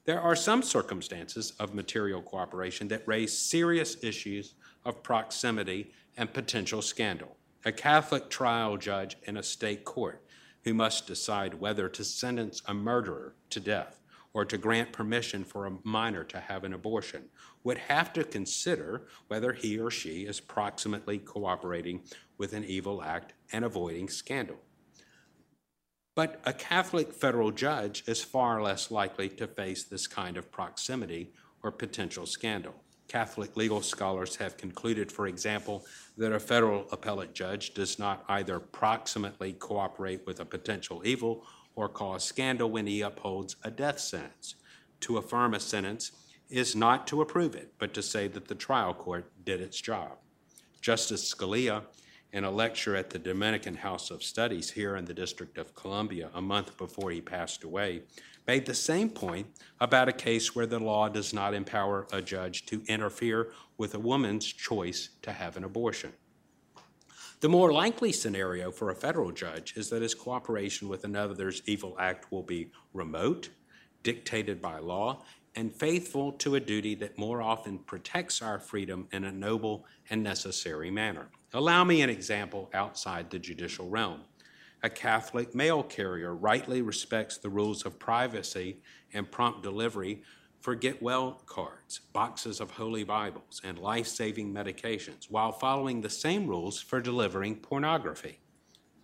There 0.05 0.21
are 0.21 0.37
some 0.37 0.63
circumstances 0.63 1.53
of 1.59 1.75
material 1.75 2.23
cooperation 2.23 2.87
that 2.89 3.07
raise 3.07 3.37
serious 3.37 4.03
issues 4.05 4.55
of 4.85 5.03
proximity 5.03 5.91
and 6.17 6.33
potential 6.33 6.81
scandal 6.81 7.37
a 7.67 7.73
Catholic 7.73 8.31
trial 8.31 8.77
judge 8.77 9.17
in 9.25 9.37
a 9.37 9.43
state 9.43 9.85
court 9.85 10.23
who 10.63 10.73
must 10.73 11.09
decide 11.09 11.55
whether 11.55 11.89
to 11.89 12.05
sentence 12.05 12.63
a 12.67 12.73
murderer 12.73 13.35
to 13.51 13.59
death 13.59 14.01
or 14.33 14.45
to 14.45 14.57
grant 14.57 14.93
permission 14.93 15.43
for 15.43 15.67
a 15.67 15.77
minor 15.83 16.23
to 16.23 16.39
have 16.39 16.63
an 16.63 16.73
abortion 16.73 17.25
would 17.65 17.79
have 17.79 18.13
to 18.13 18.23
consider 18.23 19.09
whether 19.27 19.53
he 19.53 19.81
or 19.81 19.91
she 19.91 20.27
is 20.27 20.39
proximately 20.39 21.19
cooperating 21.19 22.01
with 22.39 22.53
an 22.53 22.65
evil 22.65 23.03
act 23.03 23.33
and 23.53 23.65
avoiding 23.65 24.09
scandal. 24.09 24.59
But 26.15 26.41
a 26.45 26.53
Catholic 26.53 27.13
federal 27.13 27.51
judge 27.51 28.05
is 28.07 28.23
far 28.23 28.63
less 28.63 28.93
likely 28.93 29.29
to 29.31 29.49
face 29.49 29.83
this 29.83 30.07
kind 30.07 30.37
of 30.37 30.53
proximity 30.53 31.33
or 31.65 31.73
potential 31.73 32.27
scandal. 32.27 32.77
Catholic 33.09 33.57
legal 33.57 33.83
scholars 33.83 34.37
have 34.37 34.57
concluded, 34.57 35.13
for 35.13 35.27
example, 35.27 35.85
that 36.17 36.33
a 36.33 36.41
federal 36.41 36.87
appellate 36.91 37.35
judge 37.35 37.75
does 37.75 37.99
not 37.99 38.25
either 38.29 38.59
proximately 38.59 39.53
cooperate 39.53 40.27
with 40.27 40.41
a 40.41 40.45
potential 40.45 41.03
evil 41.05 41.45
or 41.77 41.89
cause 41.89 42.25
scandal 42.25 42.71
when 42.71 42.87
he 42.87 43.03
upholds 43.03 43.57
a 43.63 43.71
death 43.71 44.01
sentence. 44.01 44.57
To 45.01 45.19
affirm 45.19 45.55
a 45.55 45.61
sentence 45.61 46.13
is 46.49 46.75
not 46.75 47.07
to 47.09 47.21
approve 47.21 47.55
it, 47.55 47.73
but 47.79 47.95
to 47.95 48.03
say 48.03 48.29
that 48.29 48.49
the 48.49 48.55
trial 48.55 48.95
court 48.95 49.31
did 49.45 49.61
its 49.61 49.81
job. 49.81 50.19
Justice 50.81 51.33
Scalia, 51.33 51.83
in 52.33 52.45
a 52.45 52.51
lecture 52.51 52.97
at 52.97 53.11
the 53.11 53.19
Dominican 53.19 53.77
House 53.77 54.11
of 54.11 54.23
Studies 54.23 54.71
here 54.71 54.97
in 54.97 55.05
the 55.05 55.15
District 55.15 55.59
of 55.59 55.75
Columbia 55.75 56.31
a 56.35 56.43
month 56.43 56.77
before 56.77 57.11
he 57.11 57.21
passed 57.21 57.65
away, 57.65 58.03
made 58.47 58.67
the 58.67 58.75
same 58.75 59.11
point 59.11 59.47
about 59.81 60.09
a 60.09 60.13
case 60.13 60.55
where 60.55 60.67
the 60.67 60.79
law 60.79 61.09
does 61.09 61.33
not 61.33 61.55
empower 61.55 62.07
a 62.13 62.23
judge 62.23 62.67
to 62.67 62.83
interfere 62.87 63.53
with 63.77 63.95
a 63.95 63.99
woman's 63.99 64.47
choice 64.47 65.11
to 65.23 65.33
have 65.33 65.57
an 65.57 65.65
abortion. 65.65 66.13
The 67.41 67.49
more 67.51 67.73
likely 67.73 68.13
scenario 68.13 68.71
for 68.71 68.91
a 68.91 68.95
federal 68.95 69.31
judge 69.31 69.77
is 69.77 69.91
that 69.91 70.01
his 70.01 70.15
cooperation 70.15 70.89
with 70.89 71.05
another's 71.05 71.61
evil 71.67 71.95
act 71.99 72.33
will 72.33 72.43
be 72.43 72.71
remote, 72.95 73.51
dictated 74.03 74.63
by 74.63 74.79
law, 74.79 75.23
and 75.55 75.75
faithful 75.75 76.33
to 76.33 76.55
a 76.55 76.61
duty 76.61 76.95
that 76.95 77.19
more 77.19 77.43
often 77.43 77.79
protects 77.79 78.41
our 78.41 78.59
freedom 78.59 79.09
in 79.13 79.25
a 79.25 79.33
noble 79.33 79.85
and 80.09 80.23
necessary 80.23 80.91
manner. 80.91 81.29
Allow 81.53 81.85
me 81.85 82.03
an 82.03 82.11
example 82.11 82.71
outside 82.73 83.31
the 83.31 83.39
judicial 83.39 83.89
realm. 83.89 84.23
A 84.83 84.91
Catholic 84.91 85.55
mail 85.55 85.83
carrier 85.83 86.35
rightly 86.35 86.83
respects 86.83 87.39
the 87.39 87.49
rules 87.49 87.87
of 87.87 87.99
privacy 87.99 88.79
and 89.13 89.31
prompt 89.31 89.63
delivery 89.63 90.23
for 90.61 90.75
get 90.75 91.03
well 91.03 91.43
cards, 91.47 92.01
boxes 92.13 92.61
of 92.61 92.73
holy 92.73 93.05
Bibles, 93.05 93.61
and 93.65 93.79
life 93.79 94.07
saving 94.07 94.53
medications, 94.53 95.31
while 95.31 95.53
following 95.53 96.01
the 96.01 96.11
same 96.11 96.47
rules 96.47 96.81
for 96.81 97.01
delivering 97.01 97.57
pornography. 97.57 98.41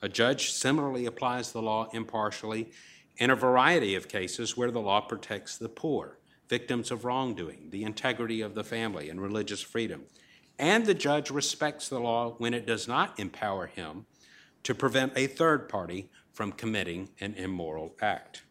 A 0.02 0.08
judge 0.08 0.52
similarly 0.52 1.06
applies 1.06 1.52
the 1.52 1.62
law 1.62 1.88
impartially 1.92 2.70
in 3.18 3.30
a 3.30 3.36
variety 3.36 3.94
of 3.94 4.08
cases 4.08 4.56
where 4.56 4.70
the 4.70 4.80
law 4.80 5.00
protects 5.00 5.56
the 5.56 5.68
poor, 5.68 6.18
victims 6.48 6.90
of 6.90 7.04
wrongdoing, 7.04 7.68
the 7.70 7.84
integrity 7.84 8.40
of 8.40 8.54
the 8.54 8.64
family, 8.64 9.08
and 9.08 9.20
religious 9.20 9.62
freedom. 9.62 10.02
And 10.58 10.84
the 10.84 10.94
judge 10.94 11.30
respects 11.30 11.88
the 11.88 12.00
law 12.00 12.34
when 12.38 12.54
it 12.54 12.66
does 12.66 12.86
not 12.86 13.18
empower 13.18 13.68
him 13.68 14.06
to 14.62 14.74
prevent 14.74 15.12
a 15.16 15.26
third 15.26 15.68
party 15.68 16.08
from 16.32 16.52
committing 16.52 17.10
an 17.20 17.34
immoral 17.34 17.94
act. 18.00 18.42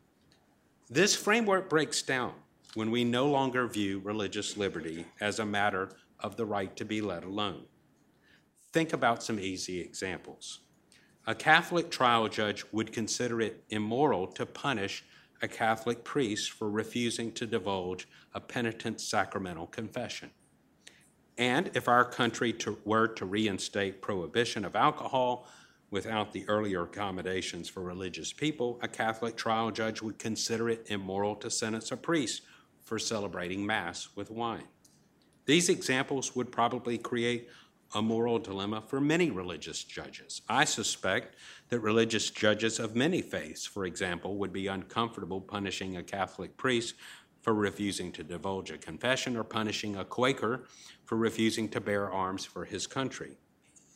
This 0.90 1.16
framework 1.16 1.70
breaks 1.70 2.02
down 2.02 2.34
when 2.74 2.92
we 2.92 3.04
no 3.04 3.28
longer 3.28 3.68
view 3.68 4.00
religious 4.00 4.58
liberty 4.58 5.06
as 5.20 5.40
a 5.40 5.46
matter 5.46 5.90
of 6.20 6.36
the 6.36 6.46
right 6.46 6.76
to 6.76 6.86
be 6.86 7.02
let 7.02 7.24
alone. 7.24 7.64
Think 8.72 8.94
about 8.94 9.24
some 9.24 9.40
easy 9.40 9.82
examples. 9.82 10.60
A 11.28 11.36
Catholic 11.36 11.92
trial 11.92 12.28
judge 12.28 12.66
would 12.72 12.92
consider 12.92 13.42
it 13.42 13.64
immoral 13.70 14.28
to 14.28 14.46
punish 14.46 15.04
a 15.42 15.48
Catholic 15.48 16.04
priest 16.04 16.52
for 16.52 16.70
refusing 16.70 17.32
to 17.34 17.46
divulge 17.46 18.08
a 18.34 18.40
penitent 18.40 19.02
sacramental 19.02 19.68
confession. 19.68 20.32
And 21.38 21.72
if 21.74 21.88
our 21.88 22.06
country 22.06 22.54
to, 22.54 22.78
were 22.86 23.08
to 23.08 23.26
reinstate 23.26 24.02
prohibition 24.02 24.64
of 24.64 24.76
alcohol 24.76 25.48
without 25.92 26.32
the 26.32 26.48
earlier 26.48 26.84
accommodations 26.84 27.70
for 27.70 27.82
religious 27.82 28.34
people, 28.34 28.80
a 28.82 28.88
Catholic 28.88 29.36
trial 29.36 29.70
judge 29.70 30.02
would 30.02 30.18
consider 30.18 30.70
it 30.70 30.88
immoral 30.90 31.36
to 31.36 31.52
sentence 31.52 31.92
a 31.92 31.98
priest 31.98 32.42
for 32.82 32.98
celebrating 32.98 33.66
Mass 33.66 34.08
with 34.16 34.32
wine. 34.32 34.68
These 35.46 35.70
examples 35.70 36.36
would 36.36 36.52
probably 36.52 36.98
create 36.98 37.50
a 37.94 38.02
moral 38.02 38.40
dilemma 38.40 38.82
for 38.88 39.02
many 39.02 39.30
religious 39.30 39.84
judges. 39.84 40.42
I 40.48 40.64
suspect 40.64 41.36
that 41.70 41.82
religious 41.82 42.30
judges 42.30 42.80
of 42.80 42.96
many 42.96 43.22
faiths, 43.22 43.66
for 43.66 43.86
example, 43.86 44.38
would 44.38 44.54
be 44.54 44.68
uncomfortable 44.68 45.42
punishing 45.42 45.98
a 45.98 46.04
Catholic 46.04 46.56
priest 46.56 46.96
for 47.42 47.54
refusing 47.54 48.14
to 48.14 48.24
divulge 48.24 48.72
a 48.72 48.78
confession 48.78 49.36
or 49.36 49.44
punishing 49.44 49.98
a 49.98 50.06
Quaker 50.06 50.64
for 51.04 51.18
refusing 51.18 51.68
to 51.70 51.82
bear 51.82 52.10
arms 52.10 52.46
for 52.46 52.64
his 52.64 52.88
country. 52.88 53.38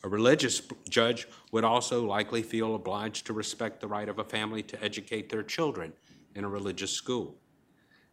A 0.06 0.08
religious 0.08 0.62
judge 0.88 1.26
would 1.50 1.64
also 1.64 2.06
likely 2.06 2.40
feel 2.40 2.76
obliged 2.76 3.26
to 3.26 3.32
respect 3.32 3.80
the 3.80 3.88
right 3.88 4.08
of 4.08 4.20
a 4.20 4.24
family 4.24 4.62
to 4.62 4.80
educate 4.80 5.28
their 5.28 5.42
children 5.42 5.94
in 6.36 6.44
a 6.44 6.48
religious 6.48 6.92
school. 6.92 7.34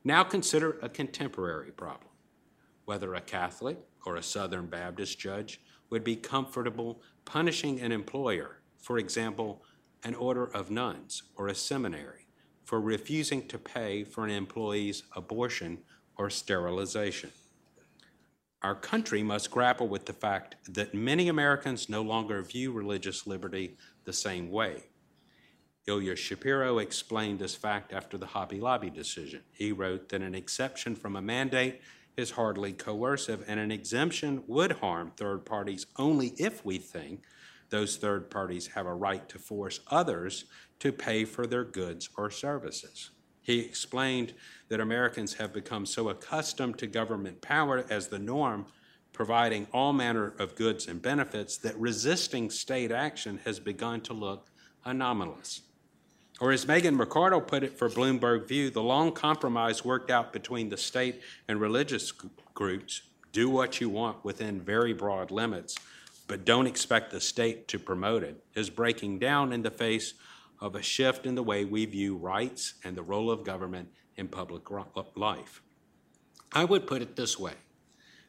Now 0.04 0.24
consider 0.24 0.80
a 0.82 0.90
contemporary 0.90 1.70
problem 1.70 2.10
whether 2.86 3.14
a 3.14 3.22
Catholic 3.22 3.78
or 4.08 4.16
a 4.16 4.24
Southern 4.24 4.66
Baptist 4.66 5.20
judge 5.20 5.62
would 5.92 6.04
be 6.04 6.16
comfortable 6.16 7.04
punishing 7.26 7.80
an 7.80 7.92
employer, 7.92 8.64
for 8.80 8.98
example, 8.98 9.64
an 10.04 10.16
order 10.16 10.46
of 10.46 10.72
nuns 10.72 11.22
or 11.36 11.48
a 11.48 11.54
seminary, 11.54 12.26
for 12.64 12.82
refusing 12.82 13.48
to 13.50 13.60
pay 13.60 14.04
for 14.04 14.26
an 14.26 14.32
employee's 14.32 15.04
abortion 15.16 15.78
or 16.18 16.32
sterilization. 16.32 17.30
Our 18.64 18.76
country 18.76 19.24
must 19.24 19.52
grapple 19.52 19.90
with 19.90 20.06
the 20.06 20.14
fact 20.14 20.56
that 20.70 20.94
many 20.94 21.28
Americans 21.28 21.90
no 21.90 22.02
longer 22.02 22.42
view 22.42 22.72
religious 22.72 23.28
liberty 23.28 23.78
the 24.06 24.14
same 24.14 24.50
way. 24.50 24.84
Ilya 25.86 26.16
Shapiro 26.16 26.78
explained 26.78 27.40
this 27.40 27.56
fact 27.56 27.92
after 27.92 28.18
the 28.18 28.26
Hobby 28.26 28.62
Lobby 28.62 28.90
decision. 28.90 29.42
He 29.52 29.74
wrote 29.74 30.08
that 30.10 30.22
an 30.22 30.34
exception 30.34 30.96
from 30.96 31.18
a 31.18 31.22
mandate 31.22 31.82
is 32.16 32.32
hardly 32.32 32.72
coercive, 32.72 33.44
and 33.48 33.60
an 33.60 33.72
exemption 33.72 34.44
would 34.48 34.72
harm 34.74 35.12
third 35.18 35.46
parties 35.46 35.86
only 35.98 36.28
if 36.38 36.64
we 36.64 36.78
think 36.78 37.24
those 37.70 37.98
third 37.98 38.30
parties 38.30 38.68
have 38.68 38.86
a 38.86 38.94
right 38.94 39.28
to 39.28 39.40
force 39.40 39.82
others 39.88 40.46
to 40.80 40.94
pay 40.94 41.26
for 41.26 41.46
their 41.46 41.66
goods 41.66 42.08
or 42.16 42.30
services. 42.30 43.10
He 43.44 43.60
explained 43.60 44.34
that 44.70 44.80
Americans 44.80 45.36
have 45.36 45.54
become 45.54 45.86
so 45.86 46.10
accustomed 46.10 46.80
to 46.80 46.88
government 46.88 47.42
power 47.42 47.86
as 47.90 48.08
the 48.08 48.20
norm, 48.20 48.66
providing 49.12 49.68
all 49.72 49.94
manner 49.94 50.34
of 50.40 50.56
goods 50.56 50.88
and 50.88 51.02
benefits, 51.02 51.58
that 51.58 51.78
resisting 51.80 52.50
state 52.50 52.92
action 52.92 53.40
has 53.46 53.60
begun 53.60 54.02
to 54.02 54.14
look 54.14 54.48
anomalous. 54.86 55.62
Or 56.40 56.52
as 56.52 56.68
Megan 56.68 56.98
McArdle 56.98 57.46
put 57.46 57.64
it 57.64 57.78
for 57.78 57.90
Bloomberg 57.90 58.48
View, 58.48 58.70
the 58.70 58.82
long 58.82 59.12
compromise 59.12 59.86
worked 59.86 60.10
out 60.10 60.34
between 60.34 60.70
the 60.70 60.78
state 60.78 61.22
and 61.48 61.62
religious 61.62 62.12
groups 62.54 63.04
do 63.32 63.50
what 63.50 63.82
you 63.82 63.90
want 63.90 64.24
within 64.24 64.62
very 64.62 64.94
broad 64.94 65.32
limits, 65.32 65.76
but 66.28 66.46
don't 66.46 66.68
expect 66.68 67.12
the 67.12 67.20
state 67.20 67.68
to 67.68 67.78
promote 67.78 68.24
it, 68.24 68.44
is 68.56 68.70
breaking 68.70 69.20
down 69.20 69.52
in 69.52 69.62
the 69.62 69.72
face 69.72 70.14
of 70.60 70.76
a 70.76 70.82
shift 70.82 71.26
in 71.26 71.36
the 71.36 71.44
way 71.44 71.66
we 71.66 71.86
view 71.86 72.16
rights 72.16 72.76
and 72.84 72.96
the 72.96 73.04
role 73.04 73.30
of 73.30 73.44
government 73.44 73.90
in 74.16 74.28
public 74.28 74.64
uh, 74.72 75.04
life. 75.16 75.62
I 76.52 76.66
would 76.66 76.88
put 76.88 77.02
it 77.02 77.16
this 77.16 77.40
way 77.40 77.54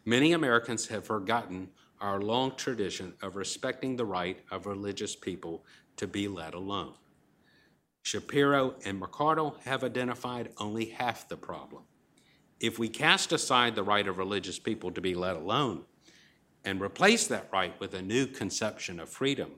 many 0.05 0.33
Americans 0.33 0.87
have 0.89 1.07
forgotten 1.07 1.69
our 2.01 2.21
long 2.21 2.55
tradition 2.57 3.15
of 3.23 3.37
respecting 3.37 3.97
the 3.97 4.05
right 4.05 4.39
of 4.51 4.67
religious 4.67 5.17
people 5.17 5.65
to 5.97 6.07
be 6.07 6.29
let 6.29 6.55
alone. 6.55 6.95
Shapiro 8.03 8.75
and 8.85 9.01
McArdle 9.01 9.59
have 9.63 9.83
identified 9.83 10.51
only 10.59 10.87
half 10.87 11.27
the 11.29 11.37
problem. 11.37 11.85
If 12.61 12.79
we 12.79 12.89
cast 12.89 13.33
aside 13.33 13.75
the 13.75 13.83
right 13.83 14.07
of 14.07 14.19
religious 14.19 14.59
people 14.59 14.91
to 14.93 15.01
be 15.01 15.15
let 15.15 15.37
alone 15.37 15.85
and 16.65 16.81
replace 16.81 17.27
that 17.29 17.49
right 17.53 17.79
with 17.81 17.95
a 17.95 18.03
new 18.03 18.27
conception 18.27 19.01
of 19.01 19.09
freedom, 19.09 19.51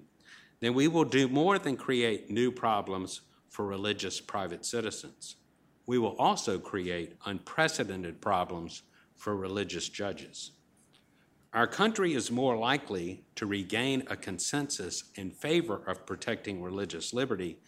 then 0.67 0.75
we 0.75 0.89
will 0.89 1.05
do 1.05 1.29
more 1.29 1.61
than 1.61 1.77
create 1.77 2.29
new 2.29 2.51
problems 2.51 3.21
for 3.51 3.65
religious 3.65 4.21
private 4.21 4.67
citizens. 4.67 5.37
We 5.87 5.97
will 5.97 6.17
also 6.17 6.59
create 6.59 7.15
unprecedented 7.25 8.21
problems 8.21 8.83
for 9.15 9.37
religious 9.37 9.89
judges. 9.89 10.51
Our 11.53 11.69
country 11.69 12.15
is 12.15 12.33
more 12.33 12.57
likely 12.57 13.23
to 13.37 13.47
regain 13.47 14.03
a 14.09 14.17
consensus 14.17 15.05
in 15.15 15.31
favor 15.31 15.85
of 15.87 16.05
protecting 16.05 16.61
religious 16.61 17.15
liberty 17.15 17.59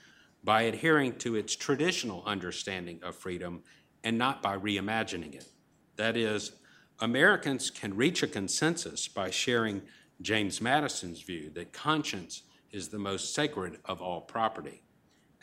by 0.42 0.62
adhering 0.62 1.18
to 1.18 1.36
its 1.36 1.54
traditional 1.54 2.24
understanding 2.26 2.98
of 3.04 3.14
freedom 3.14 3.62
and 4.02 4.18
not 4.18 4.42
by 4.42 4.58
reimagining 4.58 5.36
it. 5.36 5.46
That 5.94 6.16
is, 6.16 6.50
Americans 6.98 7.70
can 7.70 7.94
reach 7.94 8.24
a 8.24 8.26
consensus 8.26 9.06
by 9.06 9.30
sharing 9.30 9.82
James 10.20 10.60
Madison's 10.60 11.22
view 11.22 11.50
that 11.54 11.72
conscience 11.72 12.42
is 12.70 12.88
the 12.88 12.98
most 12.98 13.34
sacred 13.34 13.78
of 13.84 14.00
all 14.02 14.20
property, 14.20 14.82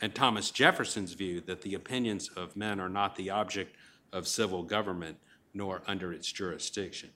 and 0.00 0.14
Thomas 0.14 0.50
Jefferson's 0.50 1.14
view 1.14 1.40
that 1.42 1.62
the 1.62 1.74
opinions 1.74 2.28
of 2.28 2.56
men 2.56 2.80
are 2.80 2.88
not 2.88 3.16
the 3.16 3.30
object 3.30 3.76
of 4.12 4.28
civil 4.28 4.62
government 4.62 5.18
nor 5.54 5.82
under 5.86 6.12
its 6.12 6.30
jurisdiction. 6.30 7.10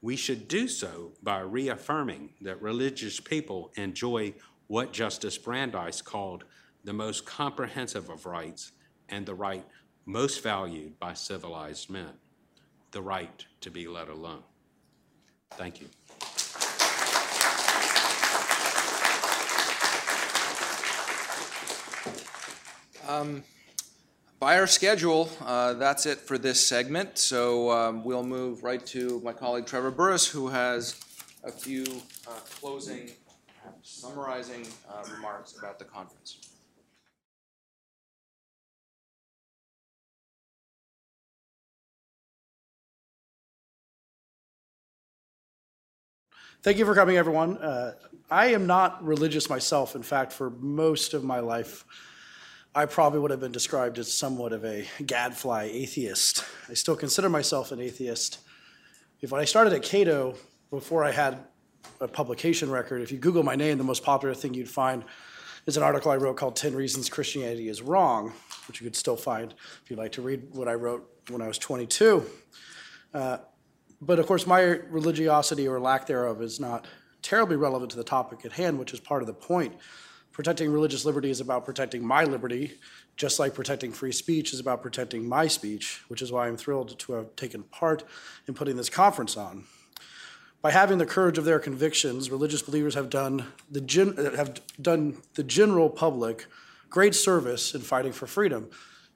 We 0.00 0.16
should 0.16 0.46
do 0.46 0.68
so 0.68 1.12
by 1.22 1.40
reaffirming 1.40 2.34
that 2.42 2.62
religious 2.62 3.18
people 3.18 3.72
enjoy 3.76 4.34
what 4.68 4.92
Justice 4.92 5.38
Brandeis 5.38 6.00
called 6.02 6.44
the 6.84 6.92
most 6.92 7.26
comprehensive 7.26 8.08
of 8.08 8.26
rights 8.26 8.72
and 9.08 9.26
the 9.26 9.34
right 9.34 9.64
most 10.04 10.42
valued 10.42 10.98
by 10.98 11.14
civilized 11.14 11.90
men 11.90 12.12
the 12.92 13.02
right 13.02 13.44
to 13.60 13.70
be 13.70 13.86
let 13.86 14.08
alone. 14.08 14.42
Thank 15.52 15.80
you. 15.80 15.88
Um, 23.08 23.44
by 24.40 24.58
our 24.58 24.66
schedule, 24.66 25.30
uh, 25.40 25.74
that's 25.74 26.06
it 26.06 26.18
for 26.18 26.38
this 26.38 26.66
segment. 26.66 27.18
So 27.18 27.70
um, 27.70 28.02
we'll 28.02 28.24
move 28.24 28.64
right 28.64 28.84
to 28.86 29.20
my 29.20 29.32
colleague 29.32 29.64
Trevor 29.64 29.92
Burrus, 29.92 30.26
who 30.26 30.48
has 30.48 31.00
a 31.44 31.52
few 31.52 31.84
uh, 32.26 32.32
closing, 32.58 33.10
summarizing 33.82 34.66
uh, 34.90 35.04
remarks 35.14 35.56
about 35.56 35.78
the 35.78 35.84
conference. 35.84 36.38
Thank 46.62 46.78
you 46.78 46.84
for 46.84 46.96
coming, 46.96 47.16
everyone. 47.16 47.58
Uh, 47.58 47.94
I 48.32 48.46
am 48.46 48.66
not 48.66 49.04
religious 49.04 49.48
myself. 49.48 49.94
In 49.94 50.02
fact, 50.02 50.32
for 50.32 50.50
most 50.50 51.14
of 51.14 51.22
my 51.22 51.38
life, 51.38 51.84
I 52.76 52.84
probably 52.84 53.20
would 53.20 53.30
have 53.30 53.40
been 53.40 53.52
described 53.52 53.98
as 53.98 54.12
somewhat 54.12 54.52
of 54.52 54.62
a 54.62 54.86
gadfly 55.06 55.70
atheist. 55.72 56.44
I 56.68 56.74
still 56.74 56.94
consider 56.94 57.30
myself 57.30 57.72
an 57.72 57.80
atheist. 57.80 58.40
If 59.22 59.32
when 59.32 59.40
I 59.40 59.46
started 59.46 59.72
at 59.72 59.82
Cato, 59.82 60.34
before 60.68 61.02
I 61.02 61.10
had 61.10 61.38
a 62.02 62.06
publication 62.06 62.70
record, 62.70 63.00
if 63.00 63.10
you 63.10 63.16
Google 63.16 63.42
my 63.42 63.56
name, 63.56 63.78
the 63.78 63.84
most 63.84 64.04
popular 64.04 64.34
thing 64.34 64.52
you'd 64.52 64.68
find 64.68 65.04
is 65.64 65.78
an 65.78 65.82
article 65.82 66.10
I 66.10 66.16
wrote 66.16 66.36
called 66.36 66.54
10 66.54 66.76
Reasons 66.76 67.08
Christianity 67.08 67.70
is 67.70 67.80
Wrong, 67.80 68.34
which 68.68 68.78
you 68.78 68.84
could 68.84 68.94
still 68.94 69.16
find 69.16 69.54
if 69.82 69.88
you'd 69.88 69.98
like 69.98 70.12
to 70.12 70.20
read 70.20 70.42
what 70.52 70.68
I 70.68 70.74
wrote 70.74 71.10
when 71.30 71.40
I 71.40 71.48
was 71.48 71.56
22. 71.56 72.26
Uh, 73.14 73.38
but 74.02 74.18
of 74.18 74.26
course, 74.26 74.46
my 74.46 74.60
religiosity 74.60 75.66
or 75.66 75.80
lack 75.80 76.06
thereof 76.06 76.42
is 76.42 76.60
not 76.60 76.86
terribly 77.22 77.56
relevant 77.56 77.90
to 77.92 77.96
the 77.96 78.04
topic 78.04 78.44
at 78.44 78.52
hand, 78.52 78.78
which 78.78 78.92
is 78.92 79.00
part 79.00 79.22
of 79.22 79.26
the 79.26 79.32
point. 79.32 79.76
Protecting 80.36 80.70
religious 80.70 81.06
liberty 81.06 81.30
is 81.30 81.40
about 81.40 81.64
protecting 81.64 82.04
my 82.04 82.24
liberty, 82.24 82.74
just 83.16 83.38
like 83.38 83.54
protecting 83.54 83.90
free 83.90 84.12
speech 84.12 84.52
is 84.52 84.60
about 84.60 84.82
protecting 84.82 85.26
my 85.26 85.46
speech, 85.46 86.02
which 86.08 86.20
is 86.20 86.30
why 86.30 86.46
I'm 86.46 86.58
thrilled 86.58 86.98
to 86.98 87.14
have 87.14 87.34
taken 87.36 87.62
part 87.62 88.04
in 88.46 88.52
putting 88.52 88.76
this 88.76 88.90
conference 88.90 89.38
on. 89.38 89.64
By 90.60 90.72
having 90.72 90.98
the 90.98 91.06
courage 91.06 91.38
of 91.38 91.46
their 91.46 91.58
convictions, 91.58 92.30
religious 92.30 92.60
believers 92.60 92.94
have 92.94 93.08
done 93.08 93.46
the, 93.70 93.80
gen- 93.80 94.14
have 94.36 94.60
done 94.82 95.16
the 95.36 95.42
general 95.42 95.88
public 95.88 96.44
great 96.90 97.14
service 97.14 97.74
in 97.74 97.80
fighting 97.80 98.12
for 98.12 98.26
freedom. 98.26 98.68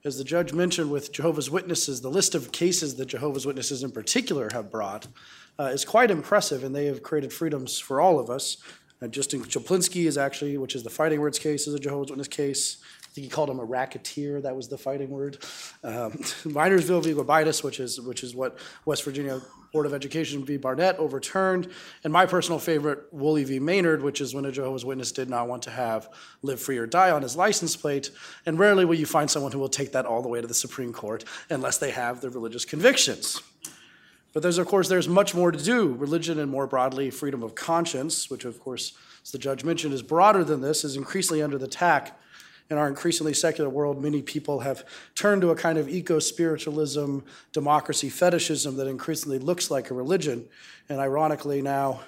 As 0.03 0.17
the 0.17 0.23
judge 0.23 0.53
mentioned 0.53 0.89
with 0.89 1.11
Jehovah's 1.11 1.51
Witnesses, 1.51 2.01
the 2.01 2.09
list 2.09 2.33
of 2.33 2.51
cases 2.51 2.95
that 2.95 3.05
Jehovah's 3.05 3.45
Witnesses 3.45 3.83
in 3.83 3.91
particular 3.91 4.49
have 4.53 4.71
brought 4.71 5.05
uh, 5.59 5.65
is 5.65 5.85
quite 5.85 6.09
impressive, 6.09 6.63
and 6.63 6.75
they 6.75 6.87
have 6.87 7.03
created 7.03 7.31
freedoms 7.31 7.77
for 7.77 8.01
all 8.01 8.17
of 8.17 8.31
us. 8.31 8.57
Justin 9.07 9.41
Chaplinsky 9.43 10.05
is 10.05 10.17
actually, 10.17 10.57
which 10.57 10.75
is 10.75 10.83
the 10.83 10.89
Fighting 10.89 11.19
Words 11.19 11.39
case, 11.39 11.67
is 11.67 11.73
a 11.73 11.79
Jehovah's 11.79 12.09
Witness 12.09 12.27
case. 12.27 12.77
I 13.03 13.13
think 13.13 13.25
he 13.25 13.29
called 13.29 13.49
him 13.49 13.59
a 13.59 13.65
racketeer. 13.65 14.39
That 14.41 14.55
was 14.55 14.67
the 14.67 14.77
fighting 14.77 15.09
word. 15.09 15.37
Um, 15.83 16.11
Minersville 16.45 17.03
v. 17.03 17.13
Gobitis, 17.13 17.63
which 17.63 17.79
is 17.79 17.99
which 17.99 18.23
is 18.23 18.35
what 18.35 18.57
West 18.85 19.03
Virginia 19.03 19.41
Board 19.73 19.85
of 19.85 19.93
Education 19.93 20.45
v. 20.45 20.57
Barnette 20.57 20.97
overturned, 20.97 21.69
and 22.03 22.13
my 22.13 22.25
personal 22.25 22.59
favorite, 22.59 23.05
Woolley 23.11 23.43
v. 23.43 23.59
Maynard, 23.59 24.01
which 24.01 24.21
is 24.21 24.33
when 24.33 24.45
a 24.45 24.51
Jehovah's 24.51 24.85
Witness 24.85 25.11
did 25.11 25.29
not 25.29 25.47
want 25.47 25.63
to 25.63 25.71
have 25.71 26.09
"Live 26.41 26.61
Free 26.61 26.77
or 26.77 26.85
Die" 26.85 27.11
on 27.11 27.21
his 27.21 27.35
license 27.35 27.75
plate. 27.75 28.11
And 28.45 28.59
rarely 28.59 28.85
will 28.85 28.95
you 28.95 29.05
find 29.05 29.29
someone 29.29 29.51
who 29.51 29.59
will 29.59 29.69
take 29.69 29.91
that 29.93 30.05
all 30.05 30.21
the 30.21 30.29
way 30.29 30.39
to 30.39 30.47
the 30.47 30.53
Supreme 30.53 30.93
Court 30.93 31.25
unless 31.49 31.79
they 31.79 31.91
have 31.91 32.21
their 32.21 32.29
religious 32.29 32.65
convictions. 32.65 33.41
But 34.33 34.43
there's, 34.43 34.57
of 34.57 34.67
course, 34.67 34.87
there's 34.87 35.07
much 35.07 35.35
more 35.35 35.51
to 35.51 35.61
do. 35.61 35.93
Religion 35.93 36.39
and 36.39 36.49
more 36.49 36.67
broadly, 36.67 37.09
freedom 37.09 37.43
of 37.43 37.55
conscience, 37.55 38.29
which, 38.29 38.45
of 38.45 38.59
course, 38.59 38.93
as 39.23 39.31
the 39.31 39.37
judge 39.37 39.63
mentioned, 39.63 39.93
is 39.93 40.01
broader 40.01 40.43
than 40.43 40.61
this, 40.61 40.83
is 40.83 40.95
increasingly 40.95 41.41
under 41.41 41.57
the 41.57 41.65
attack. 41.65 42.17
In 42.69 42.77
our 42.77 42.87
increasingly 42.87 43.33
secular 43.33 43.69
world, 43.69 44.01
many 44.01 44.21
people 44.21 44.61
have 44.61 44.85
turned 45.13 45.41
to 45.41 45.49
a 45.49 45.55
kind 45.55 45.77
of 45.77 45.89
eco 45.89 46.19
spiritualism, 46.19 47.19
democracy 47.51 48.09
fetishism 48.09 48.77
that 48.77 48.87
increasingly 48.87 49.39
looks 49.39 49.69
like 49.69 49.91
a 49.91 49.93
religion. 49.93 50.47
And 50.87 50.99
ironically, 50.99 51.61
now 51.61 52.01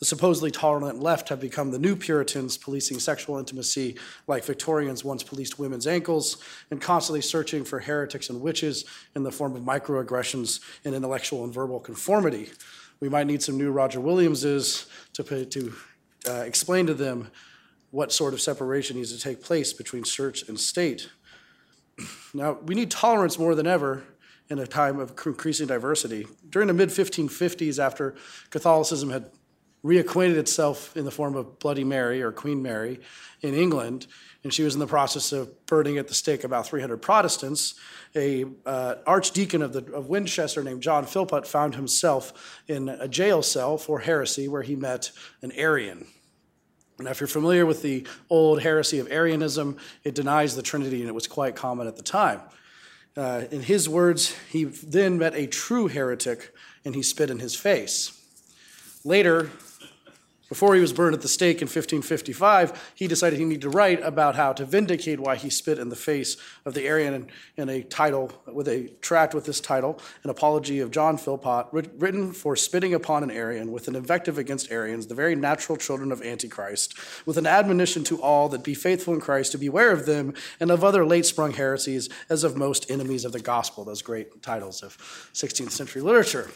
the 0.00 0.06
supposedly 0.06 0.50
tolerant 0.50 1.00
left 1.00 1.28
have 1.28 1.40
become 1.40 1.70
the 1.70 1.78
new 1.78 1.94
Puritans, 1.94 2.56
policing 2.56 2.98
sexual 2.98 3.38
intimacy 3.38 3.96
like 4.26 4.44
Victorians 4.44 5.04
once 5.04 5.22
policed 5.22 5.58
women's 5.58 5.86
ankles, 5.86 6.38
and 6.70 6.80
constantly 6.80 7.20
searching 7.20 7.64
for 7.64 7.80
heretics 7.80 8.30
and 8.30 8.40
witches 8.40 8.86
in 9.14 9.22
the 9.22 9.30
form 9.30 9.54
of 9.54 9.62
microaggressions 9.62 10.60
and 10.86 10.94
intellectual 10.94 11.44
and 11.44 11.52
verbal 11.52 11.78
conformity. 11.78 12.48
We 13.00 13.10
might 13.10 13.26
need 13.26 13.42
some 13.42 13.58
new 13.58 13.70
Roger 13.70 14.00
Williamses 14.00 14.86
to, 15.12 15.44
to 15.44 15.74
uh, 16.26 16.32
explain 16.46 16.86
to 16.86 16.94
them 16.94 17.30
what 17.90 18.10
sort 18.10 18.32
of 18.32 18.40
separation 18.40 18.96
needs 18.96 19.12
to 19.12 19.20
take 19.20 19.42
place 19.42 19.72
between 19.72 20.04
church 20.04 20.48
and 20.48 20.58
state. 20.58 21.10
Now, 22.32 22.58
we 22.64 22.74
need 22.74 22.90
tolerance 22.90 23.38
more 23.38 23.54
than 23.54 23.66
ever 23.66 24.04
in 24.48 24.58
a 24.58 24.66
time 24.66 24.98
of 24.98 25.10
increasing 25.26 25.66
diversity. 25.66 26.26
During 26.48 26.68
the 26.68 26.74
mid 26.74 26.88
1550s, 26.88 27.78
after 27.78 28.14
Catholicism 28.50 29.10
had 29.10 29.30
reacquainted 29.84 30.36
itself 30.36 30.96
in 30.96 31.04
the 31.04 31.10
form 31.10 31.36
of 31.36 31.58
Bloody 31.58 31.84
Mary 31.84 32.22
or 32.22 32.32
Queen 32.32 32.62
Mary 32.62 33.00
in 33.40 33.54
England, 33.54 34.06
and 34.42 34.52
she 34.52 34.62
was 34.62 34.74
in 34.74 34.80
the 34.80 34.86
process 34.86 35.32
of 35.32 35.66
burning 35.66 35.98
at 35.98 36.08
the 36.08 36.14
stake 36.14 36.44
about 36.44 36.66
300 36.66 36.98
Protestants. 36.98 37.74
A 38.14 38.44
uh, 38.66 38.96
archdeacon 39.06 39.62
of, 39.62 39.72
the, 39.72 39.84
of 39.92 40.08
Winchester 40.08 40.62
named 40.62 40.82
John 40.82 41.04
Philpot 41.04 41.46
found 41.46 41.74
himself 41.74 42.62
in 42.66 42.88
a 42.88 43.08
jail 43.08 43.42
cell 43.42 43.78
for 43.78 44.00
heresy, 44.00 44.48
where 44.48 44.62
he 44.62 44.76
met 44.76 45.10
an 45.42 45.52
Arian. 45.52 46.06
Now, 46.98 47.10
if 47.10 47.20
you're 47.20 47.28
familiar 47.28 47.64
with 47.64 47.80
the 47.82 48.06
old 48.28 48.60
heresy 48.60 48.98
of 48.98 49.10
Arianism, 49.10 49.78
it 50.04 50.14
denies 50.14 50.54
the 50.54 50.62
Trinity, 50.62 51.00
and 51.00 51.08
it 51.08 51.14
was 51.14 51.26
quite 51.26 51.56
common 51.56 51.86
at 51.86 51.96
the 51.96 52.02
time. 52.02 52.40
Uh, 53.16 53.44
in 53.50 53.62
his 53.62 53.88
words, 53.88 54.36
he 54.50 54.64
then 54.64 55.18
met 55.18 55.34
a 55.34 55.46
true 55.46 55.88
heretic, 55.88 56.52
and 56.84 56.94
he 56.94 57.02
spit 57.02 57.30
in 57.30 57.38
his 57.38 57.54
face. 57.54 58.16
Later, 59.04 59.50
before 60.50 60.74
he 60.74 60.80
was 60.80 60.92
burned 60.92 61.14
at 61.14 61.22
the 61.22 61.28
stake 61.28 61.62
in 61.62 61.66
1555, 61.66 62.92
he 62.96 63.06
decided 63.06 63.38
he 63.38 63.44
needed 63.44 63.62
to 63.62 63.70
write 63.70 64.02
about 64.02 64.34
how 64.34 64.52
to 64.52 64.64
vindicate 64.64 65.20
why 65.20 65.36
he 65.36 65.48
spit 65.48 65.78
in 65.78 65.90
the 65.90 65.96
face 65.96 66.36
of 66.64 66.74
the 66.74 66.86
Arian 66.86 67.28
in, 67.56 67.68
a 67.68 67.82
title, 67.84 68.32
with 68.52 68.66
a 68.66 68.88
tract 69.00 69.32
with 69.32 69.44
this 69.44 69.60
title, 69.60 70.00
An 70.24 70.30
Apology 70.30 70.80
of 70.80 70.90
John 70.90 71.16
Philpot, 71.16 71.68
written 71.72 72.32
for 72.32 72.56
spitting 72.56 72.92
upon 72.92 73.22
an 73.22 73.30
Arian 73.30 73.70
with 73.70 73.86
an 73.86 73.94
invective 73.94 74.38
against 74.38 74.72
Arians, 74.72 75.06
the 75.06 75.14
very 75.14 75.36
natural 75.36 75.78
children 75.78 76.10
of 76.10 76.20
Antichrist, 76.20 76.94
with 77.24 77.36
an 77.36 77.46
admonition 77.46 78.02
to 78.04 78.20
all 78.20 78.48
that 78.48 78.64
be 78.64 78.74
faithful 78.74 79.14
in 79.14 79.20
Christ 79.20 79.52
to 79.52 79.58
beware 79.58 79.92
of 79.92 80.04
them 80.04 80.34
and 80.58 80.72
of 80.72 80.82
other 80.82 81.06
late 81.06 81.26
sprung 81.26 81.52
heresies, 81.52 82.08
as 82.28 82.42
of 82.42 82.56
most 82.56 82.90
enemies 82.90 83.24
of 83.24 83.30
the 83.30 83.38
gospel, 83.38 83.84
those 83.84 84.02
great 84.02 84.42
titles 84.42 84.82
of 84.82 84.96
16th 85.32 85.70
century 85.70 86.02
literature. 86.02 86.50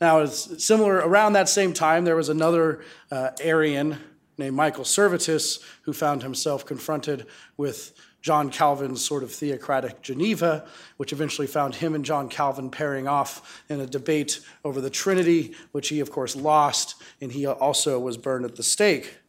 Now, 0.00 0.20
it's 0.20 0.64
similar, 0.64 0.96
around 0.96 1.34
that 1.34 1.48
same 1.48 1.74
time, 1.74 2.04
there 2.04 2.16
was 2.16 2.30
another 2.30 2.82
uh, 3.10 3.30
Arian 3.42 3.98
named 4.38 4.56
Michael 4.56 4.84
Servetus 4.84 5.62
who 5.82 5.92
found 5.92 6.22
himself 6.22 6.64
confronted 6.64 7.26
with 7.58 7.92
John 8.22 8.50
Calvin's 8.50 9.04
sort 9.04 9.22
of 9.22 9.30
theocratic 9.30 10.00
Geneva, 10.02 10.66
which 10.96 11.12
eventually 11.12 11.46
found 11.46 11.74
him 11.74 11.94
and 11.94 12.04
John 12.04 12.28
Calvin 12.28 12.70
pairing 12.70 13.08
off 13.08 13.62
in 13.68 13.80
a 13.80 13.86
debate 13.86 14.40
over 14.64 14.80
the 14.80 14.90
Trinity, 14.90 15.54
which 15.72 15.88
he, 15.88 16.00
of 16.00 16.10
course, 16.10 16.34
lost, 16.34 16.96
and 17.20 17.32
he 17.32 17.46
also 17.46 17.98
was 17.98 18.16
burned 18.16 18.44
at 18.44 18.56
the 18.56 18.62
stake. 18.62 19.19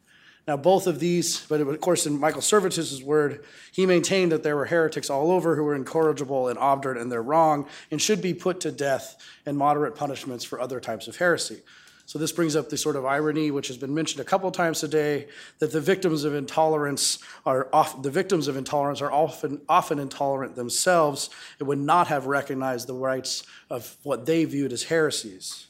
Now, 0.46 0.56
both 0.56 0.88
of 0.88 0.98
these, 0.98 1.46
but 1.46 1.60
of 1.60 1.80
course, 1.80 2.04
in 2.04 2.18
Michael 2.18 2.42
Servetus's 2.42 3.02
word, 3.02 3.44
he 3.70 3.86
maintained 3.86 4.32
that 4.32 4.42
there 4.42 4.56
were 4.56 4.64
heretics 4.64 5.08
all 5.08 5.30
over 5.30 5.54
who 5.54 5.62
were 5.62 5.76
incorrigible 5.76 6.48
and 6.48 6.58
obdurate 6.58 6.98
in 6.98 7.10
their 7.10 7.22
wrong 7.22 7.68
and 7.92 8.02
should 8.02 8.20
be 8.20 8.34
put 8.34 8.58
to 8.60 8.72
death 8.72 9.16
and 9.46 9.56
moderate 9.56 9.94
punishments 9.94 10.44
for 10.44 10.60
other 10.60 10.80
types 10.80 11.06
of 11.06 11.16
heresy. 11.16 11.60
So 12.06 12.18
this 12.18 12.32
brings 12.32 12.56
up 12.56 12.68
the 12.68 12.76
sort 12.76 12.96
of 12.96 13.06
irony, 13.06 13.52
which 13.52 13.68
has 13.68 13.76
been 13.76 13.94
mentioned 13.94 14.20
a 14.20 14.24
couple 14.24 14.50
times 14.50 14.80
today, 14.80 15.28
that 15.60 15.70
the 15.70 15.80
victims 15.80 16.24
of 16.24 16.34
intolerance 16.34 17.20
are 17.46 17.68
the 18.02 18.10
victims 18.10 18.48
of 18.48 18.56
intolerance 18.56 19.00
are 19.00 19.12
often 19.12 19.60
often 19.68 20.00
intolerant 20.00 20.56
themselves 20.56 21.30
and 21.60 21.68
would 21.68 21.78
not 21.78 22.08
have 22.08 22.26
recognized 22.26 22.88
the 22.88 22.94
rights 22.94 23.44
of 23.70 23.96
what 24.02 24.26
they 24.26 24.44
viewed 24.44 24.72
as 24.72 24.82
heresies. 24.82 25.68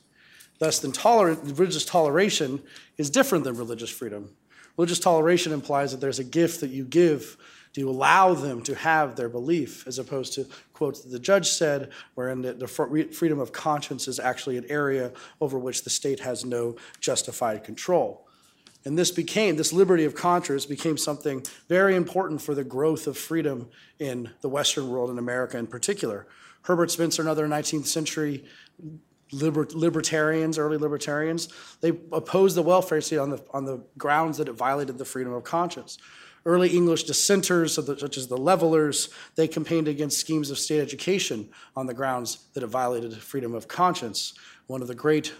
Thus, 0.59 0.83
religious 0.83 1.85
toleration 1.85 2.63
is 2.97 3.11
different 3.11 3.45
than 3.45 3.57
religious 3.57 3.91
freedom. 3.91 4.31
Religious 4.77 4.99
toleration 4.99 5.53
implies 5.53 5.93
that 5.93 6.01
there's 6.01 6.19
a 6.19 6.25
gift 6.25 6.61
that 6.61 6.71
you 6.71 6.85
give 6.85 7.37
to 7.75 7.89
allow 7.89 8.35
them 8.35 8.63
to 8.63 8.75
have 8.75 9.17
their 9.17 9.29
belief, 9.29 9.87
as 9.87 9.99
opposed 9.99 10.35
to 10.35 10.47
quotes 10.73 11.01
that 11.01 11.11
the 11.11 11.19
judge 11.19 11.49
said, 11.49 11.91
wherein 12.15 12.43
the, 12.43 12.53
the 12.53 12.67
freedom 12.67 13.39
of 13.39 13.53
conscience 13.53 14.09
is 14.09 14.21
actually 14.21 14.59
an 14.59 14.67
area 14.69 15.11
over 15.41 15.59
which 15.59 15.85
the 15.85 15.91
state 15.91 16.21
has 16.21 16.45
no 16.45 16.77
justified 17.01 17.65
control. 17.65 18.27
And 18.85 18.99
this 18.99 19.11
became, 19.11 19.57
this 19.57 19.73
liberty 19.73 20.05
of 20.05 20.15
conscience 20.15 20.67
became 20.67 20.99
something 20.99 21.45
very 21.69 21.95
important 21.95 22.43
for 22.43 22.55
the 22.55 22.65
growth 22.65 23.07
of 23.07 23.17
freedom 23.17 23.69
in 23.99 24.31
the 24.41 24.49
Western 24.49 24.91
world, 24.91 25.09
in 25.09 25.19
America 25.19 25.57
in 25.57 25.67
particular. 25.67 26.27
Herbert 26.63 26.91
Spencer, 26.91 27.23
another 27.23 27.47
19th 27.47 27.87
century 27.87 28.45
liber- 29.33 29.69
libertarians, 29.75 30.59
early 30.59 30.79
libertarians, 30.79 31.49
they 31.81 31.91
opposed 32.13 32.57
the 32.57 32.63
welfare 32.63 33.01
state 33.01 33.19
on 33.19 33.31
the, 33.31 33.45
on 33.53 33.65
the 33.65 33.83
grounds 33.99 34.39
that 34.39 34.49
it 34.49 34.53
violated 34.53 34.99
the 34.99 35.05
freedom 35.05 35.33
of 35.33 35.45
conscience. 35.45 35.99
Early 36.45 36.71
English 36.71 37.05
dissenters, 37.05 37.75
such 37.75 38.17
as 38.17 38.27
the 38.27 38.37
Levelers, 38.37 39.11
they 39.37 39.47
campaigned 39.47 39.87
against 39.87 40.19
schemes 40.19 40.51
of 40.51 40.59
state 40.59 40.81
education 40.81 41.49
on 41.77 41.87
the 41.87 41.95
grounds 41.95 42.47
that 42.55 42.65
it 42.65 42.67
violated 42.67 43.17
freedom 43.17 43.55
of 43.55 43.69
conscience. 43.69 44.35
One 44.67 44.83
of 44.83 44.89
the 44.89 44.95
great 44.95 45.33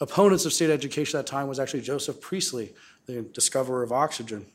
opponents 0.00 0.44
of 0.46 0.52
state 0.52 0.70
education 0.70 1.18
at 1.18 1.26
that 1.26 1.30
time 1.30 1.46
was 1.46 1.60
actually 1.60 1.82
Joseph 1.82 2.20
Priestley, 2.20 2.74
the 3.06 3.22
discoverer 3.22 3.84
of 3.84 3.92
oxygen. 3.92 4.46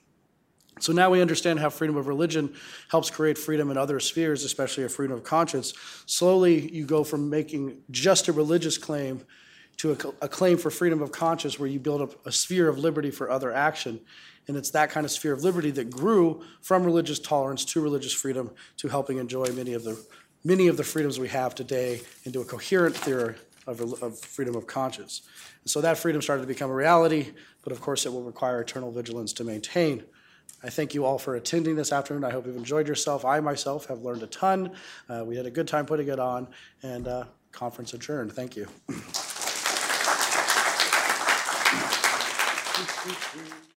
So 0.79 0.91
now 0.91 1.09
we 1.09 1.21
understand 1.21 1.59
how 1.59 1.69
freedom 1.69 1.95
of 1.97 2.07
religion 2.07 2.53
helps 2.89 3.09
create 3.09 3.37
freedom 3.37 3.69
in 3.71 3.77
other 3.77 3.99
spheres, 3.99 4.43
especially 4.43 4.83
a 4.83 4.89
freedom 4.89 5.15
of 5.15 5.23
conscience. 5.23 5.73
Slowly, 6.05 6.71
you 6.71 6.85
go 6.85 7.03
from 7.03 7.29
making 7.29 7.77
just 7.91 8.27
a 8.27 8.33
religious 8.33 8.77
claim 8.77 9.23
to 9.77 9.91
a, 9.91 10.25
a 10.25 10.27
claim 10.27 10.57
for 10.57 10.69
freedom 10.69 11.01
of 11.01 11.11
conscience 11.11 11.59
where 11.59 11.69
you 11.69 11.79
build 11.79 12.01
up 12.01 12.25
a 12.25 12.31
sphere 12.31 12.67
of 12.67 12.77
liberty 12.77 13.11
for 13.11 13.29
other 13.29 13.53
action. 13.53 13.99
And 14.47 14.57
it's 14.57 14.71
that 14.71 14.89
kind 14.89 15.05
of 15.05 15.11
sphere 15.11 15.33
of 15.33 15.43
liberty 15.43 15.71
that 15.71 15.89
grew 15.89 16.43
from 16.61 16.83
religious 16.83 17.19
tolerance 17.19 17.63
to 17.65 17.81
religious 17.81 18.13
freedom 18.13 18.51
to 18.77 18.87
helping 18.87 19.17
enjoy 19.17 19.45
many 19.47 19.73
of 19.73 19.83
the, 19.83 20.03
many 20.43 20.67
of 20.67 20.77
the 20.77 20.83
freedoms 20.83 21.19
we 21.19 21.29
have 21.29 21.55
today 21.55 22.01
into 22.25 22.41
a 22.41 22.45
coherent 22.45 22.95
theory 22.95 23.35
of, 23.65 23.79
of 24.03 24.19
freedom 24.19 24.55
of 24.55 24.67
conscience. 24.67 25.21
And 25.63 25.71
so 25.71 25.81
that 25.81 25.97
freedom 25.97 26.21
started 26.21 26.41
to 26.41 26.47
become 26.47 26.69
a 26.69 26.75
reality, 26.75 27.31
but 27.63 27.71
of 27.71 27.79
course 27.79 28.05
it 28.05 28.11
will 28.11 28.23
require 28.23 28.59
eternal 28.59 28.91
vigilance 28.91 29.31
to 29.33 29.43
maintain. 29.43 30.03
I 30.61 30.69
thank 30.69 30.93
you 30.93 31.05
all 31.05 31.17
for 31.17 31.35
attending 31.35 31.75
this 31.75 31.91
afternoon. 31.91 32.23
I 32.23 32.31
hope 32.31 32.45
you've 32.45 32.55
enjoyed 32.55 32.87
yourself. 32.87 33.25
I 33.25 33.39
myself 33.39 33.87
have 33.87 34.01
learned 34.01 34.23
a 34.23 34.27
ton. 34.27 34.71
Uh, 35.09 35.23
we 35.25 35.35
had 35.35 35.45
a 35.45 35.51
good 35.51 35.67
time 35.67 35.85
putting 35.85 36.07
it 36.07 36.19
on, 36.19 36.47
and 36.83 37.07
uh, 37.07 37.25
conference 37.51 37.93
adjourned. 37.93 38.33
Thank 38.33 38.55
you. 38.55 38.67